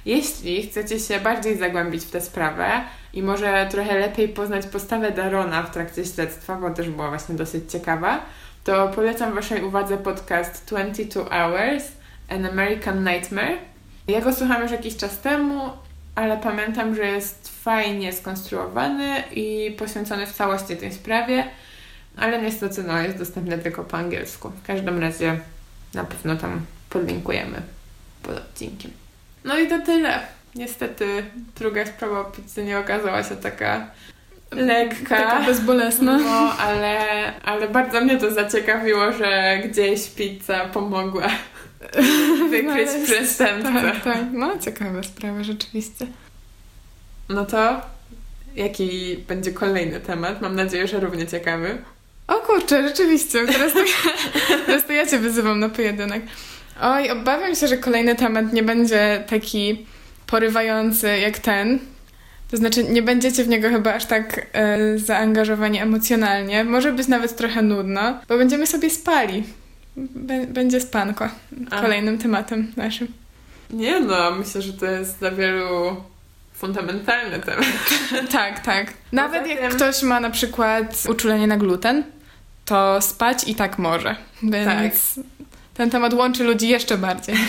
Jeśli 0.05 0.67
chcecie 0.67 0.99
się 0.99 1.19
bardziej 1.19 1.57
zagłębić 1.57 2.03
w 2.03 2.11
tę 2.11 2.21
sprawę 2.21 2.81
i 3.13 3.23
może 3.23 3.67
trochę 3.71 3.99
lepiej 3.99 4.29
poznać 4.29 4.65
postawę 4.65 5.11
Darona 5.11 5.63
w 5.63 5.71
trakcie 5.71 6.05
śledztwa, 6.05 6.55
bo 6.55 6.69
też 6.69 6.89
była 6.89 7.09
właśnie 7.09 7.35
dosyć 7.35 7.71
ciekawa, 7.71 8.25
to 8.63 8.87
polecam 8.87 9.35
Waszej 9.35 9.63
uwadze 9.63 9.97
podcast 9.97 10.65
22 10.67 11.29
Hours 11.29 11.83
An 12.29 12.45
American 12.45 13.03
Nightmare. 13.03 13.57
Ja 14.07 14.21
go 14.21 14.33
słucham 14.33 14.61
już 14.61 14.71
jakiś 14.71 14.97
czas 14.97 15.19
temu, 15.19 15.69
ale 16.15 16.37
pamiętam, 16.37 16.95
że 16.95 17.05
jest 17.05 17.63
fajnie 17.63 18.13
skonstruowany 18.13 19.23
i 19.31 19.75
poświęcony 19.77 20.27
w 20.27 20.33
całości 20.33 20.77
tej 20.77 20.93
sprawie, 20.93 21.47
ale 22.17 22.41
niestety 22.41 22.83
no, 22.83 23.01
jest 23.01 23.17
dostępny 23.17 23.57
tylko 23.57 23.83
po 23.83 23.97
angielsku. 23.97 24.49
W 24.49 24.67
każdym 24.67 24.99
razie 24.99 25.39
na 25.93 26.03
pewno 26.03 26.35
tam 26.35 26.65
podlinkujemy 26.89 27.61
pod 28.23 28.37
odcinkiem. 28.37 28.91
No 29.43 29.57
i 29.57 29.67
to 29.67 29.79
tyle. 29.79 30.19
Niestety 30.55 31.23
druga 31.55 31.85
sprawa 31.85 32.19
o 32.19 32.23
pizzy 32.25 32.63
nie 32.63 32.79
okazała 32.79 33.23
się 33.23 33.35
taka 33.35 33.87
lekka. 34.51 35.17
Taka 35.17 35.45
bezbolesna. 35.45 36.17
No, 36.17 36.53
ale, 36.59 36.97
ale 37.43 37.67
bardzo 37.67 38.01
mnie 38.01 38.17
to 38.17 38.31
zaciekawiło, 38.31 39.11
że 39.11 39.61
gdzieś 39.65 40.09
pizza 40.09 40.65
pomogła 40.65 41.27
wykryć 42.49 42.89
no, 42.99 43.05
przestępcę. 43.05 43.73
Tak, 43.73 44.03
tak. 44.03 44.17
No, 44.31 44.57
ciekawe 44.59 45.03
sprawy 45.03 45.43
rzeczywiście. 45.43 46.07
No 47.29 47.45
to 47.45 47.81
jaki 48.55 49.17
będzie 49.27 49.51
kolejny 49.51 49.99
temat? 49.99 50.41
Mam 50.41 50.55
nadzieję, 50.55 50.87
że 50.87 50.99
równie 50.99 51.27
ciekawy. 51.27 51.77
O 52.27 52.33
kurczę, 52.33 52.87
rzeczywiście. 52.87 53.45
Teraz 53.47 53.73
to, 53.73 53.79
teraz 54.65 54.85
to 54.85 54.93
ja 54.93 55.05
Cię 55.07 55.19
wyzywam 55.19 55.59
na 55.59 55.69
pojedynek. 55.69 56.23
Oj, 56.81 57.09
obawiam 57.09 57.55
się, 57.55 57.67
że 57.67 57.77
kolejny 57.77 58.15
temat 58.15 58.53
nie 58.53 58.63
będzie 58.63 59.23
taki 59.29 59.85
porywający 60.27 61.17
jak 61.17 61.39
ten. 61.39 61.79
To 62.51 62.57
znaczy, 62.57 62.83
nie 62.83 63.01
będziecie 63.01 63.43
w 63.43 63.47
niego 63.47 63.69
chyba 63.69 63.93
aż 63.93 64.05
tak 64.05 64.47
e, 64.53 64.97
zaangażowani 64.97 65.79
emocjonalnie. 65.79 66.63
Może 66.63 66.91
być 66.91 67.07
nawet 67.07 67.35
trochę 67.35 67.61
nudno, 67.61 68.19
bo 68.27 68.37
będziemy 68.37 68.67
sobie 68.67 68.89
spali. 68.89 69.43
Będzie 70.47 70.81
spanko. 70.81 71.29
A. 71.71 71.81
Kolejnym 71.81 72.17
tematem 72.17 72.71
naszym. 72.77 73.07
Nie 73.69 73.99
no, 73.99 74.31
myślę, 74.31 74.61
że 74.61 74.73
to 74.73 74.85
jest 74.85 75.19
dla 75.19 75.31
wielu 75.31 75.95
fundamentalny 76.53 77.39
temat. 77.39 77.65
tak, 78.31 78.59
tak. 78.59 78.93
Nawet 79.11 79.47
jak 79.47 79.75
ktoś 79.75 80.03
ma 80.03 80.19
na 80.19 80.29
przykład 80.29 81.03
uczulenie 81.09 81.47
na 81.47 81.57
gluten, 81.57 82.03
to 82.65 83.01
spać 83.01 83.47
i 83.47 83.55
tak 83.55 83.79
może. 83.79 84.15
Więc 84.43 85.15
tak. 85.15 85.23
ten 85.73 85.89
temat 85.89 86.13
łączy 86.13 86.43
ludzi 86.43 86.69
jeszcze 86.69 86.97
bardziej. 86.97 87.35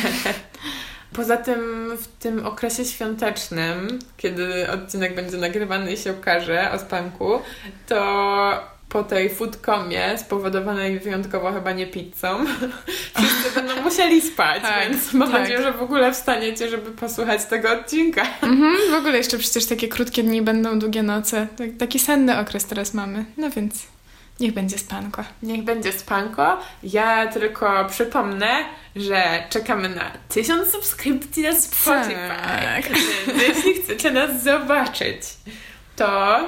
Poza 1.13 1.37
tym 1.37 1.91
w 1.97 2.07
tym 2.07 2.47
okresie 2.47 2.85
świątecznym, 2.85 3.99
kiedy 4.17 4.71
odcinek 4.71 5.15
będzie 5.15 5.37
nagrywany 5.37 5.93
i 5.93 5.97
się 5.97 6.13
ukaże 6.13 6.73
o 6.73 6.79
spanku, 6.79 7.41
to 7.87 8.74
po 8.89 9.03
tej 9.03 9.31
foodcomie, 9.31 10.19
spowodowanej 10.19 11.01
wyjątkowo 11.01 11.53
chyba 11.53 11.73
nie 11.73 11.87
pizzą, 11.87 12.45
wszyscy 13.17 13.55
będą 13.55 13.83
musieli 13.83 14.23
spać, 14.23 14.63
tak, 14.63 14.91
więc 14.91 15.13
mam 15.13 15.31
tak. 15.33 15.41
nadzieję, 15.41 15.63
że 15.63 15.73
w 15.73 15.83
ogóle 15.83 16.13
wstaniecie, 16.13 16.69
żeby 16.69 16.91
posłuchać 16.91 17.45
tego 17.45 17.73
odcinka. 17.73 18.23
Mhm, 18.43 18.77
w 18.91 18.95
ogóle 18.95 19.17
jeszcze 19.17 19.39
przecież 19.45 19.67
takie 19.67 19.89
krótkie 19.89 20.23
dni 20.23 20.43
będą, 20.43 20.79
długie 20.79 21.03
noce. 21.03 21.47
Tak, 21.57 21.69
taki 21.79 21.99
senny 21.99 22.39
okres 22.39 22.65
teraz 22.65 22.95
mamy, 22.95 23.25
no 23.37 23.51
więc 23.51 23.87
niech 24.41 24.55
będzie 24.55 24.79
spanko. 24.79 25.25
Niech 25.43 25.65
będzie 25.65 25.93
spanko. 25.93 26.61
Ja 26.83 27.27
tylko 27.27 27.85
przypomnę, 27.91 28.65
że 28.97 29.45
czekamy 29.51 29.89
na 29.89 30.11
tysiąc 30.29 30.73
subskrypcji 30.73 31.43
na 31.43 31.53
Spotify. 31.53 32.29
Tak. 32.29 32.85
Jeśli 33.49 33.75
chcecie 33.75 34.11
nas 34.11 34.43
zobaczyć, 34.43 35.23
to 35.97 36.39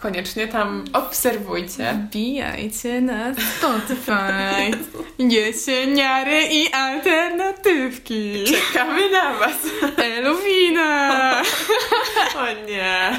Koniecznie 0.00 0.48
tam 0.48 0.84
obserwujcie. 0.92 1.92
Wbijajcie 1.92 3.00
na 3.00 3.34
Spotify. 3.34 4.70
Jesieniary 5.18 6.42
i 6.50 6.72
alternatywki. 6.72 8.44
Czekamy 8.44 9.10
na 9.10 9.34
was. 9.34 9.56
Eluwina. 9.96 11.42
o 12.38 12.66
nie. 12.68 13.18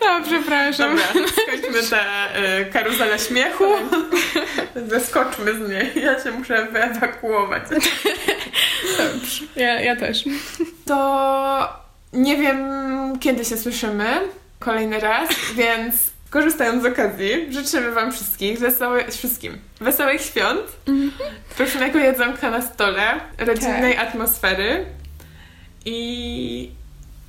No, 0.00 0.20
przepraszam. 0.26 0.96
Dobra, 0.96 1.28
skończmy 1.32 1.82
tę 1.90 2.00
y, 2.60 2.72
karuzelę 2.72 3.18
śmiechu. 3.18 3.64
Zeskoczmy 4.86 5.54
z 5.54 5.68
niej. 5.70 6.04
Ja 6.04 6.22
się 6.24 6.30
muszę 6.30 6.66
wyewakuować. 6.72 7.62
Dobrze. 8.98 9.44
Ja, 9.56 9.80
ja 9.80 9.96
też. 9.96 10.24
To 10.86 11.80
nie 12.12 12.36
wiem, 12.36 12.58
kiedy 13.20 13.44
się 13.44 13.56
słyszymy 13.56 14.20
kolejny 14.58 15.00
raz, 15.00 15.28
więc 15.54 16.09
Korzystając 16.30 16.82
z 16.82 16.86
okazji, 16.86 17.52
życzymy 17.52 17.92
Wam 17.92 18.12
wszystkich 18.12 18.58
wesołych, 18.58 19.08
wszystkim 19.08 19.58
wesołych 19.80 20.20
świąt, 20.20 20.60
mm 20.88 21.10
-hmm. 21.10 21.56
pysznego 21.58 21.98
jedzonka 21.98 22.50
na 22.50 22.62
stole, 22.62 23.20
rodzinnej 23.38 23.94
tak. 23.94 24.08
atmosfery 24.08 24.86
i... 25.84 26.70